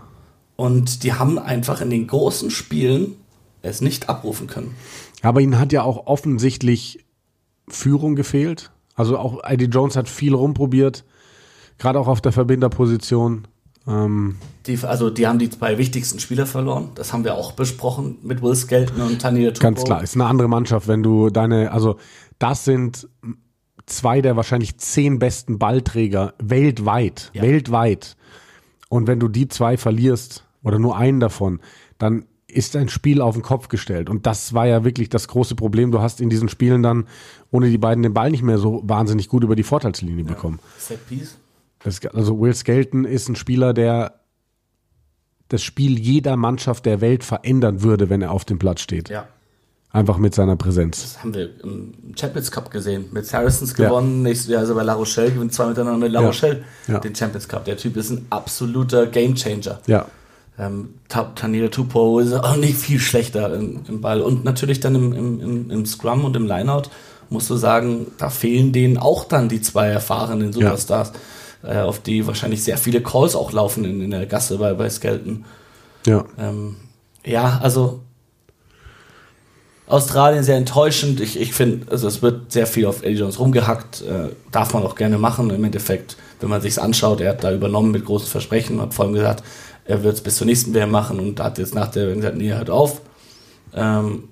Und 0.55 1.03
die 1.03 1.13
haben 1.15 1.39
einfach 1.39 1.81
in 1.81 1.91
den 1.91 2.07
großen 2.07 2.51
Spielen 2.51 3.17
es 3.63 3.81
nicht 3.81 4.09
abrufen 4.09 4.47
können. 4.47 4.75
Aber 5.23 5.41
ihnen 5.41 5.59
hat 5.59 5.73
ja 5.73 5.83
auch 5.83 6.07
offensichtlich 6.07 7.05
Führung 7.69 8.17
gefehlt. 8.17 8.71
Also 8.95 9.19
auch 9.19 9.45
Eddie 9.45 9.67
Jones 9.67 9.97
hat 9.97 10.09
viel 10.09 10.35
rumprobiert, 10.35 11.05
gerade 11.79 11.99
auch 11.99 12.09
auf 12.09 12.21
der 12.21 12.33
Verbinderposition. 12.33 13.47
Ähm 13.87 14.37
die, 14.67 14.79
also 14.83 15.11
die 15.11 15.27
haben 15.27 15.39
die 15.39 15.51
zwei 15.51 15.79
wichtigsten 15.79 16.19
Spieler 16.19 16.47
verloren. 16.47 16.91
Das 16.95 17.13
haben 17.13 17.25
wir 17.25 17.35
auch 17.35 17.53
besprochen 17.53 18.19
mit 18.23 18.43
Will 18.43 18.55
Skelton 18.55 19.01
und 19.03 19.21
Tanya 19.21 19.51
Tupo. 19.51 19.61
Ganz 19.61 19.85
klar, 19.85 20.03
ist 20.03 20.15
eine 20.15 20.27
andere 20.27 20.49
Mannschaft, 20.49 20.89
wenn 20.89 21.03
du 21.03 21.29
deine, 21.29 21.73
also 21.73 21.97
das 22.39 22.65
sind 22.65 23.09
zwei 23.85 24.21
der 24.21 24.37
wahrscheinlich 24.37 24.79
zehn 24.79 25.19
besten 25.19 25.59
Ballträger 25.59 26.35
weltweit, 26.39 27.31
ja. 27.35 27.43
weltweit. 27.43 28.17
Und 28.89 29.07
wenn 29.07 29.21
du 29.21 29.29
die 29.29 29.49
zwei 29.49 29.77
verlierst 29.77 30.45
oder 30.63 30.79
nur 30.79 30.97
einen 30.97 31.21
davon, 31.21 31.61
dann 31.99 32.27
ist 32.49 32.75
dein 32.75 32.89
Spiel 32.89 33.21
auf 33.21 33.35
den 33.35 33.43
Kopf 33.43 33.69
gestellt. 33.69 34.09
Und 34.09 34.27
das 34.27 34.55
war 34.55 34.67
ja 34.67 34.85
wirklich 34.85 35.11
das 35.11 35.29
große 35.29 35.57
Problem. 35.57 35.91
Du 35.91 36.01
hast 36.01 36.21
in 36.21 36.31
diesen 36.31 36.49
Spielen 36.49 36.83
dann 36.83 37.07
ohne 37.51 37.71
die 37.71 37.79
beiden 37.79 38.03
den 38.03 38.15
Ball 38.15 38.31
nicht 38.31 38.43
mehr 38.43 38.59
so 38.59 38.83
wahnsinnig 38.85 39.29
gut 39.29 39.45
über 39.45 39.57
die 39.57 39.63
Vorteilslinie 39.63 40.25
ja. 40.25 40.29
bekommen. 40.29 40.59
Set 40.79 41.07
Piece. 41.09 41.37
Das, 41.83 42.05
also 42.07 42.41
Will 42.41 42.55
Skelton 42.55 43.05
ist 43.05 43.29
ein 43.29 43.37
Spieler, 43.37 43.73
der 43.73 44.21
das 45.49 45.63
Spiel 45.63 45.99
jeder 45.99 46.37
Mannschaft 46.37 46.87
der 46.87 47.01
Welt 47.01 47.23
verändern 47.23 47.83
würde, 47.83 48.11
wenn 48.11 48.23
er 48.23 48.33
auf 48.33 48.45
dem 48.45 48.59
Platz 48.59 48.81
steht. 48.81 49.09
Ja. 49.09 49.29
Einfach 49.93 50.19
mit 50.19 50.35
seiner 50.35 50.57
Präsenz. 50.57 51.01
Das 51.01 51.23
haben 51.23 51.33
wir 51.33 51.49
im 51.63 51.95
Champions 52.19 52.51
Cup 52.51 52.71
gesehen. 52.71 53.07
Mit 53.13 53.25
Saracens 53.25 53.73
gewonnen, 53.73 54.19
ja. 54.19 54.29
nächstes 54.31 54.51
Jahr 54.51 54.61
also 54.61 54.75
bei 54.75 54.83
La 54.83 54.95
Rochelle 54.95 55.31
gewinnt 55.31 55.55
zwei 55.55 55.67
miteinander 55.67 56.09
La 56.09 56.21
Rochelle 56.21 56.65
ja. 56.89 56.99
den 56.99 57.15
Champions 57.15 57.49
Cup. 57.49 57.65
Der 57.65 57.77
Typ 57.77 57.97
ist 57.97 58.11
ein 58.11 58.27
absoluter 58.29 59.07
Gamechanger. 59.07 59.81
Ja. 59.87 60.07
Ähm, 60.59 60.95
Tanila 61.09 61.69
Tupo 61.69 62.19
ist 62.19 62.33
auch 62.33 62.57
nicht 62.57 62.77
viel 62.77 62.99
schlechter 62.99 63.55
im, 63.55 63.81
im 63.89 64.01
Ball. 64.01 64.21
Und 64.21 64.45
natürlich 64.45 64.81
dann 64.81 64.95
im, 64.97 65.13
im, 65.13 65.71
im 65.71 65.87
Scrum 65.87 66.25
und 66.25 66.35
im 66.37 66.47
Lineout 66.47 66.91
musst 67.31 67.51
du 67.51 67.57
sagen, 67.57 68.07
da 68.19 68.31
fehlen 68.31 68.73
denen 68.73 68.99
auch 68.99 69.25
dann 69.25 69.49
die 69.49 69.61
zwei 69.61 69.89
erfahrenen 69.89 70.53
Superstars. 70.53 71.13
Ja 71.15 71.21
äh, 71.67 71.79
auf 71.79 72.01
die 72.01 72.27
wahrscheinlich 72.27 72.63
sehr 72.63 72.79
viele 72.79 73.03
Calls 73.03 73.35
auch 73.35 73.53
laufen 73.53 73.85
in, 73.85 74.01
in 74.01 74.11
der 74.11 74.27
Gasse 74.27 74.59
bei, 74.59 74.75
bei 74.75 74.89
Skelton. 74.89 75.45
Ja. 76.07 76.25
Ähm, 76.39 76.77
ja, 77.25 77.59
also 77.63 78.01
Australien 79.87 80.43
sehr 80.43 80.57
enttäuschend. 80.57 81.21
Ich, 81.21 81.41
ich 81.41 81.55
finde, 81.55 81.91
also 81.91 82.09
es 82.09 82.23
wird 82.23 82.53
sehr 82.53 82.67
viel 82.67 82.87
auf 82.87 83.03
Eddie 83.03 83.19
Jones 83.19 83.39
rumgehackt. 83.39 84.03
Äh, 84.03 84.31
darf 84.53 84.75
man 84.75 84.83
auch 84.85 84.95
gerne 84.95 85.19
machen. 85.19 85.51
Im 85.51 85.65
Endeffekt, 85.65 86.17
wenn 86.41 86.49
man 86.49 86.61
sich 86.61 86.81
anschaut, 86.81 87.21
er 87.21 87.31
hat 87.31 87.45
da 87.45 87.53
übernommen 87.53 87.91
mit 87.91 88.05
großen 88.05 88.29
Versprechen, 88.29 88.81
hat 88.81 88.95
vor 88.95 89.05
allem 89.05 89.15
gesagt, 89.15 89.43
er 89.85 90.03
wird 90.03 90.15
es 90.15 90.21
bis 90.21 90.37
zur 90.37 90.47
nächsten 90.47 90.75
WM 90.75 90.91
machen 90.91 91.21
und 91.21 91.39
hat 91.41 91.59
jetzt 91.59 91.75
nach 91.75 91.89
der 91.89 92.09
WM 92.09 92.21
gesagt, 92.21 92.37
nee, 92.37 92.53
hört 92.53 92.71
auf. 92.71 93.01
Ähm, 93.75 94.25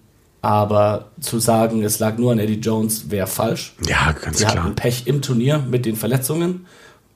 aber 0.45 1.11
zu 1.21 1.39
sagen, 1.39 1.83
es 1.83 1.99
lag 2.01 2.19
nur 2.19 2.33
an 2.33 2.39
Eddie 2.39 2.61
Jones, 2.61 3.11
wäre 3.11 3.27
falsch. 3.27 3.75
Ja, 3.87 4.13
ganz 4.13 4.39
Sie 4.39 4.45
klar. 4.45 4.53
Sie 4.53 4.61
hatten 4.61 4.75
Pech 4.75 5.07
im 5.07 5.23
Turnier 5.23 5.59
mit 5.59 5.87
den 5.87 5.97
Verletzungen. 5.97 6.67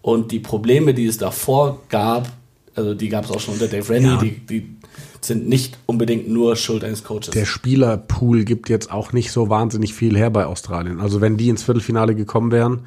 Und 0.00 0.32
die 0.32 0.38
Probleme, 0.38 0.94
die 0.94 1.06
es 1.06 1.18
davor 1.18 1.82
gab, 1.90 2.30
also 2.74 2.94
die 2.94 3.10
gab 3.10 3.24
es 3.24 3.30
auch 3.30 3.40
schon 3.40 3.54
unter 3.54 3.68
Dave 3.68 3.86
Rennie, 3.88 4.08
ja. 4.08 4.16
die, 4.16 4.46
die 4.46 4.76
sind 5.20 5.46
nicht 5.46 5.76
unbedingt 5.84 6.28
nur 6.28 6.56
Schuld 6.56 6.84
eines 6.84 7.04
Coaches. 7.04 7.30
Der 7.30 7.44
Spielerpool 7.44 8.44
gibt 8.44 8.70
jetzt 8.70 8.90
auch 8.90 9.12
nicht 9.12 9.30
so 9.30 9.50
wahnsinnig 9.50 9.92
viel 9.92 10.16
her 10.16 10.30
bei 10.30 10.46
Australien. 10.46 11.00
Also 11.00 11.20
wenn 11.20 11.36
die 11.36 11.50
ins 11.50 11.64
Viertelfinale 11.64 12.14
gekommen 12.14 12.50
wären, 12.50 12.86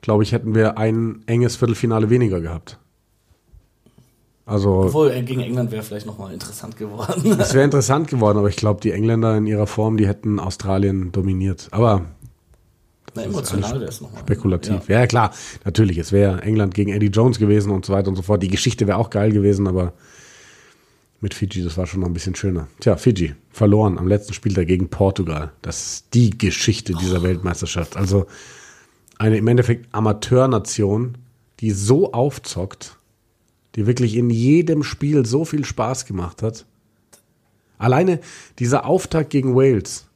glaube 0.00 0.24
ich, 0.24 0.32
hätten 0.32 0.54
wir 0.54 0.78
ein 0.78 1.22
enges 1.26 1.54
Viertelfinale 1.54 2.10
weniger 2.10 2.40
gehabt. 2.40 2.78
Also, 4.46 4.84
Obwohl 4.84 5.10
äh, 5.10 5.22
gegen 5.22 5.40
England 5.40 5.72
wäre 5.72 5.82
vielleicht 5.82 6.06
nochmal 6.06 6.32
interessant 6.32 6.76
geworden. 6.76 7.36
Es 7.40 7.52
wäre 7.52 7.64
interessant 7.64 8.08
geworden, 8.08 8.38
aber 8.38 8.48
ich 8.48 8.56
glaube, 8.56 8.80
die 8.80 8.92
Engländer 8.92 9.36
in 9.36 9.46
ihrer 9.46 9.66
Form, 9.66 9.96
die 9.96 10.06
hätten 10.06 10.38
Australien 10.38 11.10
dominiert. 11.10 11.66
Aber 11.72 12.06
na, 13.16 13.22
emotional 13.22 13.80
wäre 13.80 13.90
es 13.90 14.00
nochmal. 14.00 14.20
Spekulativ. 14.20 14.88
Ja. 14.88 15.00
ja. 15.00 15.06
klar, 15.08 15.32
natürlich. 15.64 15.98
Es 15.98 16.12
wäre 16.12 16.42
England 16.42 16.74
gegen 16.74 16.92
Eddie 16.92 17.08
Jones 17.08 17.40
gewesen 17.40 17.72
und 17.72 17.84
so 17.84 17.92
weiter 17.92 18.08
und 18.08 18.14
so 18.14 18.22
fort. 18.22 18.40
Die 18.40 18.48
Geschichte 18.48 18.86
wäre 18.86 18.98
auch 18.98 19.10
geil 19.10 19.32
gewesen, 19.32 19.66
aber 19.66 19.94
mit 21.20 21.34
Fiji, 21.34 21.64
das 21.64 21.76
war 21.76 21.86
schon 21.86 22.00
noch 22.00 22.06
ein 22.06 22.12
bisschen 22.12 22.36
schöner. 22.36 22.68
Tja, 22.78 22.96
Fiji 22.96 23.34
verloren 23.50 23.98
am 23.98 24.06
letzten 24.06 24.32
Spiel 24.32 24.52
gegen 24.64 24.90
Portugal. 24.90 25.50
Das 25.60 25.86
ist 25.86 26.14
die 26.14 26.38
Geschichte 26.38 26.92
dieser 26.94 27.20
oh. 27.20 27.22
Weltmeisterschaft. 27.24 27.96
Also 27.96 28.26
eine 29.18 29.38
im 29.38 29.48
Endeffekt 29.48 29.92
Amateurnation, 29.92 31.18
die 31.58 31.72
so 31.72 32.12
aufzockt, 32.12 32.95
die 33.76 33.86
wirklich 33.86 34.16
in 34.16 34.30
jedem 34.30 34.82
Spiel 34.82 35.26
so 35.26 35.44
viel 35.44 35.64
Spaß 35.64 36.06
gemacht 36.06 36.42
hat. 36.42 36.66
Alleine 37.78 38.20
dieser 38.58 38.86
Auftakt 38.86 39.30
gegen 39.30 39.54
Wales, 39.54 40.08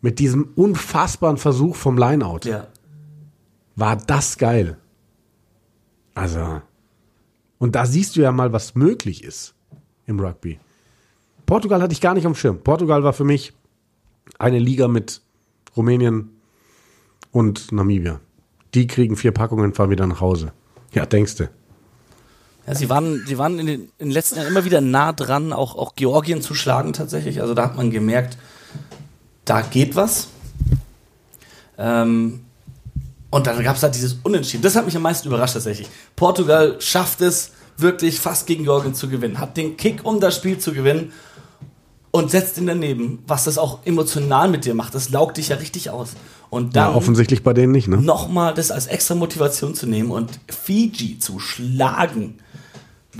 mit 0.00 0.18
diesem 0.18 0.50
unfassbaren 0.56 1.38
Versuch 1.38 1.76
vom 1.76 1.96
Lineout. 1.96 2.40
Ja. 2.44 2.66
War 3.76 3.96
das 3.96 4.36
geil. 4.36 4.76
Also. 6.14 6.60
Und 7.58 7.74
da 7.74 7.86
siehst 7.86 8.16
du 8.16 8.20
ja 8.20 8.32
mal, 8.32 8.52
was 8.52 8.74
möglich 8.74 9.24
ist 9.24 9.54
im 10.06 10.20
Rugby. 10.20 10.58
Portugal 11.46 11.80
hatte 11.80 11.92
ich 11.92 12.00
gar 12.00 12.14
nicht 12.14 12.26
am 12.26 12.34
Schirm. 12.34 12.58
Portugal 12.58 13.04
war 13.04 13.12
für 13.12 13.24
mich 13.24 13.54
eine 14.38 14.58
Liga 14.58 14.88
mit 14.88 15.22
Rumänien 15.76 16.30
und 17.30 17.72
Namibia. 17.72 18.20
Die 18.74 18.86
kriegen 18.86 19.16
vier 19.16 19.32
Packungen, 19.32 19.72
fahren 19.72 19.90
wieder 19.90 20.06
nach 20.06 20.20
Hause. 20.20 20.52
Ja, 20.92 21.06
denkste. 21.06 21.50
Ja, 22.66 22.74
sie 22.74 22.88
waren, 22.88 23.24
sie 23.26 23.36
waren 23.36 23.58
in 23.58 23.66
den, 23.66 23.80
in 23.98 24.08
den 24.08 24.10
letzten 24.10 24.36
Jahren 24.36 24.48
immer 24.48 24.64
wieder 24.64 24.80
nah 24.80 25.12
dran, 25.12 25.52
auch, 25.52 25.76
auch 25.76 25.94
Georgien 25.96 26.40
zu 26.40 26.54
schlagen 26.54 26.92
tatsächlich. 26.92 27.40
Also 27.40 27.54
da 27.54 27.64
hat 27.64 27.76
man 27.76 27.90
gemerkt, 27.90 28.38
da 29.44 29.60
geht 29.60 29.96
was. 29.96 30.28
Ähm, 31.76 32.40
und 33.30 33.46
dann 33.46 33.62
gab 33.62 33.76
es 33.76 33.82
halt 33.82 33.94
dieses 33.94 34.16
Unentschieden. 34.22 34.62
Das 34.62 34.76
hat 34.76 34.86
mich 34.86 34.96
am 34.96 35.02
meisten 35.02 35.28
überrascht 35.28 35.54
tatsächlich. 35.54 35.88
Portugal 36.16 36.76
schafft 36.78 37.20
es 37.20 37.50
wirklich 37.76 38.20
fast 38.20 38.46
gegen 38.46 38.64
Georgien 38.64 38.94
zu 38.94 39.08
gewinnen, 39.08 39.40
hat 39.40 39.56
den 39.56 39.76
Kick, 39.76 40.04
um 40.04 40.20
das 40.20 40.36
Spiel 40.36 40.58
zu 40.58 40.72
gewinnen 40.72 41.12
und 42.12 42.30
setzt 42.30 42.56
ihn 42.58 42.68
daneben, 42.68 43.24
was 43.26 43.44
das 43.44 43.58
auch 43.58 43.80
emotional 43.84 44.48
mit 44.48 44.64
dir 44.64 44.74
macht. 44.74 44.94
Das 44.94 45.10
laugt 45.10 45.36
dich 45.36 45.48
ja 45.48 45.56
richtig 45.56 45.90
aus. 45.90 46.10
Und 46.48 46.76
dann 46.76 46.92
Ja, 46.92 46.96
offensichtlich 46.96 47.42
bei 47.42 47.52
denen 47.52 47.72
nicht, 47.72 47.88
ne? 47.88 47.96
nochmal 47.96 48.54
das 48.54 48.70
als 48.70 48.86
extra 48.86 49.16
Motivation 49.16 49.74
zu 49.74 49.88
nehmen 49.88 50.12
und 50.12 50.30
Fiji 50.48 51.18
zu 51.18 51.40
schlagen. 51.40 52.38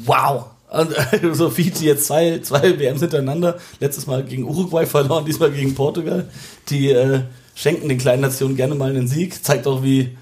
Wow. 0.04 0.46
Und 0.70 0.92
so 1.36 1.50
Fiji 1.50 1.86
jetzt 1.86 2.06
zwei, 2.06 2.40
zwei 2.40 2.78
WMs 2.78 3.00
hintereinander. 3.00 3.58
Letztes 3.80 4.06
Mal 4.06 4.24
gegen 4.24 4.44
Uruguay 4.44 4.86
verloren, 4.86 5.24
diesmal 5.24 5.52
gegen 5.52 5.74
Portugal. 5.74 6.28
Die 6.68 6.90
äh, 6.90 7.20
schenken 7.54 7.88
den 7.88 7.98
kleinen 7.98 8.22
Nationen 8.22 8.56
gerne 8.56 8.74
mal 8.74 8.90
einen 8.90 9.06
Sieg. 9.06 9.44
Zeigt 9.44 9.66
auch, 9.66 9.82
wie, 9.82 10.16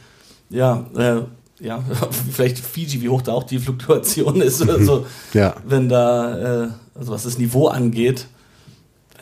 ja, 0.50 0.86
äh, 0.96 1.22
ja, 1.64 1.82
vielleicht 2.32 2.58
Fiji, 2.58 3.00
wie 3.00 3.08
hoch 3.08 3.22
da 3.22 3.32
auch 3.32 3.44
die 3.44 3.58
Fluktuation 3.58 4.40
ist. 4.42 4.68
Also, 4.68 5.06
Ja. 5.32 5.54
wenn 5.66 5.88
da, 5.88 6.64
äh, 6.64 6.68
also 6.94 7.12
was 7.12 7.22
das 7.22 7.38
Niveau 7.38 7.68
angeht, 7.68 8.26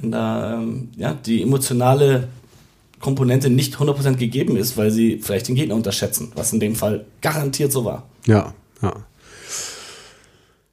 wenn 0.01 0.11
da 0.11 0.55
ähm, 0.55 0.89
ja, 0.97 1.15
die 1.15 1.43
emotionale 1.43 2.29
Komponente 3.01 3.51
nicht 3.51 3.77
100% 3.77 4.17
gegeben 4.17 4.57
ist, 4.57 4.77
weil 4.77 4.91
sie 4.91 5.21
vielleicht 5.23 5.49
den 5.49 5.55
Gegner 5.55 5.75
unterschätzen, 5.75 6.33
was 6.35 6.53
in 6.53 6.61
dem 6.61 6.75
Fall 6.75 7.05
garantiert 7.21 7.73
so 7.73 7.85
war. 7.85 8.09
Ja, 8.27 8.53
ja. 8.83 8.95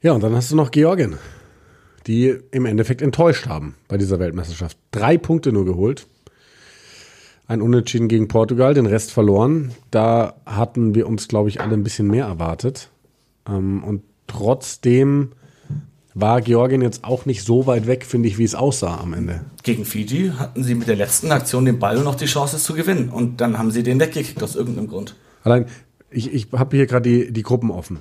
Ja, 0.08 0.14
und 0.14 0.24
dann 0.24 0.34
hast 0.34 0.50
du 0.50 0.56
noch 0.56 0.72
Georgien, 0.72 1.18
die 2.08 2.34
im 2.52 2.66
Endeffekt 2.66 3.02
enttäuscht 3.02 3.48
haben 3.48 3.76
bei 3.90 3.98
dieser 3.98 4.20
Weltmeisterschaft. 4.20 4.78
Drei 4.92 5.18
Punkte 5.18 5.52
nur 5.52 5.66
geholt. 5.66 6.08
Ein 7.46 7.62
Unentschieden 7.62 8.08
gegen 8.08 8.30
Portugal, 8.30 8.74
den 8.74 8.86
Rest 8.86 9.12
verloren. 9.12 9.72
Da 9.92 10.36
hatten 10.46 10.96
wir 10.96 11.10
uns, 11.10 11.28
glaube 11.28 11.50
ich, 11.50 11.60
alle 11.60 11.74
ein 11.74 11.84
bisschen 11.84 12.08
mehr 12.08 12.24
erwartet. 12.24 12.90
Ähm, 13.50 13.84
und 13.84 14.02
trotzdem 14.28 15.34
war 16.14 16.40
Georgien 16.40 16.82
jetzt 16.82 17.04
auch 17.04 17.26
nicht 17.26 17.44
so 17.44 17.68
weit 17.68 17.86
weg, 17.86 18.06
finde 18.06 18.30
ich, 18.30 18.38
wie 18.38 18.46
es 18.46 18.56
aussah 18.56 19.02
am 19.02 19.12
Ende. 19.12 19.42
Gegen 19.64 19.84
Fiji 19.84 20.32
hatten 20.40 20.64
sie 20.64 20.76
mit 20.76 20.88
der 20.88 20.96
letzten 20.96 21.34
Aktion 21.34 21.66
den 21.66 21.80
Ball 21.80 21.98
und 21.98 22.06
noch 22.06 22.16
die 22.16 22.28
Chance, 22.28 22.60
zu 22.60 22.76
gewinnen. 22.76 23.10
Und 23.10 23.42
dann 23.42 23.58
haben 23.58 23.72
sie 23.72 23.84
den 23.84 24.00
weggekickt 24.00 24.42
aus 24.42 24.56
irgendeinem 24.56 24.88
Grund. 24.88 25.18
Allein, 25.44 25.66
ich, 26.10 26.34
ich 26.34 26.48
habe 26.54 26.78
hier 26.78 26.86
gerade 26.86 27.10
die, 27.10 27.34
die 27.34 27.44
Gruppen 27.44 27.72
offen. 27.72 28.00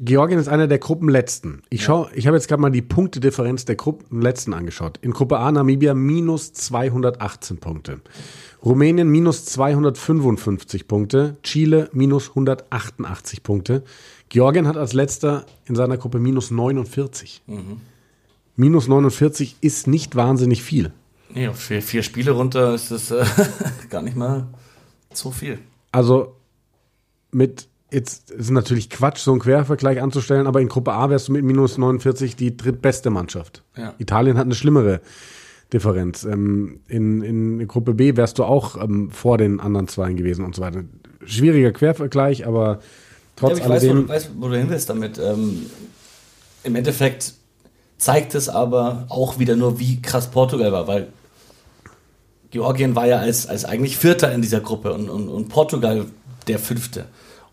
Georgien 0.00 0.38
ist 0.38 0.48
einer 0.48 0.66
der 0.66 0.78
Gruppenletzten. 0.78 1.62
Ich 1.70 1.84
schau, 1.84 2.08
ich 2.14 2.26
habe 2.26 2.36
jetzt 2.36 2.48
gerade 2.48 2.60
mal 2.60 2.70
die 2.70 2.82
Punktedifferenz 2.82 3.64
der 3.64 3.76
Gruppenletzten 3.76 4.54
angeschaut. 4.54 4.98
In 5.02 5.12
Gruppe 5.12 5.38
A 5.38 5.50
Namibia 5.50 5.94
minus 5.94 6.52
218 6.52 7.58
Punkte. 7.58 8.00
Rumänien 8.64 9.08
minus 9.08 9.44
255 9.46 10.88
Punkte. 10.88 11.36
Chile 11.42 11.88
minus 11.92 12.30
188 12.30 13.42
Punkte. 13.42 13.84
Georgien 14.28 14.66
hat 14.66 14.76
als 14.76 14.92
letzter 14.92 15.46
in 15.66 15.76
seiner 15.76 15.96
Gruppe 15.96 16.18
minus 16.18 16.50
49. 16.50 17.42
Minus 18.56 18.88
49 18.88 19.56
ist 19.60 19.86
nicht 19.86 20.16
wahnsinnig 20.16 20.62
viel. 20.62 20.92
Nee, 21.34 21.50
vier, 21.52 21.82
vier 21.82 22.02
Spiele 22.02 22.30
runter 22.32 22.74
ist 22.74 22.90
das 22.90 23.10
äh, 23.10 23.24
gar 23.90 24.02
nicht 24.02 24.16
mal 24.16 24.46
so 25.12 25.30
viel. 25.30 25.58
Also 25.92 26.36
mit 27.30 27.68
jetzt 27.90 28.30
ist 28.30 28.50
natürlich 28.50 28.90
Quatsch, 28.90 29.18
so 29.18 29.30
einen 29.32 29.40
Quervergleich 29.40 30.00
anzustellen, 30.02 30.46
aber 30.46 30.60
in 30.60 30.68
Gruppe 30.68 30.92
A 30.92 31.08
wärst 31.10 31.28
du 31.28 31.32
mit 31.32 31.44
minus 31.44 31.78
49 31.78 32.36
die 32.36 32.56
drittbeste 32.56 33.10
Mannschaft. 33.10 33.62
Ja. 33.76 33.94
Italien 33.98 34.36
hat 34.38 34.44
eine 34.46 34.54
schlimmere 34.54 35.00
Differenz. 35.72 36.24
Ähm, 36.24 36.80
in, 36.88 37.22
in 37.22 37.66
Gruppe 37.68 37.94
B 37.94 38.16
wärst 38.16 38.38
du 38.38 38.44
auch 38.44 38.80
ähm, 38.82 39.10
vor 39.10 39.38
den 39.38 39.60
anderen 39.60 39.88
Zweien 39.88 40.16
gewesen 40.16 40.44
und 40.44 40.54
so 40.54 40.62
weiter. 40.62 40.82
Schwieriger 41.24 41.72
Quervergleich, 41.72 42.46
aber 42.46 42.80
trotz 43.36 43.58
Ja, 43.58 43.64
aber 43.64 43.76
ich 43.76 43.82
weiß, 43.82 43.88
wo, 43.88 43.90
alledem. 43.90 44.06
du- 44.06 44.12
weiß, 44.12 44.30
wo 44.38 44.48
du 44.48 44.56
hin 44.58 44.70
willst 44.70 44.90
damit. 44.90 45.18
Ähm, 45.18 45.66
Im 46.64 46.74
Endeffekt 46.76 47.34
zeigt 47.98 48.34
es 48.34 48.48
aber 48.48 49.06
auch 49.08 49.38
wieder 49.38 49.56
nur, 49.56 49.78
wie 49.80 50.00
krass 50.02 50.30
Portugal 50.30 50.70
war, 50.72 50.86
weil 50.86 51.08
Georgien 52.50 52.94
war 52.94 53.06
ja 53.06 53.18
als, 53.18 53.46
als 53.46 53.64
eigentlich 53.64 53.96
Vierter 53.96 54.32
in 54.32 54.40
dieser 54.42 54.60
Gruppe 54.60 54.92
und, 54.92 55.08
und, 55.08 55.28
und 55.28 55.48
Portugal 55.48 56.06
der 56.46 56.58
Fünfte. 56.58 57.06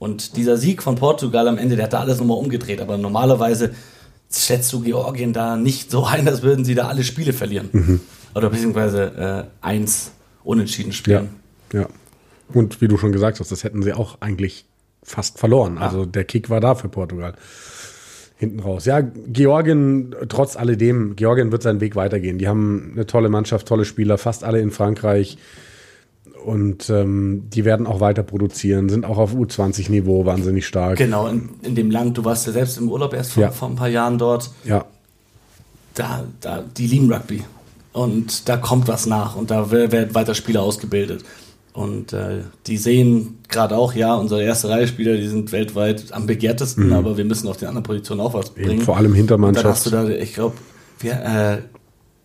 Und 0.04 0.36
dieser 0.36 0.58
Sieg 0.58 0.84
von 0.84 0.96
Portugal 0.96 1.48
am 1.48 1.58
Ende, 1.58 1.78
der 1.78 1.86
hat 1.86 1.94
da 1.94 2.02
alles 2.02 2.20
nochmal 2.20 2.38
umgedreht. 2.38 2.82
Aber 2.82 2.98
normalerweise 2.98 3.74
schätzt 4.30 4.74
du 4.74 4.82
Georgien 4.82 5.32
da 5.32 5.56
nicht 5.56 5.90
so 5.92 6.04
ein, 6.04 6.28
als 6.28 6.42
würden 6.42 6.66
sie 6.66 6.76
da 6.76 6.88
alle 6.90 7.06
Spiele 7.06 7.32
verlieren. 7.32 8.02
Oder 8.36 8.50
beziehungsweise 8.50 9.48
äh, 9.62 9.66
eins 9.66 10.12
unentschieden 10.44 10.90
Ja, 10.92 10.96
spielen. 10.98 11.30
ja. 11.72 11.88
Und 12.54 12.82
wie 12.82 12.90
du 12.90 12.98
schon 12.98 13.14
gesagt 13.14 13.40
hast, 13.40 13.50
das 13.54 13.64
hätten 13.64 13.82
sie 13.82 13.94
auch 13.94 14.18
eigentlich 14.20 14.66
fast 15.04 15.40
verloren. 15.40 15.78
Also 15.78 16.06
der 16.06 16.26
Kick 16.26 16.50
war 16.50 16.60
da 16.60 16.76
für 16.76 16.90
Portugal. 16.90 17.36
Hinten 18.36 18.60
raus. 18.60 18.84
Ja, 18.84 19.00
Georgien, 19.00 20.14
trotz 20.28 20.58
alledem, 20.58 21.16
Georgien 21.16 21.54
wird 21.54 21.64
seinen 21.64 21.80
Weg 21.80 21.96
weitergehen. 21.96 22.40
Die 22.40 22.50
haben 22.50 22.92
eine 22.94 23.06
tolle 23.06 23.30
Mannschaft, 23.30 23.70
tolle 23.70 23.86
Spieler, 23.86 24.18
fast 24.18 24.44
alle 24.44 24.60
in 24.60 24.72
Frankreich. 24.72 25.38
Und 26.44 26.90
ähm, 26.90 27.44
die 27.54 27.64
werden 27.64 27.88
auch 27.88 28.00
weiter 28.02 28.22
produzieren, 28.24 28.90
sind 28.90 29.06
auch 29.06 29.18
auf 29.18 29.34
U20-Niveau 29.34 30.26
wahnsinnig 30.26 30.66
stark. 30.68 30.98
Genau, 30.98 31.28
in, 31.28 31.50
in 31.62 31.74
dem 31.76 31.90
Land, 31.90 32.18
du 32.18 32.26
warst 32.26 32.46
ja 32.48 32.52
selbst 32.54 32.78
im 32.78 32.90
Urlaub 32.90 33.14
erst 33.14 33.32
vor, 33.34 33.44
Ja. 33.44 33.52
vor 33.52 33.70
ein 33.70 33.76
paar 33.76 33.88
Jahren 33.88 34.18
dort. 34.18 34.50
Ja, 34.66 34.86
da, 35.96 36.24
da, 36.42 36.64
die 36.78 36.88
lieben 36.88 37.12
Rugby. 37.12 37.44
Und 37.94 38.50
da 38.50 38.58
kommt 38.58 38.88
was 38.88 39.06
nach 39.06 39.36
und 39.36 39.52
da 39.52 39.70
wer- 39.72 39.92
werden 39.92 40.16
weiter 40.16 40.34
Spieler 40.36 40.64
ausgebildet. 40.64 41.24
Und 41.74 42.14
äh, 42.14 42.42
die 42.68 42.78
sehen 42.78 43.40
gerade 43.48 43.76
auch, 43.78 43.94
ja, 43.94 44.14
unsere 44.16 44.44
erste 44.44 44.70
Reihe 44.70 44.88
Spieler, 44.88 45.16
die 45.16 45.28
sind 45.28 45.52
weltweit 45.52 46.12
am 46.12 46.26
begehrtesten, 46.28 46.92
aber 46.94 47.18
wir 47.18 47.26
müssen 47.26 47.48
auf 47.48 47.58
den 47.58 47.68
anderen 47.68 47.84
Positionen 47.84 48.22
auch 48.22 48.34
was 48.34 48.52
Mhm. 48.56 48.58
eben, 48.62 48.68
bringen. 48.70 48.82
vor 48.82 48.98
allem 48.98 49.12
und 49.12 49.18
dann 49.18 49.18
hast 49.18 49.18
Hintermannschaft. 49.18 49.86
du 49.88 49.90
da, 49.92 50.08
ich 50.10 50.34
glaube, 50.34 50.56
äh, 51.04 51.58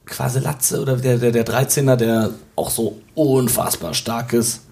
Quaselatze 0.08 0.80
oder 0.80 0.96
der, 0.96 1.18
der, 1.18 1.32
der 1.32 1.46
13er, 1.46 1.96
der 1.96 2.30
auch 2.56 2.70
so 2.70 3.00
unfassbar 3.14 3.94
stark 3.94 4.32
ist. 4.32 4.62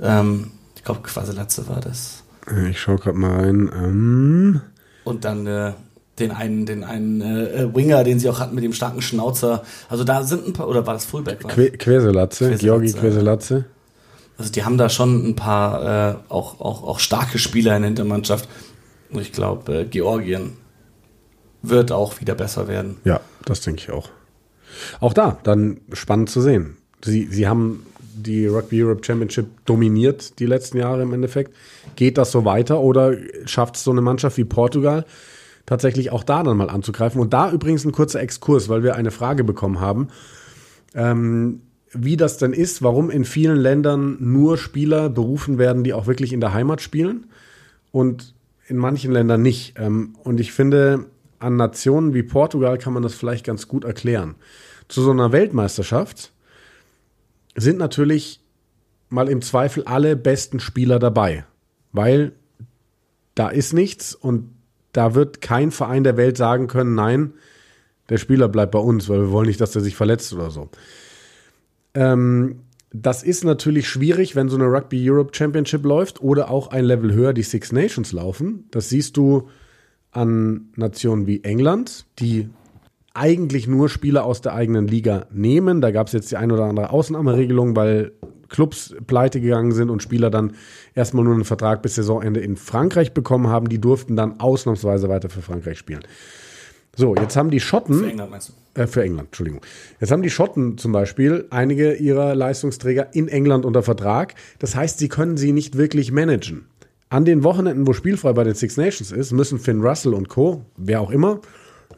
Ähm, 0.00 0.52
ich 0.76 0.84
glaube, 0.84 1.00
Quaselatze 1.02 1.68
war 1.68 1.80
das. 1.80 2.22
Ich 2.68 2.80
schaue 2.80 2.98
gerade 2.98 3.18
mal 3.18 3.40
rein. 3.40 3.70
Ähm, 3.74 4.60
Und 5.04 5.24
dann 5.24 5.46
äh, 5.46 5.72
den 6.18 6.30
einen, 6.32 6.66
den 6.66 6.84
einen 6.84 7.20
äh, 7.20 7.62
äh, 7.62 7.74
Winger, 7.74 8.04
den 8.04 8.18
sie 8.18 8.28
auch 8.28 8.40
hatten 8.40 8.54
mit 8.54 8.64
dem 8.64 8.72
starken 8.72 9.02
Schnauzer. 9.02 9.62
Also 9.88 10.04
da 10.04 10.22
sind 10.22 10.46
ein 10.46 10.52
paar, 10.52 10.68
oder 10.68 10.86
war 10.86 10.94
das 10.94 11.04
Fullback? 11.04 11.46
Que 11.48 11.70
Queselatze, 11.70 12.56
Georgi. 12.56 12.92
Queselatze. 12.92 13.64
Also 14.38 14.52
die 14.52 14.64
haben 14.64 14.78
da 14.78 14.88
schon 14.88 15.28
ein 15.28 15.36
paar 15.36 16.12
äh, 16.12 16.14
auch, 16.28 16.60
auch, 16.60 16.82
auch 16.82 16.98
starke 16.98 17.38
Spieler 17.38 17.76
in 17.76 17.82
der 17.82 17.88
Hintermannschaft. 17.88 18.48
Und 19.10 19.20
ich 19.20 19.32
glaube, 19.32 19.80
äh, 19.80 19.84
Georgien 19.84 20.54
wird 21.62 21.92
auch 21.92 22.20
wieder 22.20 22.34
besser 22.34 22.68
werden. 22.68 22.96
Ja, 23.04 23.20
das 23.44 23.60
denke 23.60 23.82
ich 23.82 23.90
auch. 23.90 24.08
Auch 25.00 25.12
da, 25.12 25.38
dann 25.42 25.80
spannend 25.92 26.30
zu 26.30 26.40
sehen. 26.40 26.76
Sie, 27.02 27.26
sie 27.26 27.48
haben 27.48 27.84
die 28.14 28.46
Rugby 28.46 28.82
Europe 28.82 29.04
Championship 29.04 29.46
dominiert 29.64 30.38
die 30.38 30.46
letzten 30.46 30.78
Jahre 30.78 31.02
im 31.02 31.12
Endeffekt. 31.12 31.54
Geht 31.96 32.18
das 32.18 32.32
so 32.32 32.44
weiter 32.44 32.80
oder 32.80 33.16
schafft 33.44 33.76
es 33.76 33.84
so 33.84 33.90
eine 33.90 34.00
Mannschaft 34.00 34.36
wie 34.36 34.44
Portugal 34.44 35.04
tatsächlich 35.66 36.10
auch 36.10 36.24
da 36.24 36.42
dann 36.42 36.56
mal 36.56 36.70
anzugreifen? 36.70 37.20
Und 37.20 37.32
da 37.32 37.50
übrigens 37.50 37.84
ein 37.84 37.92
kurzer 37.92 38.20
Exkurs, 38.20 38.68
weil 38.68 38.82
wir 38.82 38.96
eine 38.96 39.10
Frage 39.10 39.44
bekommen 39.44 39.80
haben, 39.80 40.08
ähm, 40.94 41.62
wie 41.92 42.16
das 42.16 42.38
denn 42.38 42.52
ist, 42.52 42.82
warum 42.82 43.10
in 43.10 43.24
vielen 43.24 43.56
Ländern 43.56 44.16
nur 44.20 44.58
Spieler 44.58 45.08
berufen 45.08 45.58
werden, 45.58 45.82
die 45.82 45.92
auch 45.92 46.06
wirklich 46.06 46.32
in 46.32 46.40
der 46.40 46.54
Heimat 46.54 46.80
spielen 46.80 47.26
und 47.90 48.34
in 48.68 48.76
manchen 48.76 49.10
Ländern 49.12 49.42
nicht. 49.42 49.74
Ähm, 49.76 50.14
und 50.22 50.38
ich 50.40 50.52
finde, 50.52 51.06
an 51.40 51.56
Nationen 51.56 52.14
wie 52.14 52.22
Portugal 52.22 52.78
kann 52.78 52.92
man 52.92 53.02
das 53.02 53.14
vielleicht 53.14 53.44
ganz 53.44 53.66
gut 53.66 53.84
erklären. 53.84 54.36
Zu 54.88 55.02
so 55.02 55.10
einer 55.10 55.32
Weltmeisterschaft 55.32 56.32
sind 57.56 57.78
natürlich 57.78 58.40
mal 59.08 59.28
im 59.28 59.42
Zweifel 59.42 59.84
alle 59.84 60.16
besten 60.16 60.60
Spieler 60.60 60.98
dabei, 60.98 61.44
weil 61.92 62.32
da 63.34 63.48
ist 63.48 63.72
nichts 63.72 64.14
und 64.14 64.50
da 64.92 65.14
wird 65.14 65.40
kein 65.40 65.70
Verein 65.70 66.04
der 66.04 66.16
Welt 66.16 66.36
sagen 66.36 66.66
können, 66.66 66.94
nein, 66.94 67.32
der 68.08 68.18
Spieler 68.18 68.48
bleibt 68.48 68.72
bei 68.72 68.78
uns, 68.78 69.08
weil 69.08 69.20
wir 69.20 69.30
wollen 69.30 69.46
nicht, 69.46 69.60
dass 69.60 69.72
der 69.72 69.82
sich 69.82 69.96
verletzt 69.96 70.32
oder 70.32 70.50
so. 70.50 70.68
Ähm, 71.94 72.60
das 72.92 73.22
ist 73.22 73.44
natürlich 73.44 73.88
schwierig, 73.88 74.34
wenn 74.34 74.48
so 74.48 74.56
eine 74.56 74.66
Rugby 74.66 75.08
Europe 75.08 75.30
Championship 75.32 75.84
läuft 75.84 76.20
oder 76.20 76.50
auch 76.50 76.68
ein 76.68 76.84
Level 76.84 77.14
höher 77.14 77.32
die 77.32 77.44
Six 77.44 77.70
Nations 77.70 78.12
laufen. 78.12 78.64
Das 78.72 78.88
siehst 78.88 79.16
du 79.16 79.48
an 80.12 80.68
Nationen 80.76 81.26
wie 81.26 81.44
England, 81.44 82.06
die 82.18 82.48
eigentlich 83.14 83.66
nur 83.66 83.88
Spieler 83.88 84.24
aus 84.24 84.40
der 84.40 84.54
eigenen 84.54 84.86
Liga 84.86 85.26
nehmen. 85.32 85.80
Da 85.80 85.90
gab 85.90 86.06
es 86.06 86.12
jetzt 86.12 86.30
die 86.30 86.36
ein 86.36 86.52
oder 86.52 86.64
andere 86.64 86.90
Ausnahmeregelung, 86.90 87.74
weil 87.76 88.12
Clubs 88.48 88.94
pleite 89.06 89.40
gegangen 89.40 89.72
sind 89.72 89.90
und 89.90 90.02
Spieler 90.02 90.30
dann 90.30 90.52
erstmal 90.94 91.24
nur 91.24 91.34
einen 91.34 91.44
Vertrag 91.44 91.82
bis 91.82 91.94
Saisonende 91.94 92.40
in 92.40 92.56
Frankreich 92.56 93.12
bekommen 93.12 93.48
haben. 93.48 93.68
Die 93.68 93.80
durften 93.80 94.16
dann 94.16 94.40
ausnahmsweise 94.40 95.08
weiter 95.08 95.28
für 95.28 95.42
Frankreich 95.42 95.78
spielen. 95.78 96.02
So, 96.96 97.14
jetzt 97.14 97.36
haben 97.36 97.50
die 97.50 97.60
Schotten 97.60 98.00
Für 98.00 98.10
England 98.10 98.30
meinst 98.30 98.52
du? 98.74 98.80
äh, 98.80 98.86
für 98.86 99.02
England, 99.02 99.28
Entschuldigung. 99.28 99.60
Jetzt 100.00 100.10
haben 100.10 100.22
die 100.22 100.30
Schotten 100.30 100.76
zum 100.76 100.92
Beispiel 100.92 101.46
einige 101.50 101.94
ihrer 101.94 102.34
Leistungsträger 102.34 103.14
in 103.14 103.28
England 103.28 103.64
unter 103.64 103.82
Vertrag. 103.82 104.34
Das 104.58 104.74
heißt, 104.74 104.98
sie 104.98 105.08
können 105.08 105.36
sie 105.36 105.52
nicht 105.52 105.78
wirklich 105.78 106.10
managen. 106.10 106.66
An 107.10 107.24
den 107.24 107.42
Wochenenden, 107.42 107.88
wo 107.88 107.92
spielfrei 107.92 108.32
bei 108.32 108.44
den 108.44 108.54
Six 108.54 108.76
Nations 108.76 109.10
ist, 109.10 109.32
müssen 109.32 109.58
Finn 109.58 109.82
Russell 109.82 110.14
und 110.14 110.28
Co., 110.28 110.64
wer 110.76 111.00
auch 111.00 111.10
immer, 111.10 111.40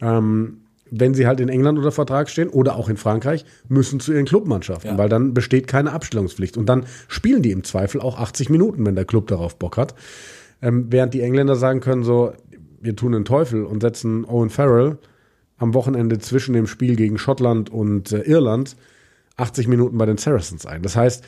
ähm, 0.01 0.57
wenn 0.89 1.13
sie 1.13 1.27
halt 1.27 1.39
in 1.39 1.49
England 1.49 1.77
unter 1.77 1.91
Vertrag 1.91 2.29
stehen 2.29 2.49
oder 2.49 2.75
auch 2.75 2.89
in 2.89 2.97
Frankreich, 2.97 3.45
müssen 3.69 3.99
zu 3.99 4.11
ihren 4.11 4.25
Clubmannschaften, 4.25 4.91
ja. 4.91 4.97
weil 4.97 5.09
dann 5.09 5.33
besteht 5.35 5.67
keine 5.67 5.91
Abstellungspflicht. 5.91 6.57
Und 6.57 6.67
dann 6.67 6.85
spielen 7.07 7.43
die 7.43 7.51
im 7.51 7.63
Zweifel 7.63 8.01
auch 8.01 8.19
80 8.19 8.49
Minuten, 8.49 8.85
wenn 8.85 8.95
der 8.95 9.05
Club 9.05 9.27
darauf 9.27 9.57
Bock 9.57 9.77
hat. 9.77 9.93
Ähm, 10.61 10.87
während 10.89 11.13
die 11.13 11.21
Engländer 11.21 11.55
sagen 11.55 11.79
können, 11.79 12.03
so, 12.03 12.33
wir 12.81 12.95
tun 12.95 13.11
den 13.11 13.25
Teufel 13.25 13.65
und 13.65 13.81
setzen 13.81 14.25
Owen 14.25 14.49
Farrell 14.49 14.97
am 15.57 15.75
Wochenende 15.75 16.17
zwischen 16.17 16.53
dem 16.53 16.65
Spiel 16.65 16.95
gegen 16.95 17.19
Schottland 17.19 17.69
und 17.69 18.11
äh, 18.11 18.21
Irland 18.21 18.75
80 19.37 19.67
Minuten 19.67 19.97
bei 19.97 20.05
den 20.05 20.17
Saracens 20.17 20.65
ein. 20.65 20.81
Das 20.81 20.95
heißt, 20.95 21.23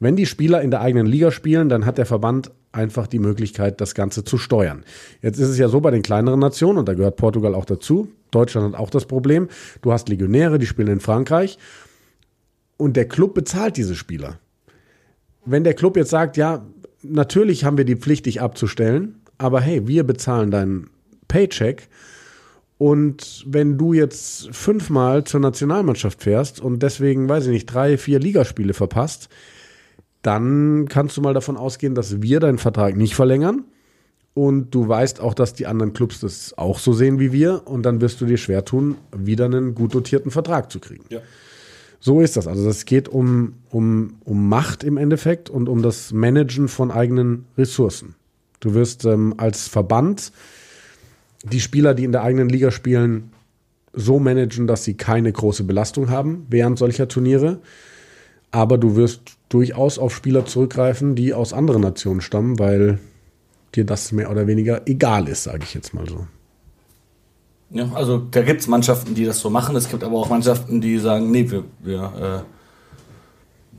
wenn 0.00 0.16
die 0.16 0.26
Spieler 0.26 0.62
in 0.62 0.70
der 0.70 0.80
eigenen 0.80 1.06
Liga 1.06 1.30
spielen, 1.30 1.68
dann 1.68 1.86
hat 1.86 1.98
der 1.98 2.06
Verband 2.06 2.50
einfach 2.72 3.06
die 3.06 3.18
Möglichkeit, 3.18 3.80
das 3.80 3.94
Ganze 3.94 4.24
zu 4.24 4.38
steuern. 4.38 4.84
Jetzt 5.22 5.38
ist 5.38 5.48
es 5.48 5.58
ja 5.58 5.68
so 5.68 5.80
bei 5.80 5.90
den 5.90 6.02
kleineren 6.02 6.40
Nationen, 6.40 6.78
und 6.78 6.88
da 6.88 6.94
gehört 6.94 7.16
Portugal 7.16 7.54
auch 7.54 7.64
dazu, 7.64 8.08
Deutschland 8.30 8.72
hat 8.72 8.80
auch 8.80 8.90
das 8.90 9.06
Problem, 9.06 9.48
du 9.82 9.92
hast 9.92 10.08
Legionäre, 10.08 10.58
die 10.58 10.66
spielen 10.66 10.88
in 10.88 11.00
Frankreich 11.00 11.58
und 12.76 12.96
der 12.96 13.06
Club 13.06 13.34
bezahlt 13.34 13.76
diese 13.76 13.94
Spieler. 13.94 14.38
Wenn 15.44 15.64
der 15.64 15.74
Club 15.74 15.96
jetzt 15.96 16.10
sagt, 16.10 16.36
ja, 16.36 16.64
natürlich 17.02 17.64
haben 17.64 17.76
wir 17.76 17.84
die 17.84 17.96
Pflicht, 17.96 18.26
dich 18.26 18.40
abzustellen, 18.40 19.20
aber 19.36 19.60
hey, 19.60 19.86
wir 19.86 20.04
bezahlen 20.04 20.50
deinen 20.50 20.90
Paycheck 21.28 21.88
und 22.78 23.44
wenn 23.46 23.76
du 23.76 23.92
jetzt 23.92 24.54
fünfmal 24.54 25.24
zur 25.24 25.40
Nationalmannschaft 25.40 26.22
fährst 26.22 26.60
und 26.60 26.82
deswegen, 26.82 27.28
weiß 27.28 27.46
ich 27.46 27.52
nicht, 27.52 27.66
drei, 27.66 27.98
vier 27.98 28.18
Ligaspiele 28.18 28.72
verpasst, 28.74 29.28
dann 30.22 30.86
kannst 30.88 31.16
du 31.16 31.22
mal 31.22 31.34
davon 31.34 31.56
ausgehen, 31.56 31.94
dass 31.94 32.20
wir 32.22 32.40
deinen 32.40 32.58
Vertrag 32.58 32.96
nicht 32.96 33.14
verlängern. 33.14 33.64
Und 34.32 34.74
du 34.74 34.86
weißt 34.86 35.20
auch, 35.20 35.34
dass 35.34 35.54
die 35.54 35.66
anderen 35.66 35.92
Clubs 35.92 36.20
das 36.20 36.56
auch 36.56 36.78
so 36.78 36.92
sehen 36.92 37.18
wie 37.18 37.32
wir. 37.32 37.66
Und 37.66 37.82
dann 37.82 38.00
wirst 38.00 38.20
du 38.20 38.26
dir 38.26 38.36
schwer 38.36 38.64
tun, 38.64 38.96
wieder 39.16 39.46
einen 39.46 39.74
gut 39.74 39.94
dotierten 39.94 40.30
Vertrag 40.30 40.70
zu 40.70 40.78
kriegen. 40.78 41.04
Ja. 41.08 41.20
So 41.98 42.20
ist 42.20 42.36
das. 42.36 42.46
Also 42.46 42.68
es 42.68 42.86
geht 42.86 43.08
um, 43.08 43.54
um, 43.68 44.14
um 44.24 44.48
Macht 44.48 44.84
im 44.84 44.96
Endeffekt 44.96 45.50
und 45.50 45.68
um 45.68 45.82
das 45.82 46.12
Managen 46.12 46.68
von 46.68 46.90
eigenen 46.90 47.44
Ressourcen. 47.58 48.14
Du 48.60 48.74
wirst 48.74 49.04
ähm, 49.04 49.34
als 49.36 49.68
Verband 49.68 50.32
die 51.44 51.60
Spieler, 51.60 51.94
die 51.94 52.04
in 52.04 52.12
der 52.12 52.22
eigenen 52.22 52.48
Liga 52.48 52.70
spielen, 52.70 53.32
so 53.92 54.18
managen, 54.18 54.66
dass 54.66 54.84
sie 54.84 54.94
keine 54.94 55.32
große 55.32 55.64
Belastung 55.64 56.10
haben 56.10 56.46
während 56.48 56.78
solcher 56.78 57.08
Turniere. 57.08 57.60
Aber 58.50 58.78
du 58.78 58.96
wirst 58.96 59.36
durchaus 59.50 59.98
auf 59.98 60.14
Spieler 60.14 60.46
zurückgreifen, 60.46 61.14
die 61.14 61.34
aus 61.34 61.52
anderen 61.52 61.82
Nationen 61.82 62.22
stammen, 62.22 62.58
weil 62.58 62.98
dir 63.74 63.84
das 63.84 64.12
mehr 64.12 64.30
oder 64.30 64.46
weniger 64.46 64.88
egal 64.88 65.28
ist, 65.28 65.44
sage 65.44 65.60
ich 65.64 65.74
jetzt 65.74 65.92
mal 65.92 66.08
so. 66.08 66.26
Ja, 67.70 67.88
also 67.94 68.18
da 68.18 68.42
gibt 68.42 68.62
es 68.62 68.68
Mannschaften, 68.68 69.14
die 69.14 69.24
das 69.24 69.38
so 69.38 69.50
machen. 69.50 69.76
Es 69.76 69.88
gibt 69.88 70.02
aber 70.02 70.16
auch 70.16 70.28
Mannschaften, 70.28 70.80
die 70.80 70.98
sagen, 70.98 71.30
nee, 71.30 71.50
wir, 71.50 71.64
wir 71.80 72.44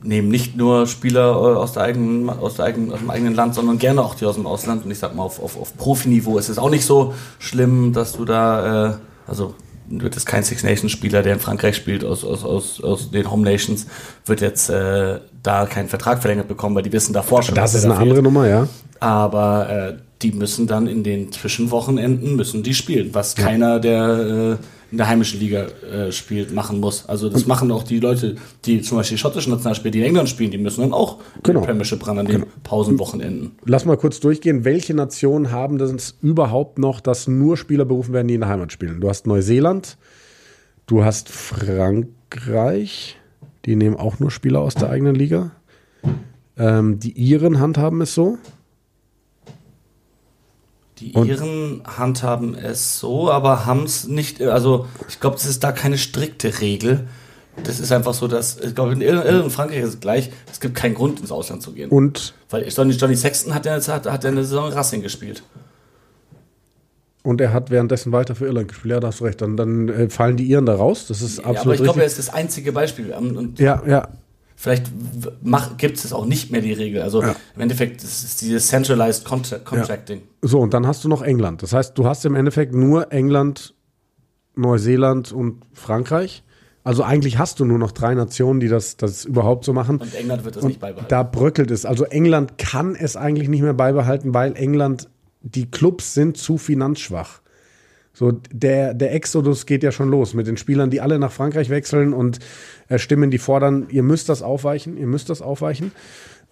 äh, 0.02 0.06
nehmen 0.06 0.28
nicht 0.28 0.56
nur 0.56 0.86
Spieler 0.86 1.32
äh, 1.32 1.56
aus, 1.56 1.72
der 1.72 1.82
eigenen, 1.82 2.30
aus, 2.30 2.54
der 2.54 2.66
eigenen, 2.66 2.92
aus 2.92 3.00
dem 3.00 3.10
eigenen 3.10 3.34
Land, 3.34 3.54
sondern 3.54 3.78
gerne 3.78 4.02
auch 4.02 4.14
die 4.14 4.24
aus 4.24 4.36
dem 4.36 4.46
Ausland. 4.46 4.84
Und 4.84 4.90
ich 4.90 4.98
sag 4.98 5.14
mal, 5.14 5.22
auf, 5.22 5.42
auf, 5.42 5.60
auf 5.60 5.76
Profiniveau 5.76 6.38
ist 6.38 6.48
es 6.48 6.58
auch 6.58 6.70
nicht 6.70 6.86
so 6.86 7.12
schlimm, 7.38 7.92
dass 7.92 8.12
du 8.12 8.24
da, 8.24 8.92
äh, 8.92 8.94
also 9.26 9.54
wird 10.00 10.16
es 10.16 10.24
kein 10.24 10.42
Six 10.42 10.62
Nations 10.62 10.92
Spieler, 10.92 11.22
der 11.22 11.34
in 11.34 11.40
Frankreich 11.40 11.76
spielt, 11.76 12.04
aus, 12.04 12.24
aus, 12.24 12.44
aus, 12.44 12.82
aus 12.82 13.10
den 13.10 13.30
Home 13.30 13.42
Nations, 13.42 13.86
wird 14.24 14.40
jetzt 14.40 14.70
äh, 14.70 15.18
da 15.42 15.66
keinen 15.66 15.88
Vertrag 15.88 16.20
verlängert 16.20 16.48
bekommen, 16.48 16.74
weil 16.74 16.82
die 16.82 16.92
wissen 16.92 17.12
davor 17.12 17.42
schon. 17.42 17.54
Das 17.54 17.74
ist 17.74 17.84
eine 17.84 17.94
da 17.94 18.00
andere 18.00 18.22
Nummer, 18.22 18.48
ja. 18.48 18.68
Aber 19.00 19.68
äh, 19.68 19.94
die 20.22 20.32
müssen 20.32 20.66
dann 20.66 20.86
in 20.86 21.02
den 21.02 21.32
Zwischenwochenenden 21.32 22.36
müssen 22.36 22.62
die 22.62 22.74
spielen, 22.74 23.10
was 23.12 23.36
ja. 23.36 23.44
keiner 23.44 23.80
der 23.80 24.58
äh, 24.60 24.64
in 24.92 24.98
der 24.98 25.08
heimischen 25.08 25.40
Liga 25.40 25.68
äh, 25.90 26.12
spielt, 26.12 26.52
machen 26.52 26.78
muss. 26.78 27.06
Also 27.08 27.30
das 27.30 27.46
machen 27.46 27.72
auch 27.72 27.82
die 27.82 27.98
Leute, 27.98 28.36
die 28.66 28.82
zum 28.82 28.98
Beispiel 28.98 29.16
schottischen 29.16 29.50
Nationalspieler, 29.50 29.90
die 29.90 30.00
in 30.00 30.04
England 30.04 30.28
spielen, 30.28 30.50
die 30.50 30.58
müssen 30.58 30.82
dann 30.82 30.92
auch 30.92 31.18
genau. 31.42 31.60
in 31.60 31.66
Premiership 31.66 32.06
ran 32.06 32.18
an 32.18 32.26
den 32.26 32.42
genau. 32.42 32.46
Pausenwochenenden. 32.62 33.52
Lass 33.64 33.86
mal 33.86 33.96
kurz 33.96 34.20
durchgehen. 34.20 34.66
Welche 34.66 34.92
Nationen 34.92 35.50
haben 35.50 35.78
das 35.78 36.14
überhaupt 36.20 36.78
noch, 36.78 37.00
dass 37.00 37.26
nur 37.26 37.56
Spieler 37.56 37.86
berufen 37.86 38.12
werden, 38.12 38.28
die 38.28 38.34
in 38.34 38.40
der 38.40 38.50
Heimat 38.50 38.70
spielen? 38.70 39.00
Du 39.00 39.08
hast 39.08 39.26
Neuseeland, 39.26 39.96
du 40.86 41.02
hast 41.02 41.30
Frankreich, 41.30 43.16
die 43.64 43.76
nehmen 43.76 43.96
auch 43.96 44.20
nur 44.20 44.30
Spieler 44.30 44.60
aus 44.60 44.74
der 44.74 44.90
eigenen 44.90 45.14
Liga. 45.14 45.52
Ähm, 46.58 46.98
die 46.98 47.12
Iren 47.12 47.60
handhaben 47.60 48.02
es 48.02 48.14
so. 48.14 48.36
Die 51.02 51.28
Iren 51.28 51.82
handhaben 51.84 52.54
es 52.54 52.98
so, 52.98 53.30
aber 53.30 53.66
haben 53.66 53.84
es 53.84 54.06
nicht, 54.06 54.40
also 54.40 54.86
ich 55.08 55.18
glaube, 55.18 55.36
es 55.36 55.44
ist 55.44 55.64
da 55.64 55.72
keine 55.72 55.98
strikte 55.98 56.60
Regel. 56.60 57.08
Das 57.64 57.80
ist 57.80 57.92
einfach 57.92 58.14
so, 58.14 58.28
dass, 58.28 58.58
ich 58.58 58.74
glaube, 58.74 58.92
in 58.92 59.02
Irland 59.02 59.44
und 59.44 59.50
Frankreich 59.50 59.80
ist 59.80 59.88
es 59.88 60.00
gleich, 60.00 60.30
es 60.50 60.60
gibt 60.60 60.74
keinen 60.74 60.94
Grund, 60.94 61.20
ins 61.20 61.30
Ausland 61.30 61.62
zu 61.62 61.72
gehen. 61.72 61.90
Und? 61.90 62.34
Weil 62.48 62.66
Johnny, 62.68 62.94
Johnny 62.94 63.16
Sexton 63.16 63.54
hat 63.54 63.66
ja, 63.66 63.74
hat, 63.74 64.06
hat 64.06 64.24
ja 64.24 64.30
eine 64.30 64.44
Saison 64.44 64.68
in 64.68 64.72
Racing 64.72 65.02
gespielt. 65.02 65.42
Und 67.22 67.40
er 67.40 67.52
hat 67.52 67.70
währenddessen 67.70 68.10
weiter 68.10 68.34
für 68.34 68.46
Irland 68.46 68.68
gespielt. 68.68 68.92
Ja, 68.92 69.00
da 69.00 69.08
hast 69.08 69.20
du 69.20 69.24
recht. 69.24 69.40
Dann, 69.40 69.56
dann 69.56 69.88
äh, 69.88 70.08
fallen 70.08 70.36
die 70.36 70.44
Iren 70.44 70.66
da 70.66 70.74
raus. 70.74 71.06
Das 71.06 71.22
ist 71.22 71.38
absolut. 71.38 71.56
Ja, 71.56 71.62
aber 71.62 71.74
ich 71.74 71.82
glaube, 71.82 72.00
er 72.00 72.06
ist 72.06 72.18
das 72.18 72.30
einzige 72.30 72.72
Beispiel. 72.72 73.12
Und 73.12 73.58
ja, 73.60 73.82
ja. 73.86 74.08
Vielleicht 74.62 74.92
gibt 75.76 75.96
es 75.96 76.12
auch 76.12 76.24
nicht 76.24 76.52
mehr 76.52 76.60
die 76.60 76.72
Regel. 76.72 77.02
Also 77.02 77.20
ja. 77.20 77.34
im 77.56 77.62
Endeffekt 77.62 78.04
ist 78.04 78.22
es 78.22 78.36
dieses 78.36 78.68
Centralized 78.68 79.24
Contracting. 79.24 80.18
Ja. 80.18 80.48
So, 80.48 80.60
und 80.60 80.72
dann 80.72 80.86
hast 80.86 81.02
du 81.02 81.08
noch 81.08 81.20
England. 81.20 81.64
Das 81.64 81.72
heißt, 81.72 81.98
du 81.98 82.06
hast 82.06 82.24
im 82.24 82.36
Endeffekt 82.36 82.72
nur 82.72 83.10
England, 83.10 83.74
Neuseeland 84.54 85.32
und 85.32 85.64
Frankreich. 85.72 86.44
Also 86.84 87.02
eigentlich 87.02 87.38
hast 87.38 87.58
du 87.58 87.64
nur 87.64 87.78
noch 87.78 87.90
drei 87.90 88.14
Nationen, 88.14 88.60
die 88.60 88.68
das, 88.68 88.96
das 88.96 89.24
überhaupt 89.24 89.64
so 89.64 89.72
machen. 89.72 89.98
Und 89.98 90.14
England 90.14 90.44
wird 90.44 90.54
das 90.54 90.62
und 90.62 90.68
nicht 90.68 90.80
beibehalten. 90.80 91.10
Da 91.10 91.24
bröckelt 91.24 91.72
es. 91.72 91.84
Also 91.84 92.04
England 92.04 92.56
kann 92.56 92.94
es 92.94 93.16
eigentlich 93.16 93.48
nicht 93.48 93.62
mehr 93.62 93.74
beibehalten, 93.74 94.32
weil 94.32 94.54
England, 94.54 95.08
die 95.40 95.72
Clubs 95.72 96.14
sind 96.14 96.36
zu 96.36 96.56
finanzschwach. 96.56 97.41
So, 98.14 98.32
der, 98.52 98.92
der 98.92 99.14
Exodus 99.14 99.64
geht 99.64 99.82
ja 99.82 99.90
schon 99.90 100.10
los 100.10 100.34
mit 100.34 100.46
den 100.46 100.58
Spielern, 100.58 100.90
die 100.90 101.00
alle 101.00 101.18
nach 101.18 101.32
Frankreich 101.32 101.70
wechseln 101.70 102.12
und 102.12 102.40
äh, 102.88 102.98
Stimmen, 102.98 103.30
die 103.30 103.38
fordern, 103.38 103.86
ihr 103.90 104.02
müsst 104.02 104.28
das 104.28 104.42
aufweichen, 104.42 104.98
ihr 104.98 105.06
müsst 105.06 105.30
das 105.30 105.40
aufweichen. 105.40 105.92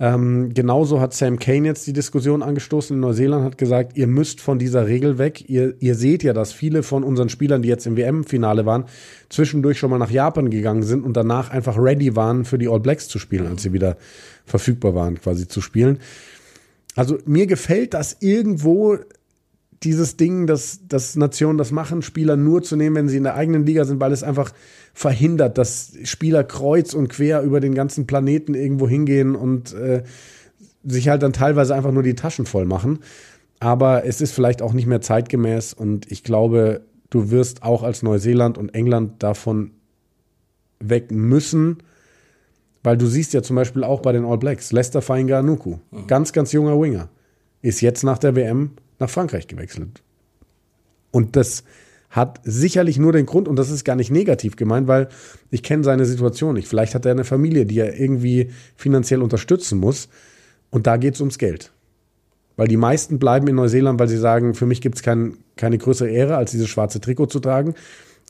Ähm, 0.02 0.54
genauso 0.54 0.98
hat 0.98 1.12
Sam 1.12 1.38
Kane 1.38 1.66
jetzt 1.66 1.86
die 1.86 1.92
Diskussion 1.92 2.42
angestoßen 2.42 2.96
in 2.96 3.00
Neuseeland, 3.00 3.44
hat 3.44 3.58
gesagt, 3.58 3.98
ihr 3.98 4.06
müsst 4.06 4.40
von 4.40 4.58
dieser 4.58 4.86
Regel 4.86 5.18
weg. 5.18 5.50
Ihr, 5.50 5.74
ihr 5.80 5.94
seht 5.94 6.22
ja, 6.22 6.32
dass 6.32 6.54
viele 6.54 6.82
von 6.82 7.04
unseren 7.04 7.28
Spielern, 7.28 7.60
die 7.60 7.68
jetzt 7.68 7.86
im 7.86 7.98
WM-Finale 7.98 8.64
waren, 8.64 8.86
zwischendurch 9.28 9.78
schon 9.78 9.90
mal 9.90 9.98
nach 9.98 10.10
Japan 10.10 10.48
gegangen 10.48 10.84
sind 10.84 11.04
und 11.04 11.18
danach 11.18 11.50
einfach 11.50 11.76
ready 11.76 12.16
waren, 12.16 12.46
für 12.46 12.56
die 12.56 12.68
All 12.68 12.80
Blacks 12.80 13.08
zu 13.08 13.18
spielen, 13.18 13.46
als 13.46 13.62
sie 13.62 13.74
wieder 13.74 13.98
verfügbar 14.46 14.94
waren, 14.94 15.20
quasi 15.20 15.46
zu 15.46 15.60
spielen. 15.60 15.98
Also 16.96 17.18
mir 17.26 17.46
gefällt 17.46 17.92
das 17.92 18.16
irgendwo 18.20 18.96
dieses 19.82 20.16
Ding, 20.16 20.46
dass, 20.46 20.80
dass 20.86 21.16
Nationen 21.16 21.56
das 21.56 21.72
machen, 21.72 22.02
Spieler 22.02 22.36
nur 22.36 22.62
zu 22.62 22.76
nehmen, 22.76 22.96
wenn 22.96 23.08
sie 23.08 23.16
in 23.16 23.24
der 23.24 23.34
eigenen 23.34 23.64
Liga 23.64 23.84
sind, 23.84 24.00
weil 24.00 24.12
es 24.12 24.22
einfach 24.22 24.52
verhindert, 24.92 25.56
dass 25.56 25.92
Spieler 26.04 26.44
kreuz 26.44 26.92
und 26.92 27.08
quer 27.08 27.42
über 27.42 27.60
den 27.60 27.74
ganzen 27.74 28.06
Planeten 28.06 28.54
irgendwo 28.54 28.88
hingehen 28.88 29.34
und 29.34 29.72
äh, 29.72 30.02
sich 30.84 31.08
halt 31.08 31.22
dann 31.22 31.32
teilweise 31.32 31.74
einfach 31.74 31.92
nur 31.92 32.02
die 32.02 32.14
Taschen 32.14 32.44
voll 32.44 32.66
machen. 32.66 32.98
Aber 33.58 34.04
es 34.04 34.20
ist 34.20 34.32
vielleicht 34.32 34.62
auch 34.62 34.72
nicht 34.72 34.86
mehr 34.86 35.00
zeitgemäß 35.00 35.72
und 35.72 36.10
ich 36.10 36.24
glaube, 36.24 36.82
du 37.08 37.30
wirst 37.30 37.62
auch 37.62 37.82
als 37.82 38.02
Neuseeland 38.02 38.58
und 38.58 38.74
England 38.74 39.22
davon 39.22 39.72
weg 40.78 41.10
müssen, 41.10 41.78
weil 42.82 42.96
du 42.96 43.06
siehst 43.06 43.32
ja 43.32 43.42
zum 43.42 43.56
Beispiel 43.56 43.84
auch 43.84 44.00
bei 44.00 44.12
den 44.12 44.24
All 44.24 44.38
Blacks, 44.38 44.72
Lester 44.72 45.02
Fainganuku, 45.02 45.76
mhm. 45.90 46.06
ganz, 46.06 46.32
ganz 46.32 46.52
junger 46.52 46.80
Winger, 46.80 47.08
ist 47.62 47.80
jetzt 47.80 48.02
nach 48.02 48.18
der 48.18 48.36
WM 48.36 48.72
nach 49.00 49.10
Frankreich 49.10 49.48
gewechselt. 49.48 50.02
Und 51.10 51.34
das 51.34 51.64
hat 52.10 52.40
sicherlich 52.44 52.98
nur 52.98 53.12
den 53.12 53.26
Grund, 53.26 53.48
und 53.48 53.56
das 53.56 53.70
ist 53.70 53.84
gar 53.84 53.96
nicht 53.96 54.10
negativ 54.10 54.56
gemeint, 54.56 54.88
weil 54.88 55.08
ich 55.50 55.62
kenne 55.62 55.84
seine 55.84 56.04
Situation 56.04 56.54
nicht. 56.54 56.68
Vielleicht 56.68 56.94
hat 56.94 57.06
er 57.06 57.12
eine 57.12 57.24
Familie, 57.24 57.66
die 57.66 57.78
er 57.78 57.98
irgendwie 57.98 58.50
finanziell 58.76 59.22
unterstützen 59.22 59.78
muss. 59.78 60.08
Und 60.70 60.86
da 60.86 60.96
geht 60.96 61.14
es 61.14 61.20
ums 61.20 61.38
Geld. 61.38 61.72
Weil 62.56 62.68
die 62.68 62.76
meisten 62.76 63.18
bleiben 63.18 63.46
in 63.46 63.56
Neuseeland, 63.56 63.98
weil 63.98 64.08
sie 64.08 64.18
sagen, 64.18 64.54
für 64.54 64.66
mich 64.66 64.80
gibt 64.80 64.96
es 64.96 65.02
kein, 65.02 65.38
keine 65.56 65.78
größere 65.78 66.10
Ehre, 66.10 66.36
als 66.36 66.50
dieses 66.50 66.68
schwarze 66.68 67.00
Trikot 67.00 67.26
zu 67.26 67.40
tragen. 67.40 67.74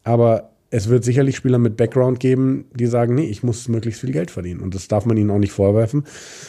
Aber 0.04 0.50
es 0.68 0.88
wird 0.88 1.02
sicherlich 1.02 1.36
Spieler 1.36 1.58
mit 1.58 1.76
Background 1.76 2.20
geben, 2.20 2.66
die 2.74 2.86
sagen, 2.86 3.14
nee, 3.14 3.26
ich 3.26 3.42
muss 3.42 3.66
möglichst 3.66 4.02
viel 4.02 4.12
Geld 4.12 4.30
verdienen. 4.30 4.60
Und 4.60 4.74
das 4.74 4.88
darf 4.88 5.06
man 5.06 5.16
ihnen 5.16 5.30
auch 5.30 5.38
nicht 5.38 5.52
vorwerfen. 5.52 6.04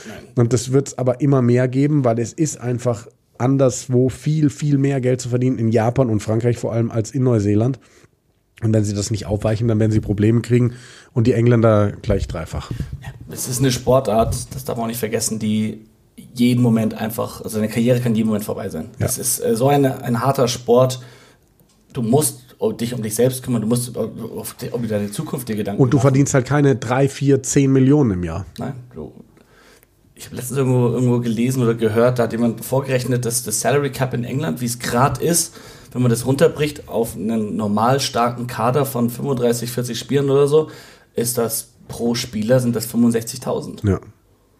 Nein. 0.07 0.17
Und 0.35 0.53
das 0.53 0.73
wird 0.73 0.89
es 0.89 0.97
aber 0.97 1.21
immer 1.21 1.41
mehr 1.41 1.67
geben, 1.67 2.03
weil 2.03 2.19
es 2.19 2.33
ist 2.33 2.59
einfach 2.59 3.07
anderswo 3.41 4.09
viel, 4.09 4.49
viel 4.49 4.77
mehr 4.77 5.01
Geld 5.01 5.19
zu 5.19 5.29
verdienen, 5.29 5.57
in 5.57 5.69
Japan 5.69 6.09
und 6.09 6.21
Frankreich 6.21 6.57
vor 6.57 6.71
allem, 6.71 6.91
als 6.91 7.11
in 7.11 7.23
Neuseeland. 7.23 7.79
Und 8.63 8.73
wenn 8.73 8.83
sie 8.83 8.93
das 8.93 9.09
nicht 9.09 9.25
aufweichen, 9.25 9.67
dann 9.67 9.79
werden 9.79 9.91
sie 9.91 9.99
Probleme 9.99 10.41
kriegen 10.41 10.73
und 11.13 11.25
die 11.25 11.33
Engländer 11.33 11.91
gleich 12.01 12.27
dreifach. 12.27 12.71
Es 13.29 13.47
ist 13.47 13.59
eine 13.59 13.71
Sportart, 13.71 14.53
das 14.53 14.63
darf 14.63 14.77
man 14.77 14.85
auch 14.85 14.87
nicht 14.87 14.99
vergessen, 14.99 15.39
die 15.39 15.81
jeden 16.35 16.61
Moment 16.61 16.93
einfach, 16.93 17.41
also 17.41 17.57
eine 17.57 17.67
Karriere 17.67 17.99
kann 17.99 18.15
jeden 18.15 18.27
Moment 18.27 18.45
vorbei 18.45 18.69
sein. 18.69 18.89
Ja. 18.99 19.07
Es 19.07 19.17
ist 19.17 19.43
äh, 19.43 19.55
so 19.55 19.67
eine, 19.67 20.03
ein 20.03 20.23
harter 20.23 20.47
Sport. 20.47 21.01
Du 21.93 22.03
musst 22.03 22.55
dich 22.79 22.93
um 22.93 23.01
dich 23.01 23.15
selbst 23.15 23.41
kümmern, 23.41 23.63
du 23.63 23.67
musst 23.67 23.93
die, 24.61 24.69
um 24.69 24.87
deine 24.87 25.09
Zukunft 25.09 25.49
dir 25.49 25.55
Gedanken 25.55 25.81
Und 25.81 25.91
du 25.91 25.97
machen. 25.97 26.09
verdienst 26.09 26.35
halt 26.35 26.45
keine 26.45 26.75
drei, 26.75 27.09
vier, 27.09 27.41
zehn 27.41 27.71
Millionen 27.71 28.11
im 28.11 28.23
Jahr. 28.23 28.45
Nein, 28.59 28.73
du, 28.93 29.11
ich 30.21 30.27
habe 30.27 30.35
letztens 30.35 30.59
irgendwo, 30.59 30.89
irgendwo 30.89 31.19
gelesen 31.19 31.63
oder 31.63 31.73
gehört, 31.73 32.19
da 32.19 32.23
hat 32.23 32.31
jemand 32.31 32.63
vorgerechnet, 32.63 33.25
dass 33.25 33.41
das 33.41 33.59
Salary 33.59 33.91
Cap 33.91 34.13
in 34.13 34.23
England, 34.23 34.61
wie 34.61 34.65
es 34.65 34.77
gerade 34.77 35.19
ist, 35.19 35.55
wenn 35.91 36.03
man 36.03 36.11
das 36.11 36.27
runterbricht 36.27 36.87
auf 36.87 37.15
einen 37.15 37.55
normal 37.55 37.99
starken 37.99 38.45
Kader 38.45 38.85
von 38.85 39.09
35, 39.09 39.71
40 39.71 39.97
Spielern 39.97 40.29
oder 40.29 40.47
so, 40.47 40.69
ist 41.15 41.39
das 41.39 41.69
pro 41.87 42.13
Spieler 42.13 42.59
sind 42.59 42.75
das 42.75 42.87
65.000. 42.87 43.89
Ja. 43.89 43.99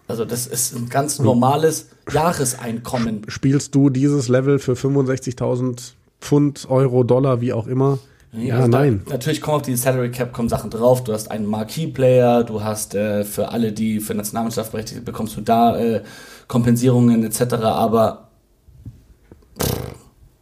Also 0.07 0.25
das 0.25 0.47
ist 0.47 0.75
ein 0.75 0.89
ganz 0.89 1.19
normales 1.19 1.89
Jahreseinkommen. 2.11 3.21
Spielst 3.27 3.75
du 3.75 3.91
dieses 3.91 4.29
Level 4.29 4.57
für 4.57 4.73
65.000 4.73 5.91
Pfund, 6.19 6.65
Euro, 6.69 7.03
Dollar, 7.03 7.39
wie 7.39 7.53
auch 7.53 7.67
immer? 7.67 7.99
Ja, 8.33 8.55
also 8.55 8.67
nein. 8.67 9.01
Da, 9.05 9.13
natürlich 9.13 9.41
kommen 9.41 9.57
auf 9.57 9.61
die 9.61 9.75
Salary 9.75 10.11
Cap 10.11 10.31
kommen 10.31 10.49
Sachen 10.49 10.69
drauf. 10.69 11.03
Du 11.03 11.13
hast 11.13 11.29
einen 11.29 11.45
Marquee-Player, 11.45 12.43
du 12.43 12.63
hast 12.63 12.95
äh, 12.95 13.23
für 13.23 13.49
alle, 13.49 13.73
die 13.73 13.99
für 13.99 14.13
Nationalmannschaft 14.13 14.71
berechtigt 14.71 15.03
bekommst 15.03 15.35
du 15.35 15.41
da 15.41 15.77
äh, 15.77 16.01
Kompensierungen 16.47 17.23
etc. 17.23 17.53
Aber 17.55 18.29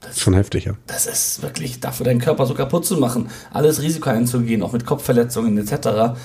das 0.01 0.11
ist 0.11 0.21
schon 0.21 0.33
heftig, 0.33 0.65
ja. 0.65 0.73
Das 0.87 1.05
ist 1.05 1.41
wirklich 1.41 1.79
dafür, 1.79 2.05
deinen 2.05 2.19
Körper 2.19 2.45
so 2.45 2.53
kaputt 2.53 2.85
zu 2.85 2.97
machen, 2.97 3.29
alles 3.51 3.81
Risiko 3.81 4.09
einzugehen, 4.09 4.63
auch 4.63 4.71
mit 4.71 4.85
Kopfverletzungen 4.85 5.57
etc. 5.57 6.17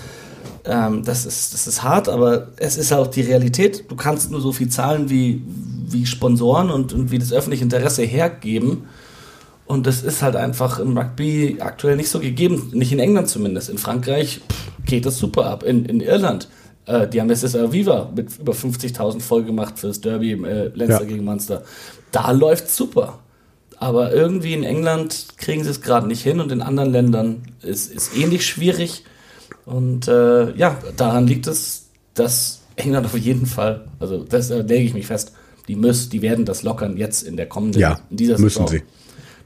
Ähm, 0.65 1.03
das, 1.05 1.27
ist, 1.27 1.53
das 1.53 1.67
ist 1.67 1.83
hart, 1.83 2.09
aber 2.09 2.49
es 2.57 2.77
ist 2.77 2.93
auch 2.93 3.07
die 3.07 3.23
Realität. 3.23 3.91
Du 3.91 3.97
kannst 3.97 4.31
nur 4.31 4.41
so 4.41 4.53
viel 4.53 4.69
zahlen, 4.69 5.11
wie, 5.11 5.43
wie 5.89 6.07
Sponsoren 6.07 6.71
und, 6.71 6.93
und 6.93 7.11
wie 7.11 7.19
das 7.19 7.33
öffentliche 7.33 7.65
Interesse 7.65 8.03
hergeben. 8.03 8.85
Und 9.67 9.87
das 9.87 10.03
ist 10.03 10.23
halt 10.23 10.37
einfach 10.37 10.79
im 10.79 10.97
Rugby 10.97 11.57
aktuell 11.61 11.97
nicht 11.97 12.11
so 12.11 12.21
gegeben. 12.21 12.71
Nicht 12.75 12.93
in 12.93 12.99
England 12.99 13.29
zumindest. 13.29 13.71
In 13.71 13.79
Frankreich 13.79 14.41
pff, 14.49 14.85
geht 14.85 15.07
das 15.07 15.19
super 15.19 15.47
ab. 15.47 15.63
In, 15.63 15.87
in 15.87 16.01
Irland, 16.01 16.49
äh, 16.87 17.09
die 17.09 17.21
haben 17.21 17.31
jetzt 17.31 17.45
Viva 17.73 18.11
mit 18.15 18.39
über 18.39 18.53
50.000 18.53 19.21
voll 19.21 19.45
gemacht 19.45 19.79
fürs 19.79 20.01
Derby 20.01 20.33
äh, 20.33 20.71
Leinster 20.75 21.03
ja. 21.03 21.09
gegen 21.09 21.25
Munster. 21.25 21.65
Da 22.13 22.31
läuft 22.31 22.71
super. 22.71 23.21
Aber 23.79 24.13
irgendwie 24.13 24.55
in 24.55 24.65
England 24.65 25.29
kriegen 25.37 25.65
sie 25.65 25.71
es 25.71 25.81
gerade 25.81 26.07
nicht 26.07 26.23
hin 26.23 26.41
und 26.41 26.53
in 26.53 26.63
anderen 26.63 26.93
Ländern 26.93 27.43
ist 27.63 27.95
es 27.95 28.15
ähnlich 28.15 28.47
schwierig. 28.47 29.05
Und 29.65 30.09
äh, 30.09 30.55
ja, 30.57 30.79
daran 30.97 31.27
liegt 31.27 31.47
es, 31.47 31.87
dass 32.13 32.61
England 32.77 33.07
auf 33.07 33.17
jeden 33.19 33.47
Fall, 33.47 33.89
also 33.99 34.25
das 34.25 34.51
äh, 34.51 34.61
lege 34.61 34.85
ich 34.85 34.95
mich 34.95 35.07
fest, 35.07 35.33
die 35.69 35.77
müssen, 35.77 36.11
die 36.11 36.23
werden 36.23 36.45
das 36.45 36.63
lockern 36.63 36.97
jetzt 36.97 37.23
in 37.23 37.37
der 37.37 37.47
kommenden, 37.47 37.81
ja, 37.81 38.01
in 38.11 38.17
dieser 38.19 38.39
müssen 38.39 38.67
Saison. 38.67 38.69
sie. 38.69 38.83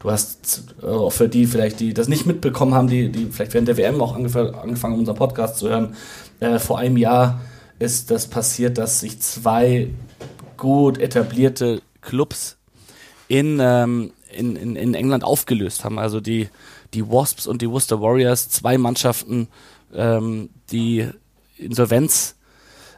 Du 0.01 0.11
hast 0.11 0.65
äh, 0.83 0.87
auch 0.87 1.11
für 1.11 1.29
die 1.29 1.47
vielleicht, 1.47 1.81
die 1.81 1.93
das 1.95 2.09
nicht 2.09 2.27
mitbekommen 2.27 2.75
haben, 2.75 2.89
die, 2.89 3.11
die 3.11 3.27
vielleicht 3.27 3.55
während 3.55 3.69
der 3.69 3.77
WM 3.77 4.01
auch 4.01 4.15
angefangen, 4.15 4.55
haben, 4.55 4.95
unseren 4.95 5.17
Podcast 5.17 5.59
zu 5.59 5.69
hören. 5.69 5.97
Äh, 6.41 6.59
vor 6.59 6.79
einem 6.79 6.97
Jahr 6.97 7.41
ist 7.79 8.11
das 8.11 8.29
passiert, 8.29 8.79
dass 8.79 9.01
sich 9.01 9.21
zwei 9.21 9.91
gut 10.57 10.99
etablierte 10.99 11.81
Clubs 12.01 12.57
in, 13.29 13.59
ähm, 13.61 14.13
in, 14.33 14.57
in, 14.57 14.77
in 14.77 14.95
England 14.95 15.25
aufgelöst 15.25 15.85
haben. 15.85 15.99
Also 15.99 16.21
die, 16.21 16.49
die 16.95 17.09
Wasps 17.09 17.47
und 17.47 17.63
die 17.63 17.71
Worcester 17.71 18.01
Warriors, 18.01 18.49
zwei 18.49 18.79
Mannschaften, 18.79 19.49
ähm, 19.95 20.51
die 20.71 21.09
Insolvenz 21.57 22.37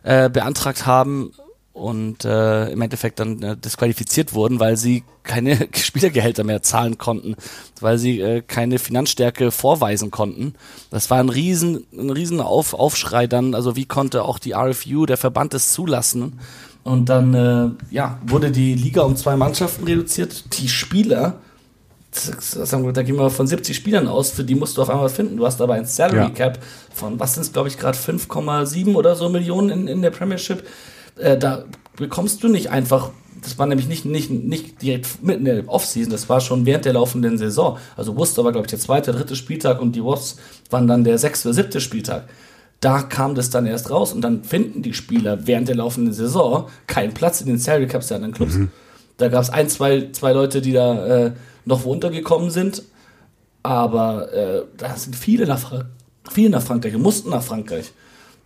äh, 0.02 0.28
beantragt 0.28 0.86
haben 0.86 1.32
und 1.72 2.24
äh, 2.24 2.70
im 2.70 2.82
Endeffekt 2.82 3.20
dann 3.20 3.42
äh, 3.42 3.56
disqualifiziert 3.56 4.34
wurden, 4.34 4.58
weil 4.58 4.76
sie 4.76 5.04
keine 5.22 5.68
Spielergehälter 5.74 6.44
mehr 6.44 6.62
zahlen 6.62 6.98
konnten, 6.98 7.36
weil 7.80 7.96
sie 7.98 8.20
äh, 8.20 8.42
keine 8.42 8.78
Finanzstärke 8.78 9.50
vorweisen 9.50 10.10
konnten. 10.10 10.54
Das 10.90 11.10
war 11.10 11.18
ein 11.18 11.28
riesen, 11.28 11.86
ein 11.92 12.10
riesen 12.10 12.40
Auf, 12.40 12.74
Aufschrei 12.74 13.26
dann, 13.26 13.54
also 13.54 13.76
wie 13.76 13.86
konnte 13.86 14.24
auch 14.24 14.38
die 14.38 14.52
RFU, 14.52 15.06
der 15.06 15.16
Verband, 15.16 15.54
es 15.54 15.72
zulassen? 15.72 16.40
Und 16.82 17.08
dann 17.08 17.34
äh, 17.34 17.94
ja, 17.94 18.18
wurde 18.26 18.50
die 18.50 18.74
Liga 18.74 19.02
um 19.02 19.14
zwei 19.14 19.36
Mannschaften 19.36 19.84
reduziert. 19.84 20.58
Die 20.58 20.68
Spieler, 20.68 21.36
sagen 22.10 22.84
wir, 22.84 22.92
da 22.92 23.02
gehen 23.02 23.16
wir 23.16 23.30
von 23.30 23.46
70 23.46 23.76
Spielern 23.76 24.08
aus, 24.08 24.30
für 24.30 24.42
die 24.42 24.54
musst 24.54 24.76
du 24.76 24.82
auf 24.82 24.90
einmal 24.90 25.10
finden. 25.10 25.36
Du 25.36 25.46
hast 25.46 25.60
aber 25.60 25.74
ein 25.74 25.84
Salary 25.84 26.32
Cap 26.32 26.58
von, 26.92 27.20
was 27.20 27.34
sind 27.34 27.44
es, 27.44 27.52
glaube 27.52 27.68
ich, 27.68 27.78
gerade 27.78 27.96
5,7 27.96 28.94
oder 28.94 29.14
so 29.14 29.28
Millionen 29.28 29.70
in, 29.70 29.88
in 29.88 30.02
der 30.02 30.10
Premiership 30.10 30.64
äh, 31.20 31.38
da 31.38 31.64
bekommst 31.96 32.42
du 32.42 32.48
nicht 32.48 32.70
einfach, 32.70 33.10
das 33.42 33.58
war 33.58 33.66
nämlich 33.66 33.88
nicht, 33.88 34.04
nicht, 34.04 34.30
nicht 34.30 34.82
direkt 34.82 35.22
mitten 35.22 35.46
in 35.46 35.56
der 35.56 35.68
Offseason, 35.68 36.10
das 36.10 36.28
war 36.28 36.40
schon 36.40 36.66
während 36.66 36.84
der 36.84 36.94
laufenden 36.94 37.38
Saison. 37.38 37.78
Also 37.96 38.16
Worcester 38.16 38.44
war, 38.44 38.52
glaube 38.52 38.66
ich, 38.66 38.70
der 38.70 38.78
zweite, 38.78 39.12
dritte 39.12 39.36
Spieltag 39.36 39.80
und 39.80 39.92
die 39.96 40.04
Wasps 40.04 40.36
waren 40.70 40.86
dann 40.86 41.04
der 41.04 41.18
sechste 41.18 41.48
oder 41.48 41.54
siebte 41.54 41.80
Spieltag. 41.80 42.28
Da 42.80 43.02
kam 43.02 43.34
das 43.34 43.50
dann 43.50 43.66
erst 43.66 43.90
raus 43.90 44.12
und 44.12 44.22
dann 44.22 44.42
finden 44.42 44.82
die 44.82 44.94
Spieler 44.94 45.46
während 45.46 45.68
der 45.68 45.76
laufenden 45.76 46.14
Saison 46.14 46.68
keinen 46.86 47.12
Platz 47.12 47.40
in 47.42 47.46
den 47.46 47.58
Salary 47.58 47.86
Caps 47.86 48.08
der 48.08 48.16
anderen 48.16 48.34
Clubs. 48.34 48.54
Mhm. 48.54 48.70
Da 49.18 49.28
gab 49.28 49.42
es 49.42 49.50
ein, 49.50 49.68
zwei, 49.68 50.08
zwei 50.12 50.32
Leute, 50.32 50.62
die 50.62 50.72
da 50.72 51.26
äh, 51.26 51.32
noch 51.66 51.84
wo 51.84 51.92
untergekommen 51.92 52.50
sind, 52.50 52.82
aber 53.62 54.32
äh, 54.32 54.62
da 54.78 54.96
sind 54.96 55.14
viele 55.14 55.46
nach, 55.46 55.84
viele 56.30 56.48
nach 56.48 56.62
Frankreich 56.62 56.94
und 56.94 57.02
mussten 57.02 57.28
nach 57.28 57.42
Frankreich. 57.42 57.92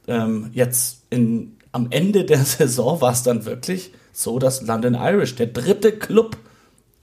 Ähm, 0.09 0.51
jetzt 0.53 1.03
in 1.11 1.57
am 1.75 1.89
Ende 1.91 2.25
der 2.25 2.39
Saison 2.45 3.01
war 3.01 3.13
es 3.13 3.23
dann 3.23 3.45
wirklich 3.45 3.93
so, 4.13 4.39
dass 4.39 4.63
London 4.63 4.95
Irish, 4.95 5.35
der 5.35 5.49
dritte 5.49 5.93
Club, 5.93 6.37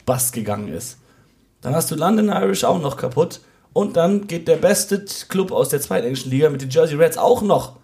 bast 0.05 0.33
gegangen 0.33 0.69
ist. 0.69 0.97
Dann 1.61 1.75
hast 1.75 1.91
du 1.91 1.95
London 1.95 2.29
Irish 2.29 2.63
auch 2.63 2.81
noch 2.81 2.97
kaputt. 2.97 3.41
Und 3.73 3.95
dann 3.95 4.27
geht 4.27 4.47
der 4.47 4.55
beste 4.55 5.05
Club 5.29 5.51
aus 5.51 5.69
der 5.69 5.79
zweiten 5.79 6.05
englischen 6.05 6.31
Liga 6.31 6.49
mit 6.49 6.61
den 6.61 6.69
Jersey 6.69 6.97
Reds 6.97 7.17
auch 7.17 7.41
noch 7.41 7.77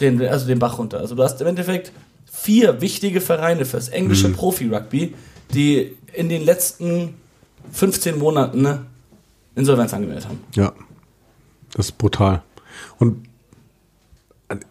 den, 0.00 0.20
also 0.20 0.46
den 0.46 0.58
Bach 0.58 0.78
runter. 0.78 0.98
Also 0.98 1.14
du 1.14 1.22
hast 1.22 1.40
im 1.40 1.46
Endeffekt 1.46 1.92
vier 2.30 2.80
wichtige 2.80 3.20
Vereine 3.20 3.64
fürs 3.64 3.88
englische 3.88 4.28
mhm. 4.28 4.34
Profi-Rugby, 4.34 5.14
die 5.54 5.96
in 6.12 6.28
den 6.28 6.44
letzten 6.44 7.14
15 7.72 8.18
Monaten 8.18 8.62
ne, 8.62 8.86
Insolvenz 9.54 9.94
angemeldet 9.94 10.28
haben. 10.28 10.40
Ja, 10.54 10.72
das 11.74 11.86
ist 11.86 11.98
brutal. 11.98 12.42
Und 12.98 13.26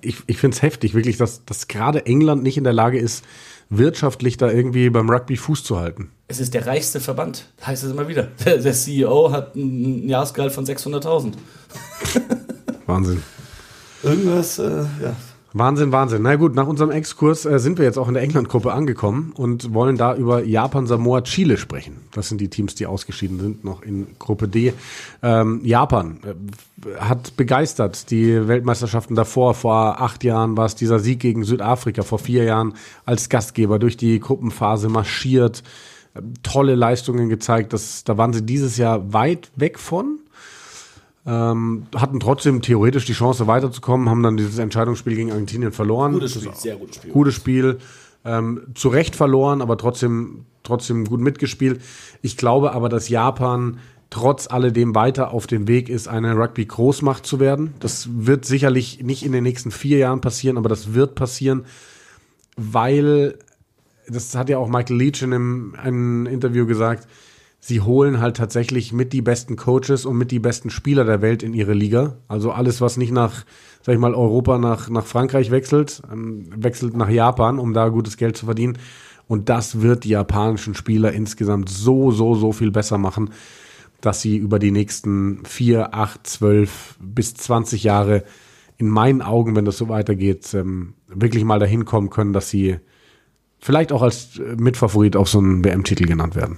ich, 0.02 0.18
ich 0.28 0.38
finde 0.38 0.56
es 0.56 0.62
heftig, 0.62 0.94
wirklich, 0.94 1.18
dass, 1.18 1.46
dass 1.46 1.68
gerade 1.68 2.06
England 2.06 2.44
nicht 2.44 2.58
in 2.58 2.64
der 2.64 2.74
Lage 2.74 3.00
ist, 3.00 3.24
wirtschaftlich 3.70 4.38
da 4.38 4.52
irgendwie 4.52 4.90
beim 4.90 5.10
Rugby 5.10 5.38
Fuß 5.38 5.64
zu 5.64 5.80
halten. 5.80 6.12
Es 6.28 6.40
ist 6.40 6.54
der 6.54 6.68
reichste 6.68 7.00
Verband, 7.00 7.48
heißt 7.66 7.84
es 7.84 7.92
immer 7.92 8.08
wieder. 8.08 8.24
Der, 8.46 8.58
der 8.58 8.74
CEO 8.74 9.32
hat 9.32 9.56
ein 9.56 10.08
Jahresgehalt 10.08 10.52
von 10.52 10.66
600.000. 10.66 11.34
Wahnsinn. 12.86 13.24
Irgendwas, 14.04 14.60
äh, 14.60 14.84
ja, 15.02 15.16
Wahnsinn, 15.54 15.92
Wahnsinn. 15.92 16.22
Na 16.22 16.38
gut, 16.38 16.56
nach 16.56 16.68
unserem 16.68 16.92
Exkurs 16.92 17.46
äh, 17.46 17.60
sind 17.60 17.78
wir 17.78 17.84
jetzt 17.84 17.98
auch 17.98 18.08
in 18.08 18.14
der 18.14 18.24
England-Gruppe 18.24 18.72
angekommen 18.72 19.34
und 19.36 19.74
wollen 19.74 19.98
da 19.98 20.16
über 20.16 20.44
Japan, 20.44 20.88
Samoa, 20.88 21.22
Chile 21.22 21.58
sprechen. 21.58 21.98
Das 22.14 22.30
sind 22.30 22.40
die 22.40 22.48
Teams, 22.48 22.74
die 22.76 22.86
ausgeschieden 22.86 23.40
sind, 23.40 23.66
noch 23.66 23.82
in 23.82 24.08
Gruppe 24.18 24.48
D. 24.48 24.74
Ähm, 25.22 25.60
Japan 25.64 26.20
äh, 26.24 27.00
hat 27.00 27.36
begeistert. 27.36 28.12
Die 28.12 28.48
Weltmeisterschaften 28.48 29.16
davor, 29.16 29.54
vor 29.54 30.02
acht 30.02 30.24
Jahren 30.24 30.56
war 30.56 30.66
es 30.66 30.76
dieser 30.76 31.00
Sieg 31.00 31.20
gegen 31.20 31.44
Südafrika, 31.44 32.04
vor 32.04 32.20
vier 32.20 32.46
Jahren 32.46 32.76
als 33.06 33.28
Gastgeber 33.28 33.78
durch 33.78 33.98
die 33.98 34.22
Gruppenphase 34.22 34.88
marschiert, 34.88 35.64
äh, 36.14 36.22
tolle 36.44 36.76
Leistungen 36.76 37.28
gezeigt. 37.28 37.74
Das, 37.74 38.06
da 38.06 38.18
waren 38.18 38.32
sie 38.32 38.46
dieses 38.46 38.78
Jahr 38.78 39.12
weit 39.12 39.52
weg 39.58 39.80
von. 39.80 40.20
Ähm, 41.26 41.86
hatten 41.96 42.20
trotzdem 42.20 42.62
theoretisch 42.62 43.06
die 43.06 43.14
Chance 43.14 43.46
weiterzukommen, 43.46 44.10
haben 44.10 44.24
dann 44.24 44.38
dieses 44.38 44.58
Entscheidungsspiel 44.58 45.16
gegen 45.16 45.32
Argentinien 45.32 45.72
verloren. 45.72 46.14
Gutes 46.14 46.34
Spiel, 46.34 46.52
sehr 46.56 46.76
gutes 46.78 46.96
Spiel. 46.96 47.12
Gutes 47.12 47.36
Spiel. 47.36 47.78
Ähm, 48.24 48.62
zu 48.76 48.90
Recht 48.90 49.16
verloren, 49.16 49.62
aber 49.62 49.78
trotzdem, 49.78 50.46
trotzdem 50.64 51.06
gut 51.06 51.20
mitgespielt. 51.20 51.82
Ich 52.22 52.38
glaube 52.38 52.74
aber, 52.74 52.90
dass 52.90 53.10
Japan 53.10 53.80
trotz 54.12 54.48
alledem 54.48 54.94
weiter 54.94 55.32
auf 55.32 55.48
dem 55.48 55.68
Weg 55.68 55.90
ist, 55.90 56.08
eine 56.08 56.36
Rugby-Großmacht 56.36 57.26
zu 57.26 57.40
werden. 57.40 57.74
Das 57.80 58.10
wird 58.12 58.46
sicherlich 58.46 59.02
nicht 59.02 59.24
in 59.24 59.32
den 59.32 59.44
nächsten 59.44 59.72
vier 59.72 59.98
Jahren 60.00 60.22
passieren, 60.22 60.58
aber 60.58 60.70
das 60.70 60.94
wird 60.94 61.16
passieren, 61.16 61.66
weil, 62.58 63.40
das 64.08 64.36
hat 64.36 64.50
ja 64.50 64.58
auch 64.58 64.68
Michael 64.68 64.98
Leach 64.98 65.22
in 65.22 65.34
einem, 65.34 65.76
einem 65.82 66.26
Interview 66.26 66.66
gesagt, 66.68 67.08
sie 67.64 67.80
holen 67.80 68.20
halt 68.20 68.36
tatsächlich 68.36 68.92
mit 68.92 69.14
die 69.14 69.22
besten 69.22 69.56
Coaches 69.56 70.06
und 70.06 70.18
mit 70.18 70.32
die 70.32 70.40
besten 70.40 70.72
Spieler 70.72 71.06
der 71.06 71.22
Welt 71.22 71.44
in 71.44 71.54
ihre 71.54 71.74
Liga. 71.74 72.18
Also 72.28 72.52
alles, 72.52 72.82
was 72.82 72.98
nicht 72.98 73.14
nach, 73.14 73.46
sag 73.84 73.94
ich 73.94 74.00
mal, 74.00 74.16
Europa 74.16 74.58
nach, 74.58 74.90
nach 74.90 75.06
Frankreich 75.06 75.52
wechselt, 75.52 76.02
ähm, 76.12 76.50
wechselt 76.56 76.98
nach 76.98 77.10
Japan, 77.10 77.60
um 77.60 77.74
da 77.74 77.88
gutes 77.90 78.18
Geld 78.18 78.36
zu 78.36 78.46
verdienen. 78.46 78.80
Und 79.28 79.48
das 79.48 79.82
wird 79.82 80.04
die 80.04 80.10
japanischen 80.10 80.74
Spieler 80.74 81.14
insgesamt 81.14 81.70
so, 81.70 82.12
so, 82.12 82.34
so 82.34 82.52
viel 82.52 82.72
besser 82.72 82.98
machen, 82.98 83.30
dass 84.02 84.22
sie 84.22 84.36
über 84.38 84.58
die 84.58 84.72
nächsten 84.72 85.46
vier, 85.46 85.94
acht, 85.94 86.26
zwölf 86.26 86.98
bis 87.00 87.36
zwanzig 87.36 87.84
Jahre 87.84 88.24
in 88.78 88.90
meinen 88.90 89.22
Augen, 89.22 89.56
wenn 89.56 89.66
das 89.66 89.78
so 89.78 89.88
weitergeht, 89.88 90.52
ähm, 90.56 90.96
wirklich 91.08 91.44
mal 91.44 91.60
dahin 91.60 91.86
kommen 91.86 92.10
können, 92.10 92.34
dass 92.34 92.50
sie 92.50 92.78
vielleicht 93.60 93.92
auch 93.92 94.02
als 94.02 94.42
Mitfavorit 94.58 95.16
auf 95.16 95.30
so 95.30 95.38
einen 95.38 95.64
WM-Titel 95.64 96.08
genannt 96.08 96.36
werden. 96.36 96.58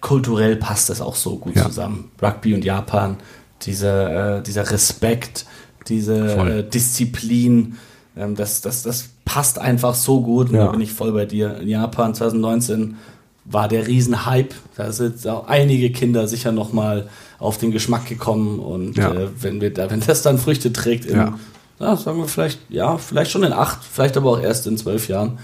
Kulturell 0.00 0.56
passt 0.56 0.90
das 0.90 1.00
auch 1.00 1.14
so 1.16 1.36
gut 1.36 1.56
Ja. 1.56 1.64
zusammen. 1.66 2.10
Rugby 2.22 2.54
und 2.54 2.64
Japan, 2.64 3.16
dieser, 3.62 4.38
äh, 4.38 4.42
dieser 4.42 4.70
Respekt, 4.70 5.46
diese 5.88 6.16
äh, 6.16 6.68
Disziplin, 6.68 7.76
ähm, 8.16 8.34
das, 8.34 8.60
das, 8.60 8.82
das 8.82 9.08
passt 9.24 9.58
einfach 9.58 9.94
so 9.94 10.20
gut. 10.22 10.48
Und 10.50 10.56
Ja. 10.56 10.66
da 10.66 10.70
bin 10.72 10.80
ich 10.80 10.92
voll 10.92 11.12
bei 11.12 11.26
dir. 11.26 11.58
In 11.58 11.68
Japan 11.68 12.14
2019 12.14 12.96
war 13.44 13.68
der 13.68 13.86
Riesenhype. 13.86 14.54
Da 14.76 14.92
sind 14.92 15.26
auch 15.26 15.46
einige 15.48 15.90
Kinder 15.90 16.28
sicher 16.28 16.52
noch 16.52 16.72
mal 16.72 17.08
auf 17.38 17.58
den 17.58 17.70
Geschmack 17.70 18.06
gekommen. 18.06 18.58
Und 18.60 18.96
Ja. 18.96 19.12
äh, 19.12 19.28
wenn, 19.40 19.60
wir 19.60 19.72
da, 19.72 19.90
wenn 19.90 20.00
das 20.00 20.22
dann 20.22 20.38
Früchte 20.38 20.72
trägt, 20.72 21.04
in, 21.04 21.16
Ja. 21.16 21.38
ja. 21.78 21.96
sagen 21.96 22.18
wir 22.18 22.28
vielleicht, 22.28 22.58
ja, 22.68 22.96
vielleicht 22.98 23.30
schon 23.30 23.42
in 23.42 23.52
acht, 23.52 23.78
vielleicht 23.84 24.16
aber 24.16 24.30
auch 24.30 24.40
erst 24.40 24.66
in 24.66 24.76
zwölf 24.76 25.08
Jahren, 25.08 25.38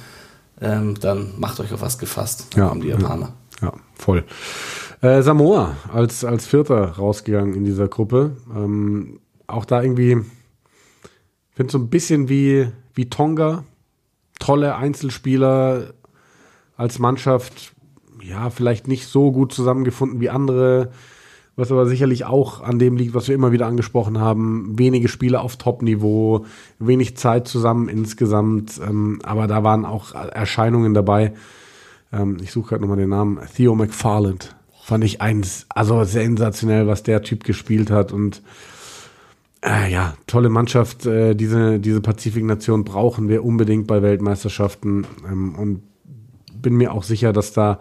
ähm, 0.60 0.94
dann 1.00 1.34
macht 1.38 1.60
euch 1.60 1.72
auf 1.72 1.82
was 1.82 1.98
gefasst. 1.98 2.46
Dann 2.50 2.62
Ja, 2.62 2.68
kommen 2.68 2.80
die 2.80 2.88
ja. 2.88 2.98
Japaner. 2.98 3.32
Ja, 3.62 3.72
voll. 3.94 4.24
Äh, 5.00 5.22
Samoa 5.22 5.76
als, 5.92 6.24
als 6.24 6.46
Vierter 6.46 6.92
rausgegangen 6.92 7.54
in 7.54 7.64
dieser 7.64 7.88
Gruppe. 7.88 8.36
Ähm, 8.54 9.20
auch 9.46 9.64
da 9.64 9.82
irgendwie, 9.82 10.12
ich 11.50 11.56
finde 11.56 11.72
so 11.72 11.78
ein 11.78 11.88
bisschen 11.88 12.28
wie, 12.28 12.68
wie 12.94 13.08
Tonga. 13.08 13.64
Tolle 14.38 14.76
Einzelspieler 14.76 15.94
als 16.76 16.98
Mannschaft. 16.98 17.72
Ja, 18.22 18.50
vielleicht 18.50 18.88
nicht 18.88 19.06
so 19.06 19.32
gut 19.32 19.52
zusammengefunden 19.52 20.20
wie 20.20 20.30
andere. 20.30 20.90
Was 21.58 21.72
aber 21.72 21.86
sicherlich 21.86 22.26
auch 22.26 22.60
an 22.60 22.78
dem 22.78 22.96
liegt, 22.96 23.14
was 23.14 23.28
wir 23.28 23.34
immer 23.34 23.50
wieder 23.50 23.66
angesprochen 23.66 24.20
haben. 24.20 24.78
Wenige 24.78 25.08
Spiele 25.08 25.40
auf 25.40 25.56
Top-Niveau, 25.56 26.44
wenig 26.78 27.16
Zeit 27.16 27.48
zusammen 27.48 27.88
insgesamt. 27.88 28.78
Ähm, 28.86 29.20
aber 29.22 29.46
da 29.46 29.64
waren 29.64 29.86
auch 29.86 30.14
Erscheinungen 30.14 30.92
dabei. 30.92 31.32
Ähm, 32.12 32.38
ich 32.42 32.52
suche 32.52 32.70
gerade 32.70 32.82
nochmal 32.82 32.98
den 32.98 33.10
Namen. 33.10 33.38
Theo 33.54 33.74
McFarland. 33.74 34.54
Fand 34.82 35.02
ich 35.04 35.20
eins, 35.20 35.66
also 35.68 36.04
sensationell, 36.04 36.86
was 36.86 37.02
der 37.02 37.22
Typ 37.22 37.44
gespielt 37.44 37.90
hat. 37.90 38.12
Und 38.12 38.42
äh, 39.62 39.90
ja, 39.90 40.14
tolle 40.26 40.48
Mannschaft. 40.48 41.06
Äh, 41.06 41.34
diese, 41.34 41.80
diese 41.80 42.00
Pazifiknation 42.00 42.84
brauchen 42.84 43.28
wir 43.28 43.44
unbedingt 43.44 43.86
bei 43.86 44.02
Weltmeisterschaften. 44.02 45.06
Ähm, 45.28 45.54
und 45.56 45.82
bin 46.54 46.76
mir 46.76 46.92
auch 46.92 47.02
sicher, 47.02 47.32
dass 47.32 47.52
da 47.52 47.80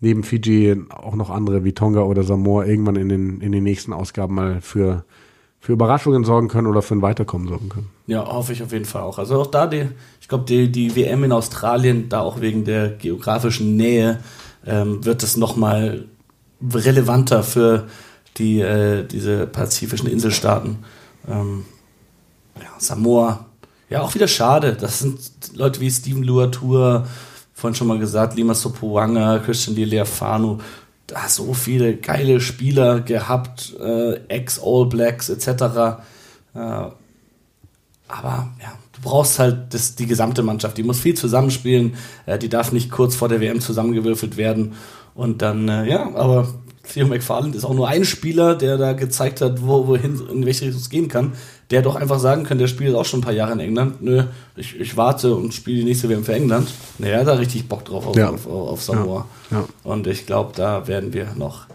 neben 0.00 0.24
Fiji 0.24 0.76
auch 0.90 1.14
noch 1.14 1.30
andere 1.30 1.64
wie 1.64 1.72
Tonga 1.72 2.00
oder 2.02 2.24
Samoa 2.24 2.64
irgendwann 2.64 2.96
in 2.96 3.08
den, 3.08 3.40
in 3.40 3.52
den 3.52 3.62
nächsten 3.62 3.92
Ausgaben 3.92 4.34
mal 4.34 4.60
für, 4.60 5.04
für 5.62 5.72
Überraschungen 5.72 6.24
sorgen 6.24 6.48
können 6.48 6.66
oder 6.66 6.82
für 6.82 6.96
ein 6.96 7.02
Weiterkommen 7.02 7.46
sorgen 7.46 7.68
können. 7.68 7.88
Ja, 8.08 8.26
hoffe 8.26 8.52
ich 8.52 8.64
auf 8.64 8.72
jeden 8.72 8.84
Fall 8.84 9.02
auch. 9.02 9.18
Also 9.20 9.40
auch 9.40 9.46
da, 9.46 9.68
die, 9.68 9.88
ich 10.20 10.26
glaube, 10.26 10.44
die, 10.44 10.72
die 10.72 10.96
WM 10.96 11.22
in 11.22 11.30
Australien, 11.30 12.08
da 12.08 12.20
auch 12.20 12.40
wegen 12.40 12.64
der 12.64 12.88
geografischen 12.88 13.76
Nähe, 13.76 14.18
ähm, 14.66 15.04
wird 15.04 15.22
es 15.22 15.36
nochmal 15.36 16.06
relevanter 16.60 17.44
für 17.44 17.86
die, 18.38 18.60
äh, 18.60 19.04
diese 19.06 19.46
pazifischen 19.46 20.08
Inselstaaten. 20.08 20.78
Ähm, 21.28 21.64
ja, 22.60 22.70
Samoa, 22.78 23.46
ja, 23.88 24.02
auch 24.02 24.16
wieder 24.16 24.26
schade. 24.26 24.76
Das 24.78 24.98
sind 24.98 25.20
Leute 25.54 25.78
wie 25.78 25.92
Steven 25.92 26.24
Luatur, 26.24 27.06
vorhin 27.54 27.76
schon 27.76 27.86
mal 27.86 28.00
gesagt, 28.00 28.34
Lima 28.34 28.54
Sopoanga, 28.54 29.38
Christian 29.38 29.76
Liliafanu, 29.76 30.58
da 31.12 31.28
so 31.28 31.52
viele 31.52 31.96
geile 31.96 32.40
Spieler 32.40 33.00
gehabt, 33.00 33.74
äh, 33.78 34.14
Ex-All 34.28 34.86
Blacks 34.86 35.28
etc. 35.28 35.46
Äh, 35.48 36.58
aber 38.08 38.48
ja, 38.60 38.72
du 38.92 39.02
brauchst 39.02 39.38
halt 39.38 39.74
das, 39.74 39.94
die 39.94 40.06
gesamte 40.06 40.42
Mannschaft. 40.42 40.78
Die 40.78 40.82
muss 40.82 41.00
viel 41.00 41.14
zusammenspielen. 41.14 41.96
Äh, 42.24 42.38
die 42.38 42.48
darf 42.48 42.72
nicht 42.72 42.90
kurz 42.90 43.14
vor 43.14 43.28
der 43.28 43.40
WM 43.40 43.60
zusammengewürfelt 43.60 44.38
werden. 44.38 44.74
Und 45.14 45.42
dann, 45.42 45.68
äh, 45.68 45.86
ja, 45.86 46.14
aber 46.14 46.48
Theo 46.90 47.06
McFarland 47.06 47.54
ist 47.54 47.64
auch 47.64 47.74
nur 47.74 47.86
ein 47.88 48.04
Spieler, 48.04 48.54
der 48.56 48.76
da 48.76 48.92
gezeigt 48.92 49.40
hat, 49.40 49.62
wo, 49.64 49.86
wohin, 49.86 50.20
in 50.32 50.44
welche 50.44 50.64
Richtung 50.64 50.80
es 50.80 50.90
gehen 50.90 51.08
kann. 51.08 51.32
Der 51.70 51.80
doch 51.80 51.94
einfach 51.94 52.18
sagen 52.18 52.44
kann, 52.44 52.58
der 52.58 52.66
spielt 52.66 52.94
auch 52.94 53.04
schon 53.04 53.20
ein 53.20 53.22
paar 53.22 53.32
Jahre 53.32 53.52
in 53.52 53.60
England. 53.60 54.02
Nö, 54.02 54.24
ich, 54.56 54.78
ich 54.78 54.96
warte 54.96 55.34
und 55.34 55.54
spiele 55.54 55.78
die 55.78 55.84
nächste 55.84 56.08
WM 56.08 56.24
für 56.24 56.34
England. 56.34 56.68
Naja, 56.98 57.14
er 57.14 57.20
hat 57.20 57.28
da 57.28 57.34
richtig 57.34 57.68
Bock 57.68 57.84
drauf 57.84 58.06
auf, 58.06 58.16
Ja. 58.16 58.30
auf, 58.30 58.46
auf 58.46 58.82
Samoa. 58.82 59.26
Ja, 59.50 59.58
ja. 59.60 59.64
Und 59.84 60.06
ich 60.06 60.26
glaube, 60.26 60.52
da 60.56 60.86
werden 60.88 61.12
wir 61.12 61.28
noch 61.36 61.66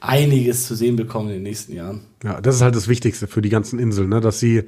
einiges 0.00 0.66
zu 0.66 0.74
sehen 0.74 0.96
bekommen 0.96 1.28
in 1.28 1.34
den 1.36 1.42
nächsten 1.44 1.72
Jahren. 1.74 2.00
Ja, 2.22 2.40
das 2.40 2.56
ist 2.56 2.62
halt 2.62 2.76
das 2.76 2.88
Wichtigste 2.88 3.26
für 3.28 3.40
die 3.42 3.48
ganzen 3.48 3.78
Inseln, 3.78 4.08
ne? 4.10 4.20
dass 4.20 4.40
sie 4.40 4.64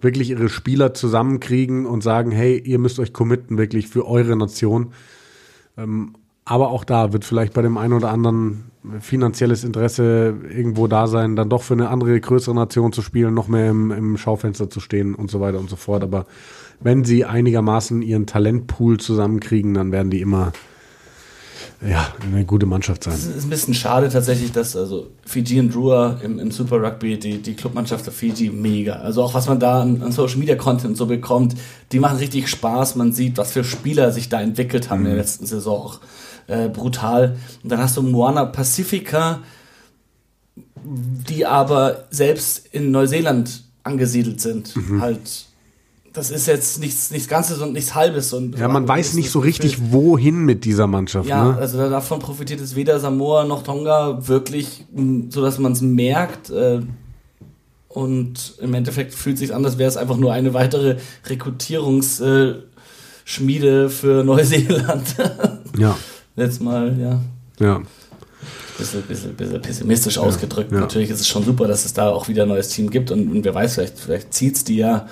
wirklich 0.00 0.30
ihre 0.30 0.48
Spieler 0.48 0.94
zusammenkriegen 0.94 1.84
und 1.86 2.02
sagen, 2.02 2.30
hey, 2.30 2.58
ihr 2.58 2.78
müsst 2.78 2.98
euch 3.00 3.12
committen 3.12 3.58
wirklich 3.58 3.88
für 3.88 4.06
eure 4.06 4.36
Nation. 4.36 4.92
Ähm, 5.76 6.14
aber 6.44 6.70
auch 6.70 6.84
da 6.84 7.12
wird 7.12 7.24
vielleicht 7.24 7.52
bei 7.54 7.62
dem 7.62 7.76
einen 7.76 7.92
oder 7.94 8.10
anderen 8.10 8.70
finanzielles 9.00 9.64
Interesse 9.64 10.34
irgendwo 10.48 10.86
da 10.86 11.06
sein, 11.06 11.36
dann 11.36 11.48
doch 11.48 11.62
für 11.62 11.74
eine 11.74 11.88
andere, 11.88 12.20
größere 12.20 12.54
Nation 12.54 12.92
zu 12.92 13.02
spielen, 13.02 13.34
noch 13.34 13.48
mehr 13.48 13.70
im, 13.70 13.90
im 13.90 14.16
Schaufenster 14.16 14.70
zu 14.70 14.80
stehen 14.80 15.14
und 15.14 15.30
so 15.30 15.40
weiter 15.40 15.58
und 15.58 15.70
so 15.70 15.76
fort. 15.76 16.02
Aber 16.02 16.26
wenn 16.80 17.04
sie 17.04 17.24
einigermaßen 17.24 18.02
ihren 18.02 18.26
Talentpool 18.26 18.98
zusammenkriegen, 18.98 19.74
dann 19.74 19.92
werden 19.92 20.10
die 20.10 20.20
immer 20.20 20.52
ja, 21.86 22.08
eine 22.22 22.44
gute 22.44 22.66
Mannschaft 22.66 23.04
sein. 23.04 23.14
Es 23.14 23.26
ist 23.26 23.44
ein 23.44 23.50
bisschen 23.50 23.74
schade 23.74 24.08
tatsächlich, 24.08 24.50
dass 24.50 24.74
also 24.74 25.10
Fiji 25.24 25.60
und 25.60 25.72
Drua 25.72 26.18
im, 26.24 26.40
im 26.40 26.50
Super 26.50 26.82
Rugby, 26.82 27.18
die, 27.18 27.38
die 27.38 27.54
Clubmannschaft 27.54 28.04
der 28.04 28.12
Fiji, 28.12 28.50
mega. 28.50 28.94
Also 28.94 29.22
auch 29.22 29.34
was 29.34 29.46
man 29.46 29.60
da 29.60 29.82
an, 29.82 30.02
an 30.02 30.10
Social 30.10 30.38
Media 30.38 30.56
Content 30.56 30.96
so 30.96 31.06
bekommt, 31.06 31.54
die 31.92 32.00
machen 32.00 32.18
richtig 32.18 32.48
Spaß. 32.48 32.96
Man 32.96 33.12
sieht, 33.12 33.38
was 33.38 33.52
für 33.52 33.62
Spieler 33.62 34.10
sich 34.10 34.28
da 34.28 34.40
entwickelt 34.40 34.90
haben 34.90 35.00
in 35.00 35.06
der 35.06 35.16
letzten 35.16 35.46
Saison. 35.46 35.92
Äh, 36.48 36.68
brutal. 36.68 37.36
Und 37.62 37.70
dann 37.70 37.78
hast 37.78 37.96
du 37.96 38.02
Moana 38.02 38.46
Pacifica, 38.46 39.40
die 40.84 41.46
aber 41.46 42.04
selbst 42.10 42.66
in 42.72 42.90
Neuseeland 42.90 43.62
angesiedelt 43.84 44.40
sind. 44.40 44.74
Halt, 45.00 45.46
das 46.12 46.30
ist 46.30 46.46
jetzt 46.46 46.80
nichts, 46.80 47.10
nichts 47.10 47.28
Ganzes 47.28 47.58
und 47.60 47.72
nichts 47.74 47.94
Halbes. 47.94 48.32
Und 48.32 48.58
Ja, 48.58 48.68
man 48.68 48.88
weiß 48.88 49.14
nicht 49.14 49.30
so 49.30 49.38
richtig, 49.40 49.92
wohin 49.92 50.44
mit 50.44 50.64
dieser 50.64 50.86
Mannschaft. 50.86 51.28
ja, 51.28 51.52
ne? 51.52 51.58
also 51.58 51.88
davon 51.90 52.18
profitiert 52.18 52.60
es 52.60 52.74
weder 52.74 52.98
Samoa 52.98 53.44
noch 53.44 53.62
Tonga 53.62 54.26
wirklich, 54.26 54.84
m, 54.96 55.30
so 55.30 55.42
dass 55.42 55.58
man 55.58 55.72
es 55.72 55.80
merkt. 55.82 56.50
Äh, 56.50 56.80
und 57.88 58.54
im 58.60 58.74
Endeffekt 58.74 59.14
fühlt 59.14 59.38
sich 59.38 59.54
an, 59.54 59.64
als 59.64 59.78
wäre 59.78 59.88
es 59.88 59.96
einfach 59.96 60.16
nur 60.16 60.32
eine 60.32 60.54
weitere 60.54 60.96
Rekrutierungsschmiede 61.26 63.84
äh, 63.84 63.88
für 63.88 64.24
Neuseeland. 64.32 65.14
Ja, 65.78 65.96
Jetzt 66.38 66.62
mal, 66.62 66.96
ja, 66.98 67.20
ja. 67.58 67.82
bisschen, 68.78 69.02
bisschen, 69.02 69.34
bisschen 69.34 69.60
pessimistisch 69.60 70.18
ausgedrückt. 70.18 70.70
ja. 70.70 70.78
Natürlich 70.80 71.10
ist 71.10 71.20
es 71.20 71.28
schon 71.28 71.44
super, 71.44 71.66
dass 71.66 71.84
es 71.84 71.92
da 71.92 72.10
auch 72.10 72.28
wieder 72.28 72.44
ein 72.44 72.48
neues 72.48 72.68
Team 72.68 72.90
gibt 72.90 73.10
und, 73.10 73.28
und 73.28 73.44
wer 73.44 73.54
weiß, 73.54 73.74
vielleicht, 73.74 73.98
vielleicht 73.98 74.32
zieht 74.32 74.54
es 74.54 74.64
die 74.64 74.76
ja 74.76 75.08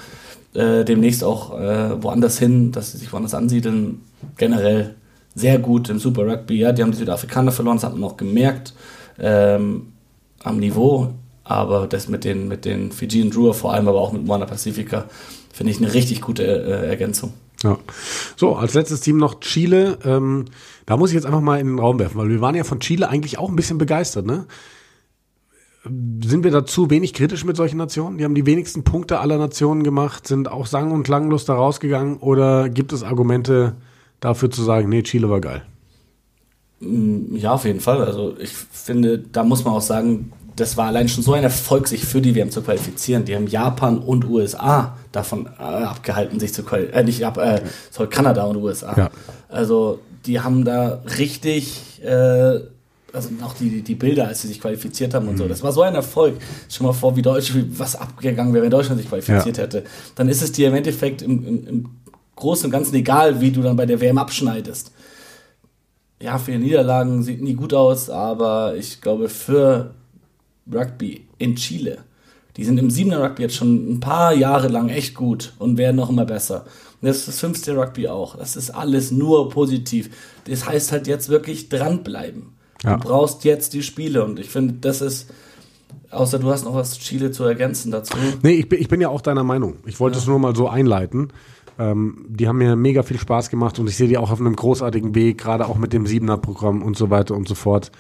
äh, 0.54 0.84
demnächst 0.84 1.24
auch 1.24 1.58
äh, 1.58 2.00
woanders 2.00 2.38
hin, 2.38 2.70
dass 2.70 2.92
sie 2.92 2.98
sich 2.98 3.12
woanders 3.12 3.34
ansiedeln. 3.34 4.02
Generell 4.36 4.94
sehr 5.34 5.58
gut 5.58 5.88
im 5.88 5.98
Super 5.98 6.26
Rugby. 6.26 6.58
Ja, 6.58 6.70
die 6.70 6.82
haben 6.82 6.92
die 6.92 6.98
Südafrikaner 6.98 7.50
verloren, 7.50 7.76
das 7.76 7.84
hat 7.84 7.94
man 7.94 8.04
auch 8.04 8.16
gemerkt 8.16 8.72
ähm, 9.18 9.92
am 10.44 10.58
Niveau. 10.58 11.12
Aber 11.42 11.88
das 11.88 12.08
mit 12.08 12.24
den, 12.24 12.48
mit 12.48 12.64
den 12.64 12.92
Fiji 12.92 13.22
und 13.22 13.34
Drua, 13.34 13.52
vor 13.52 13.72
allem 13.72 13.86
aber 13.88 14.00
auch 14.00 14.12
mit 14.12 14.24
Moana 14.24 14.46
Pacifica, 14.46 15.06
finde 15.52 15.72
ich 15.72 15.78
eine 15.78 15.92
richtig 15.92 16.20
gute 16.20 16.44
äh, 16.44 16.88
Ergänzung. 16.88 17.32
Ja. 17.66 17.78
So, 18.36 18.54
als 18.54 18.74
letztes 18.74 19.00
Team 19.00 19.16
noch 19.16 19.40
Chile. 19.40 19.98
Ähm, 20.04 20.44
da 20.86 20.96
muss 20.96 21.10
ich 21.10 21.14
jetzt 21.14 21.26
einfach 21.26 21.40
mal 21.40 21.58
in 21.58 21.66
den 21.66 21.78
Raum 21.80 21.98
werfen, 21.98 22.16
weil 22.18 22.28
wir 22.28 22.40
waren 22.40 22.54
ja 22.54 22.62
von 22.62 22.78
Chile 22.78 23.08
eigentlich 23.08 23.38
auch 23.38 23.48
ein 23.48 23.56
bisschen 23.56 23.78
begeistert, 23.78 24.24
ne? 24.24 24.46
Sind 25.84 26.42
wir 26.42 26.50
dazu 26.50 26.90
wenig 26.90 27.12
kritisch 27.12 27.44
mit 27.44 27.56
solchen 27.56 27.76
Nationen? 27.76 28.18
Die 28.18 28.24
haben 28.24 28.34
die 28.34 28.46
wenigsten 28.46 28.82
Punkte 28.82 29.20
aller 29.20 29.38
Nationen 29.38 29.84
gemacht, 29.84 30.26
sind 30.26 30.50
auch 30.50 30.66
sang- 30.66 30.90
und 30.90 31.04
klanglos 31.04 31.44
da 31.44 31.54
rausgegangen 31.54 32.16
oder 32.16 32.68
gibt 32.68 32.92
es 32.92 33.04
Argumente 33.04 33.76
dafür 34.18 34.50
zu 34.50 34.62
sagen, 34.62 34.88
nee, 34.88 35.02
Chile 35.02 35.30
war 35.30 35.40
geil? 35.40 35.62
Ja, 36.80 37.52
auf 37.52 37.64
jeden 37.64 37.80
Fall. 37.80 38.02
Also 38.04 38.36
ich 38.38 38.52
finde, 38.52 39.18
da 39.18 39.44
muss 39.44 39.64
man 39.64 39.74
auch 39.74 39.80
sagen, 39.80 40.32
das 40.56 40.76
war 40.76 40.86
allein 40.86 41.08
schon 41.08 41.22
so 41.22 41.34
ein 41.34 41.44
Erfolg, 41.44 41.86
sich 41.86 42.04
für 42.04 42.20
die 42.22 42.34
WM 42.34 42.50
zu 42.50 42.62
qualifizieren. 42.62 43.24
Die 43.26 43.34
haben 43.36 43.46
Japan 43.46 43.98
und 43.98 44.24
USA 44.24 44.96
davon 45.12 45.46
äh, 45.58 45.62
abgehalten, 45.62 46.40
sich 46.40 46.54
zu 46.54 46.62
qualifizieren. 46.62 47.02
Äh, 47.02 47.04
nicht 47.04 47.24
ab, 47.24 47.36
äh, 47.38 47.60
sorry, 47.90 48.08
Kanada 48.08 48.44
und 48.44 48.56
USA. 48.56 48.94
Ja. 48.96 49.10
Also 49.48 50.00
die 50.24 50.40
haben 50.40 50.64
da 50.64 51.02
richtig, 51.18 52.02
äh, 52.02 52.60
also 53.12 53.28
auch 53.44 53.54
die, 53.60 53.82
die 53.82 53.94
Bilder, 53.94 54.28
als 54.28 54.42
sie 54.42 54.48
sich 54.48 54.60
qualifiziert 54.60 55.12
haben 55.14 55.28
und 55.28 55.36
so. 55.36 55.46
Das 55.46 55.62
war 55.62 55.72
so 55.72 55.82
ein 55.82 55.94
Erfolg. 55.94 56.36
Stell 56.70 56.86
mal 56.86 56.92
vor, 56.94 57.16
wie 57.16 57.22
Deutschland, 57.22 57.78
was 57.78 57.94
abgegangen 57.94 58.54
wäre, 58.54 58.64
wenn 58.64 58.70
Deutschland 58.70 58.98
sich 58.98 59.08
qualifiziert 59.08 59.58
Ja. 59.58 59.62
hätte. 59.62 59.84
Dann 60.14 60.28
ist 60.28 60.42
es 60.42 60.52
dir 60.52 60.68
im 60.68 60.74
Endeffekt 60.74 61.20
im, 61.22 61.46
im, 61.46 61.66
im 61.66 61.90
Großen 62.34 62.64
und 62.66 62.70
Ganzen 62.70 62.94
egal, 62.94 63.40
wie 63.40 63.50
du 63.50 63.62
dann 63.62 63.76
bei 63.76 63.86
der 63.86 64.00
WM 64.00 64.18
abschneidest 64.18 64.90
ja, 66.18 66.38
viele 66.38 66.58
Niederlagen 66.58 67.22
sieht 67.22 67.42
nie 67.42 67.54
gut 67.54 67.74
aus, 67.74 68.08
aber 68.08 68.74
ich 68.76 69.00
glaube 69.00 69.28
für 69.28 69.90
Rugby 70.72 71.26
in 71.38 71.56
Chile, 71.56 71.98
die 72.56 72.64
sind 72.64 72.78
im 72.78 72.90
siebener 72.90 73.22
Rugby 73.22 73.42
jetzt 73.42 73.56
schon 73.56 73.92
ein 73.92 74.00
paar 74.00 74.32
Jahre 74.32 74.68
lang 74.68 74.88
echt 74.88 75.14
gut 75.14 75.52
und 75.58 75.76
werden 75.76 75.96
noch 75.96 76.08
immer 76.08 76.24
besser. 76.24 76.64
Und 77.00 77.08
das 77.08 77.18
ist 77.18 77.28
das 77.28 77.40
fünfte 77.40 77.76
Rugby 77.76 78.08
auch. 78.08 78.36
Das 78.36 78.56
ist 78.56 78.70
alles 78.70 79.10
nur 79.10 79.50
positiv. 79.50 80.10
Das 80.44 80.66
heißt 80.66 80.92
halt 80.92 81.06
jetzt 81.06 81.28
wirklich 81.28 81.68
dranbleiben. 81.68 82.54
Ja. 82.82 82.96
Du 82.96 83.08
brauchst 83.08 83.44
jetzt 83.44 83.74
die 83.74 83.82
Spiele 83.82 84.24
und 84.24 84.38
ich 84.38 84.48
finde, 84.48 84.74
das 84.80 85.02
ist, 85.02 85.30
außer 86.10 86.38
du 86.38 86.50
hast 86.50 86.64
noch 86.64 86.74
was 86.74 86.98
Chile 86.98 87.30
zu 87.30 87.44
ergänzen 87.44 87.90
dazu. 87.90 88.16
Nee, 88.42 88.52
ich 88.52 88.68
bin, 88.68 88.80
ich 88.80 88.88
bin 88.88 89.00
ja 89.00 89.08
auch 89.10 89.20
deiner 89.20 89.44
Meinung. 89.44 89.76
Ich 89.84 90.00
wollte 90.00 90.16
ja. 90.16 90.22
es 90.22 90.26
nur 90.26 90.38
mal 90.38 90.56
so 90.56 90.68
einleiten. 90.68 91.32
Ähm, 91.78 92.24
die 92.28 92.48
haben 92.48 92.56
mir 92.56 92.74
mega 92.74 93.02
viel 93.02 93.18
Spaß 93.18 93.50
gemacht 93.50 93.78
und 93.78 93.86
ich 93.86 93.96
sehe 93.96 94.08
die 94.08 94.16
auch 94.16 94.30
auf 94.30 94.40
einem 94.40 94.56
großartigen 94.56 95.14
Weg, 95.14 95.36
gerade 95.38 95.66
auch 95.66 95.76
mit 95.76 95.92
dem 95.92 96.06
Siebener-Programm 96.06 96.82
und 96.82 96.96
so 96.96 97.10
weiter 97.10 97.34
und 97.34 97.46
so 97.48 97.54
fort. 97.54 97.92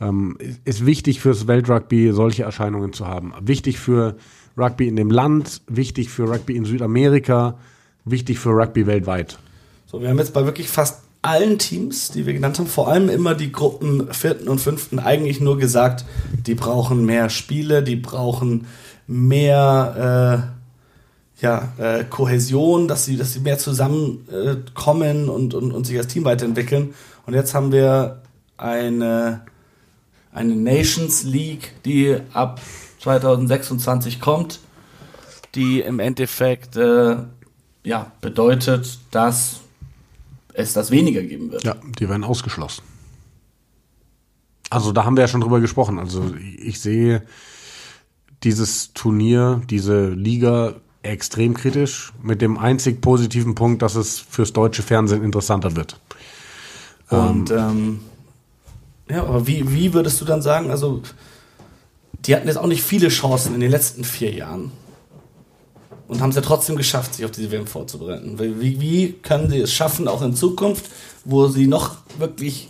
Ähm, 0.00 0.36
ist 0.64 0.86
wichtig 0.86 1.20
fürs 1.20 1.46
Weltrugby, 1.46 2.12
solche 2.12 2.42
Erscheinungen 2.42 2.92
zu 2.92 3.06
haben. 3.06 3.32
Wichtig 3.40 3.78
für 3.78 4.16
Rugby 4.56 4.88
in 4.88 4.96
dem 4.96 5.10
Land, 5.10 5.62
wichtig 5.68 6.10
für 6.10 6.24
Rugby 6.24 6.56
in 6.56 6.64
Südamerika, 6.64 7.58
wichtig 8.04 8.38
für 8.38 8.50
Rugby 8.50 8.86
weltweit. 8.86 9.38
So, 9.86 10.00
wir 10.00 10.08
haben 10.08 10.18
jetzt 10.18 10.34
bei 10.34 10.44
wirklich 10.44 10.68
fast 10.68 11.02
allen 11.22 11.58
Teams, 11.58 12.10
die 12.10 12.26
wir 12.26 12.34
genannt 12.34 12.58
haben, 12.58 12.66
vor 12.66 12.88
allem 12.88 13.08
immer 13.08 13.34
die 13.34 13.50
Gruppen 13.50 14.12
vierten 14.12 14.48
und 14.48 14.60
fünften, 14.60 14.98
eigentlich 14.98 15.40
nur 15.40 15.58
gesagt, 15.58 16.04
die 16.46 16.54
brauchen 16.54 17.06
mehr 17.06 17.30
Spiele, 17.30 17.82
die 17.82 17.96
brauchen 17.96 18.66
mehr 19.06 20.50
äh, 21.40 21.42
ja, 21.42 21.72
äh, 21.78 22.04
Kohäsion, 22.04 22.88
dass 22.88 23.06
sie, 23.06 23.16
dass 23.16 23.32
sie 23.32 23.40
mehr 23.40 23.58
zusammenkommen 23.58 25.28
äh, 25.28 25.30
und, 25.30 25.54
und, 25.54 25.72
und 25.72 25.86
sich 25.86 25.96
als 25.96 26.08
Team 26.08 26.24
weiterentwickeln. 26.24 26.94
Und 27.26 27.34
jetzt 27.34 27.54
haben 27.54 27.72
wir 27.72 28.22
eine, 28.56 29.42
eine 30.34 30.54
Nations 30.54 31.22
League, 31.22 31.72
die 31.84 32.18
ab 32.32 32.60
2026 33.00 34.20
kommt, 34.20 34.60
die 35.54 35.80
im 35.80 36.00
Endeffekt 36.00 36.76
äh, 36.76 37.16
ja, 37.84 38.12
bedeutet, 38.20 38.98
dass 39.12 39.60
es 40.52 40.72
das 40.72 40.90
weniger 40.90 41.22
geben 41.22 41.52
wird. 41.52 41.64
Ja, 41.64 41.76
die 41.98 42.08
werden 42.08 42.24
ausgeschlossen. 42.24 42.82
Also 44.70 44.92
da 44.92 45.04
haben 45.04 45.16
wir 45.16 45.22
ja 45.22 45.28
schon 45.28 45.40
drüber 45.40 45.60
gesprochen. 45.60 45.98
Also 45.98 46.34
ich 46.58 46.80
sehe 46.80 47.22
dieses 48.42 48.92
Turnier, 48.92 49.62
diese 49.70 50.08
Liga 50.08 50.74
extrem 51.02 51.54
kritisch, 51.54 52.12
mit 52.22 52.40
dem 52.42 52.58
einzig 52.58 53.00
positiven 53.00 53.54
Punkt, 53.54 53.82
dass 53.82 53.94
es 53.94 54.18
fürs 54.18 54.52
deutsche 54.52 54.82
Fernsehen 54.82 55.22
interessanter 55.22 55.76
wird. 55.76 56.00
Und 57.10 57.50
ähm, 57.50 57.58
ähm, 57.58 58.00
ja, 59.08 59.22
aber 59.22 59.46
wie, 59.46 59.72
wie 59.72 59.92
würdest 59.92 60.20
du 60.20 60.24
dann 60.24 60.42
sagen, 60.42 60.70
also 60.70 61.02
die 62.20 62.34
hatten 62.34 62.48
jetzt 62.48 62.56
auch 62.56 62.66
nicht 62.66 62.82
viele 62.82 63.08
Chancen 63.08 63.54
in 63.54 63.60
den 63.60 63.70
letzten 63.70 64.04
vier 64.04 64.32
Jahren 64.32 64.72
und 66.08 66.20
haben 66.20 66.30
es 66.30 66.36
ja 66.36 66.42
trotzdem 66.42 66.76
geschafft, 66.76 67.14
sich 67.14 67.24
auf 67.24 67.30
diese 67.30 67.50
WM 67.50 67.66
vorzubereiten. 67.66 68.38
Wie, 68.38 68.80
wie 68.80 69.12
können 69.12 69.50
sie 69.50 69.58
es 69.58 69.72
schaffen, 69.72 70.08
auch 70.08 70.22
in 70.22 70.34
Zukunft, 70.34 70.90
wo 71.24 71.48
sie 71.48 71.66
noch 71.66 71.96
wirklich 72.18 72.68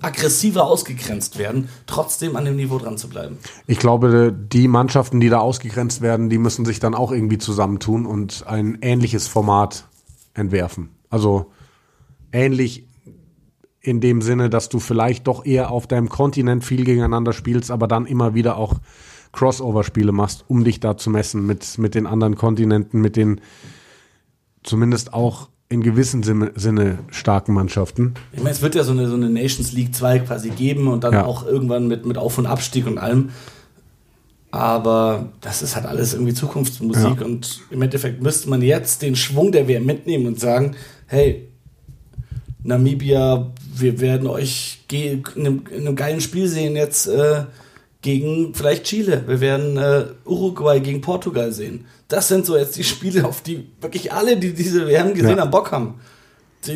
aggressiver 0.00 0.64
ausgegrenzt 0.64 1.38
werden, 1.38 1.68
trotzdem 1.86 2.36
an 2.36 2.44
dem 2.44 2.56
Niveau 2.56 2.78
dran 2.78 2.98
zu 2.98 3.08
bleiben? 3.08 3.38
Ich 3.66 3.78
glaube, 3.78 4.32
die 4.32 4.68
Mannschaften, 4.68 5.20
die 5.20 5.28
da 5.28 5.38
ausgegrenzt 5.38 6.00
werden, 6.00 6.28
die 6.28 6.38
müssen 6.38 6.64
sich 6.64 6.80
dann 6.80 6.94
auch 6.94 7.10
irgendwie 7.10 7.38
zusammentun 7.38 8.06
und 8.06 8.46
ein 8.46 8.78
ähnliches 8.82 9.28
Format 9.28 9.84
entwerfen. 10.34 10.90
Also 11.10 11.52
ähnlich 12.32 12.86
in 13.84 14.00
dem 14.00 14.22
Sinne, 14.22 14.48
dass 14.48 14.68
du 14.70 14.80
vielleicht 14.80 15.26
doch 15.26 15.44
eher 15.44 15.70
auf 15.70 15.86
deinem 15.86 16.08
Kontinent 16.08 16.64
viel 16.64 16.84
gegeneinander 16.84 17.32
spielst, 17.32 17.70
aber 17.70 17.86
dann 17.86 18.06
immer 18.06 18.34
wieder 18.34 18.56
auch 18.56 18.80
Crossover-Spiele 19.32 20.12
machst, 20.12 20.44
um 20.48 20.64
dich 20.64 20.80
da 20.80 20.96
zu 20.96 21.10
messen 21.10 21.46
mit, 21.46 21.78
mit 21.78 21.94
den 21.94 22.06
anderen 22.06 22.36
Kontinenten, 22.36 23.00
mit 23.00 23.16
den 23.16 23.40
zumindest 24.62 25.12
auch 25.12 25.48
in 25.68 25.82
gewissem 25.82 26.22
Sinne, 26.22 26.98
starken 27.10 27.52
Mannschaften. 27.52 28.14
Ich 28.32 28.38
meine, 28.38 28.50
es 28.50 28.62
wird 28.62 28.74
ja 28.74 28.84
so 28.84 28.92
eine, 28.92 29.08
so 29.08 29.16
eine 29.16 29.28
Nations 29.28 29.72
League 29.72 29.94
2 29.94 30.20
quasi 30.20 30.50
geben 30.50 30.88
und 30.88 31.04
dann 31.04 31.12
ja. 31.12 31.24
auch 31.24 31.44
irgendwann 31.44 31.88
mit, 31.88 32.06
mit 32.06 32.16
Auf- 32.16 32.38
und 32.38 32.46
Abstieg 32.46 32.86
und 32.86 32.98
allem. 32.98 33.30
Aber 34.50 35.32
das 35.40 35.62
ist 35.62 35.74
halt 35.74 35.84
alles 35.84 36.14
irgendwie 36.14 36.32
Zukunftsmusik 36.32 37.20
ja. 37.20 37.26
und 37.26 37.62
im 37.70 37.82
Endeffekt 37.82 38.22
müsste 38.22 38.48
man 38.48 38.62
jetzt 38.62 39.02
den 39.02 39.16
Schwung 39.16 39.50
der 39.50 39.66
WM 39.66 39.84
mitnehmen 39.84 40.26
und 40.26 40.38
sagen, 40.38 40.76
hey, 41.06 41.48
Namibia, 42.64 43.52
wir 43.76 44.00
werden 44.00 44.26
euch 44.26 44.80
in 44.90 45.22
einem, 45.36 45.64
in 45.70 45.86
einem 45.86 45.96
geilen 45.96 46.20
Spiel 46.20 46.48
sehen 46.48 46.76
jetzt 46.76 47.06
äh, 47.06 47.44
gegen 48.00 48.54
vielleicht 48.54 48.84
Chile. 48.84 49.24
Wir 49.26 49.40
werden 49.40 49.76
äh, 49.76 50.06
Uruguay 50.24 50.80
gegen 50.80 51.00
Portugal 51.00 51.52
sehen. 51.52 51.86
Das 52.08 52.28
sind 52.28 52.46
so 52.46 52.56
jetzt 52.56 52.76
die 52.76 52.84
Spiele, 52.84 53.26
auf 53.26 53.42
die 53.42 53.66
wirklich 53.80 54.12
alle, 54.12 54.36
die 54.36 54.54
diese 54.54 54.86
WM 54.86 55.14
gesehen 55.14 55.36
ja. 55.36 55.42
haben, 55.42 55.50
Bock 55.50 55.72
haben. 55.72 56.00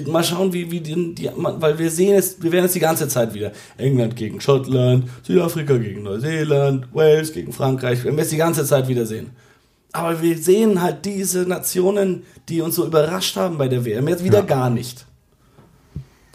Mal 0.06 0.22
schauen, 0.22 0.52
wie, 0.52 0.70
wie 0.70 0.80
die, 0.80 1.14
die, 1.14 1.30
weil 1.34 1.78
wir 1.78 1.90
sehen 1.90 2.16
es, 2.16 2.42
wir 2.42 2.52
werden 2.52 2.66
es 2.66 2.72
die 2.72 2.80
ganze 2.80 3.08
Zeit 3.08 3.32
wieder. 3.32 3.52
England 3.78 4.16
gegen 4.16 4.38
Schottland, 4.38 5.08
Südafrika 5.22 5.78
gegen 5.78 6.02
Neuseeland, 6.02 6.88
Wales 6.92 7.32
gegen 7.32 7.54
Frankreich, 7.54 8.00
wir 8.00 8.10
werden 8.10 8.18
es 8.18 8.28
die 8.28 8.36
ganze 8.36 8.66
Zeit 8.66 8.86
wieder 8.88 9.06
sehen. 9.06 9.30
Aber 9.92 10.20
wir 10.20 10.36
sehen 10.36 10.82
halt 10.82 11.06
diese 11.06 11.46
Nationen, 11.46 12.24
die 12.50 12.60
uns 12.60 12.74
so 12.74 12.84
überrascht 12.84 13.36
haben 13.36 13.56
bei 13.56 13.68
der 13.68 13.86
WM, 13.86 14.08
jetzt 14.08 14.24
wieder 14.24 14.40
ja. 14.40 14.44
gar 14.44 14.68
nicht. 14.68 15.07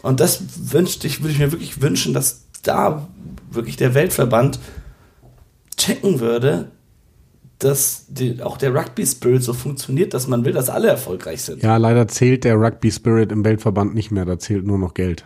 Und 0.04 0.20
das 0.20 0.42
wünschte 0.70 1.06
ich, 1.06 1.22
würde 1.22 1.32
ich 1.32 1.38
mir 1.38 1.50
wirklich 1.50 1.80
wünschen, 1.80 2.12
dass 2.12 2.44
da 2.62 3.08
wirklich 3.50 3.78
der 3.78 3.94
Weltverband 3.94 4.58
checken 5.78 6.20
würde, 6.20 6.70
dass 7.58 8.04
die, 8.08 8.42
auch 8.42 8.58
der 8.58 8.74
Rugby 8.74 9.06
Spirit 9.06 9.42
so 9.42 9.54
funktioniert, 9.54 10.12
dass 10.12 10.26
man 10.26 10.44
will, 10.44 10.52
dass 10.52 10.68
alle 10.68 10.88
erfolgreich 10.88 11.40
sind. 11.40 11.62
Ja, 11.62 11.78
leider 11.78 12.06
zählt 12.06 12.44
der 12.44 12.56
Rugby 12.56 12.92
Spirit 12.92 13.32
im 13.32 13.46
Weltverband 13.46 13.94
nicht 13.94 14.10
mehr, 14.10 14.26
da 14.26 14.38
zählt 14.38 14.66
nur 14.66 14.76
noch 14.76 14.92
Geld. 14.92 15.24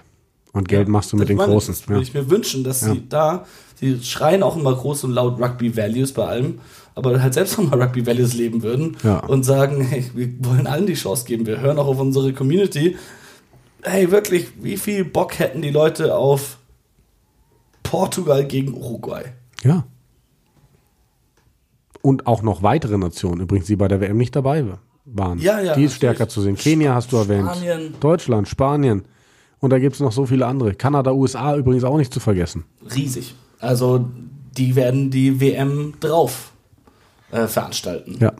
Und 0.52 0.68
Geld 0.68 0.86
ja, 0.86 0.92
machst 0.92 1.12
du 1.12 1.16
mit 1.16 1.28
den 1.28 1.38
meine, 1.38 1.50
Großen. 1.50 1.74
Das 1.74 1.88
würde 1.88 2.00
ja. 2.00 2.06
ich 2.06 2.14
mir 2.14 2.30
wünschen, 2.30 2.62
dass 2.62 2.82
ja. 2.82 2.92
sie 2.92 3.08
da, 3.08 3.46
sie 3.80 3.98
schreien 4.00 4.44
auch 4.44 4.56
immer 4.56 4.76
groß 4.76 5.02
und 5.04 5.10
laut 5.10 5.40
Rugby 5.40 5.76
Values 5.76 6.12
bei 6.12 6.24
allem, 6.24 6.60
aber 6.94 7.20
halt 7.20 7.34
selbst 7.34 7.58
nochmal 7.58 7.82
Rugby 7.82 8.06
Values 8.06 8.34
leben 8.34 8.62
würden 8.62 8.96
und 9.26 9.42
sagen, 9.42 9.80
hey, 9.80 10.04
wir 10.14 10.28
wollen 10.38 10.68
allen 10.68 10.86
die 10.86 10.94
Chance 10.94 11.24
geben, 11.26 11.46
wir 11.46 11.60
hören 11.60 11.78
auch 11.78 11.88
auf 11.88 11.98
unsere 11.98 12.32
Community. 12.32 12.96
Hey, 13.82 14.10
wirklich, 14.10 14.48
wie 14.60 14.76
viel 14.76 15.04
Bock 15.04 15.38
hätten 15.38 15.62
die 15.62 15.70
Leute 15.70 16.16
auf 16.16 16.58
Portugal 17.82 18.44
gegen 18.44 18.74
Uruguay? 18.74 19.24
Ja 19.62 19.84
und 22.02 22.26
auch 22.26 22.42
noch 22.42 22.62
weitere 22.62 22.98
Nationen, 22.98 23.42
übrigens, 23.42 23.66
die 23.66 23.76
bei 23.76 23.88
der 23.88 24.00
WM 24.00 24.16
nicht 24.16 24.34
dabei 24.34 24.64
waren. 25.04 25.38
Ja, 25.38 25.60
ja. 25.60 25.74
Die 25.74 25.84
ist 25.84 25.94
stärker 25.94 26.28
zu 26.28 26.40
sehen. 26.40 26.56
Kenia 26.56 26.94
hast 26.94 27.12
du 27.12 27.16
erwähnt. 27.16 27.48
Spanien. 27.50 27.94
Deutschland, 28.00 28.48
Spanien. 28.48 29.04
Und 29.60 29.70
da 29.70 29.78
gibt 29.78 29.94
es 29.94 30.00
noch 30.00 30.12
so 30.12 30.26
viele 30.26 30.46
andere. 30.46 30.74
Kanada, 30.74 31.12
USA 31.12 31.56
übrigens 31.56 31.84
auch 31.84 31.96
nicht 31.96 32.12
zu 32.12 32.20
vergessen. 32.20 32.64
Riesig. 32.94 33.34
Also 33.58 34.08
die 34.56 34.76
werden 34.76 35.10
die 35.10 35.40
WM 35.40 35.94
drauf 36.00 36.52
äh, 37.30 37.46
veranstalten. 37.46 38.18
Ja. 38.20 38.32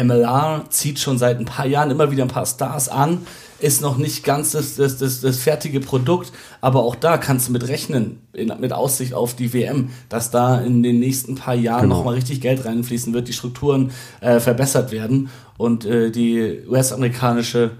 MLR 0.00 0.66
zieht 0.68 0.98
schon 0.98 1.18
seit 1.18 1.38
ein 1.38 1.46
paar 1.46 1.66
Jahren 1.66 1.90
immer 1.90 2.10
wieder 2.10 2.24
ein 2.24 2.28
paar 2.28 2.46
Stars 2.46 2.88
an 2.88 3.26
ist 3.60 3.80
noch 3.82 3.98
nicht 3.98 4.24
ganz 4.24 4.52
das, 4.52 4.76
das, 4.76 4.98
das, 4.98 5.20
das 5.20 5.38
fertige 5.38 5.80
Produkt, 5.80 6.32
aber 6.60 6.82
auch 6.82 6.94
da 6.94 7.18
kannst 7.18 7.48
du 7.48 7.52
mit 7.52 7.68
rechnen, 7.68 8.20
in, 8.32 8.52
mit 8.60 8.72
Aussicht 8.72 9.14
auf 9.14 9.34
die 9.34 9.52
WM, 9.52 9.90
dass 10.08 10.30
da 10.30 10.60
in 10.60 10.82
den 10.82 10.98
nächsten 10.98 11.34
paar 11.34 11.54
Jahren 11.54 11.82
genau. 11.82 11.98
nochmal 11.98 12.14
richtig 12.14 12.40
Geld 12.40 12.64
reinfließen 12.64 13.12
wird, 13.12 13.28
die 13.28 13.32
Strukturen 13.32 13.90
äh, 14.20 14.40
verbessert 14.40 14.92
werden 14.92 15.28
und 15.58 15.84
äh, 15.84 16.10
die 16.10 16.60
US-amerikanische, 16.68 17.72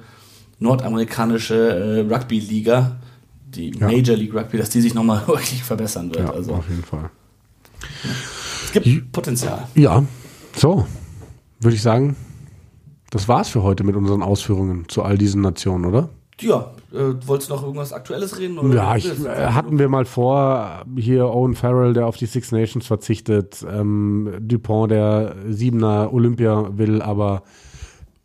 nordamerikanische 0.58 2.06
äh, 2.08 2.14
Rugby-Liga, 2.14 2.98
die 3.46 3.70
ja. 3.70 3.86
Major 3.86 4.16
League 4.16 4.34
Rugby, 4.34 4.58
dass 4.58 4.70
die 4.70 4.80
sich 4.80 4.94
nochmal 4.94 5.22
wirklich 5.26 5.62
verbessern 5.62 6.14
wird. 6.14 6.28
Ja, 6.28 6.32
also. 6.32 6.54
auf 6.54 6.68
jeden 6.68 6.84
Fall. 6.84 7.10
Es 8.64 8.72
gibt 8.72 9.12
Potenzial. 9.12 9.66
Ja, 9.74 10.04
so, 10.56 10.86
würde 11.60 11.76
ich 11.76 11.82
sagen, 11.82 12.16
das 13.10 13.28
war's 13.28 13.48
für 13.48 13.62
heute 13.62 13.84
mit 13.84 13.96
unseren 13.96 14.22
Ausführungen 14.22 14.88
zu 14.88 15.02
all 15.02 15.18
diesen 15.18 15.42
Nationen, 15.42 15.84
oder? 15.84 16.08
Ja, 16.40 16.70
äh, 16.92 17.14
wolltest 17.26 17.50
du 17.50 17.54
noch 17.54 17.62
irgendwas 17.62 17.92
Aktuelles 17.92 18.38
reden? 18.38 18.58
Oder 18.58 18.74
ja, 18.74 18.96
ich, 18.96 19.06
äh, 19.06 19.48
hatten 19.48 19.78
wir 19.78 19.88
mal 19.88 20.06
vor, 20.06 20.84
hier 20.96 21.26
Owen 21.26 21.54
Farrell, 21.54 21.92
der 21.92 22.06
auf 22.06 22.16
die 22.16 22.26
Six 22.26 22.52
Nations 22.52 22.86
verzichtet, 22.86 23.64
ähm, 23.70 24.32
Dupont, 24.40 24.90
der 24.90 25.34
Siebener 25.48 26.12
Olympia 26.12 26.70
will, 26.72 27.02
aber 27.02 27.42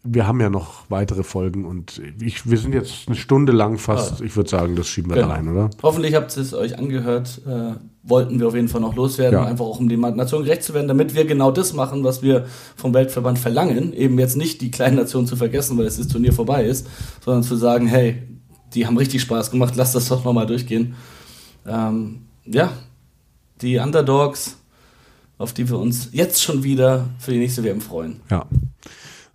wir 0.06 0.28
haben 0.28 0.40
ja 0.40 0.50
noch 0.50 0.84
weitere 0.90 1.24
Folgen 1.24 1.66
und 1.66 2.00
ich, 2.22 2.50
wir 2.50 2.58
sind 2.58 2.74
jetzt 2.74 3.08
eine 3.08 3.16
Stunde 3.16 3.52
lang 3.52 3.78
fast. 3.78 4.22
Ah. 4.22 4.24
Ich 4.24 4.36
würde 4.36 4.50
sagen, 4.50 4.76
das 4.76 4.88
schieben 4.88 5.10
wir 5.10 5.16
genau. 5.16 5.28
da 5.30 5.34
rein, 5.34 5.48
oder? 5.48 5.70
Hoffentlich 5.82 6.14
habt 6.14 6.36
ihr 6.38 6.44
es 6.44 6.54
euch 6.54 6.78
angehört. 6.78 7.42
Äh, 7.46 7.74
wollten 8.04 8.40
wir 8.40 8.48
auf 8.48 8.54
jeden 8.54 8.68
Fall 8.68 8.82
noch 8.82 8.96
loswerden, 8.96 9.40
ja. 9.40 9.46
einfach 9.46 9.66
auch 9.66 9.80
um 9.80 9.90
den 9.90 10.00
Nationen 10.00 10.46
gerecht 10.46 10.62
zu 10.62 10.76
werden, 10.76 10.88
damit 10.88 11.16
wir 11.16 11.26
genau 11.26 11.50
das 11.50 11.74
machen, 11.74 12.04
was 12.04 12.22
wir 12.22 12.46
vom 12.76 12.94
Weltverband 12.94 13.40
verlangen. 13.40 13.94
Eben 13.94 14.20
jetzt 14.20 14.38
nicht 14.38 14.62
die 14.62 14.70
kleinen 14.70 14.98
Nationen 14.98 15.26
zu 15.26 15.36
vergessen, 15.36 15.76
weil 15.78 15.86
das 15.86 16.08
Turnier 16.08 16.32
vorbei 16.32 16.66
ist, 16.66 16.88
sondern 17.24 17.42
zu 17.42 17.56
sagen, 17.56 17.88
hey, 17.88 18.22
die 18.76 18.86
haben 18.86 18.98
richtig 18.98 19.24
Spaß 19.24 19.50
gemacht, 19.50 19.74
lass 19.76 19.94
das 19.94 20.08
doch 20.08 20.24
nochmal 20.24 20.46
durchgehen. 20.46 20.94
Ähm, 21.66 22.28
ja, 22.46 22.72
die 23.62 23.78
Underdogs, 23.78 24.58
auf 25.40 25.54
die 25.54 25.68
wir 25.68 25.80
uns 25.80 26.10
jetzt 26.12 26.44
schon 26.44 26.64
wieder 26.64 27.08
für 27.18 27.32
die 27.32 27.40
nächste 27.40 27.64
WM 27.64 27.82
freuen. 27.82 28.20
Ja. 28.30 28.46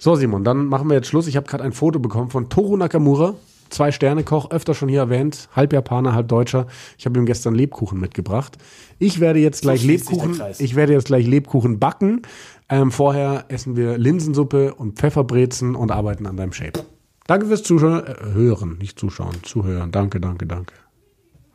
So, 0.01 0.16
Simon, 0.16 0.42
dann 0.42 0.66
machen 0.66 0.88
wir 0.88 0.94
jetzt 0.96 1.07
Schluss. 1.07 1.28
Ich 1.28 1.36
habe 1.36 1.46
gerade 1.46 1.62
ein 1.62 1.72
Foto 1.72 2.01
bekommen 2.01 2.30
von 2.30 2.48
Toru 2.48 2.76
Nakamura 2.76 3.34
zwei 3.70 3.92
Sterne 3.92 4.24
Koch, 4.24 4.51
öfter 4.51 4.74
schon 4.74 4.88
hier 4.88 5.01
erwähnt, 5.01 5.48
halb 5.55 5.72
Japaner, 5.72 6.12
halb 6.12 6.28
Deutscher. 6.28 6.66
Ich 6.98 7.07
habe 7.07 7.18
ihm 7.18 7.26
gestern 7.26 7.55
Lebkuchen 7.55 7.98
mitgebracht. 7.98 8.59
Ich 8.98 9.20
werde 9.20 9.38
jetzt 9.38 9.62
gleich 9.62 9.80
der 9.82 9.92
Lebkuchen, 9.92 10.40
ich 10.59 10.74
werde 10.74 10.92
jetzt 10.92 11.07
gleich 11.07 11.26
Lebkuchen 11.26 11.78
backen. 11.78 12.22
Ähm, 12.68 12.90
vorher 12.90 13.46
essen 13.48 13.76
wir 13.76 13.98
Linsensuppe 13.98 14.74
und 14.74 14.98
Pfefferbrezen 14.98 15.74
und 15.74 15.90
arbeiten 15.90 16.26
an 16.26 16.36
deinem 16.36 16.53
Shape. 16.53 16.84
Danke 17.26 17.46
fürs 17.46 17.62
Zuschauen, 17.62 18.05
äh, 18.05 18.14
hören, 18.32 18.78
nicht 18.78 18.98
zuschauen, 18.98 19.36
zuhören. 19.42 19.92
Danke, 19.92 20.20
danke, 20.20 20.46
danke. 20.46 20.74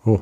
Oh. 0.05 0.21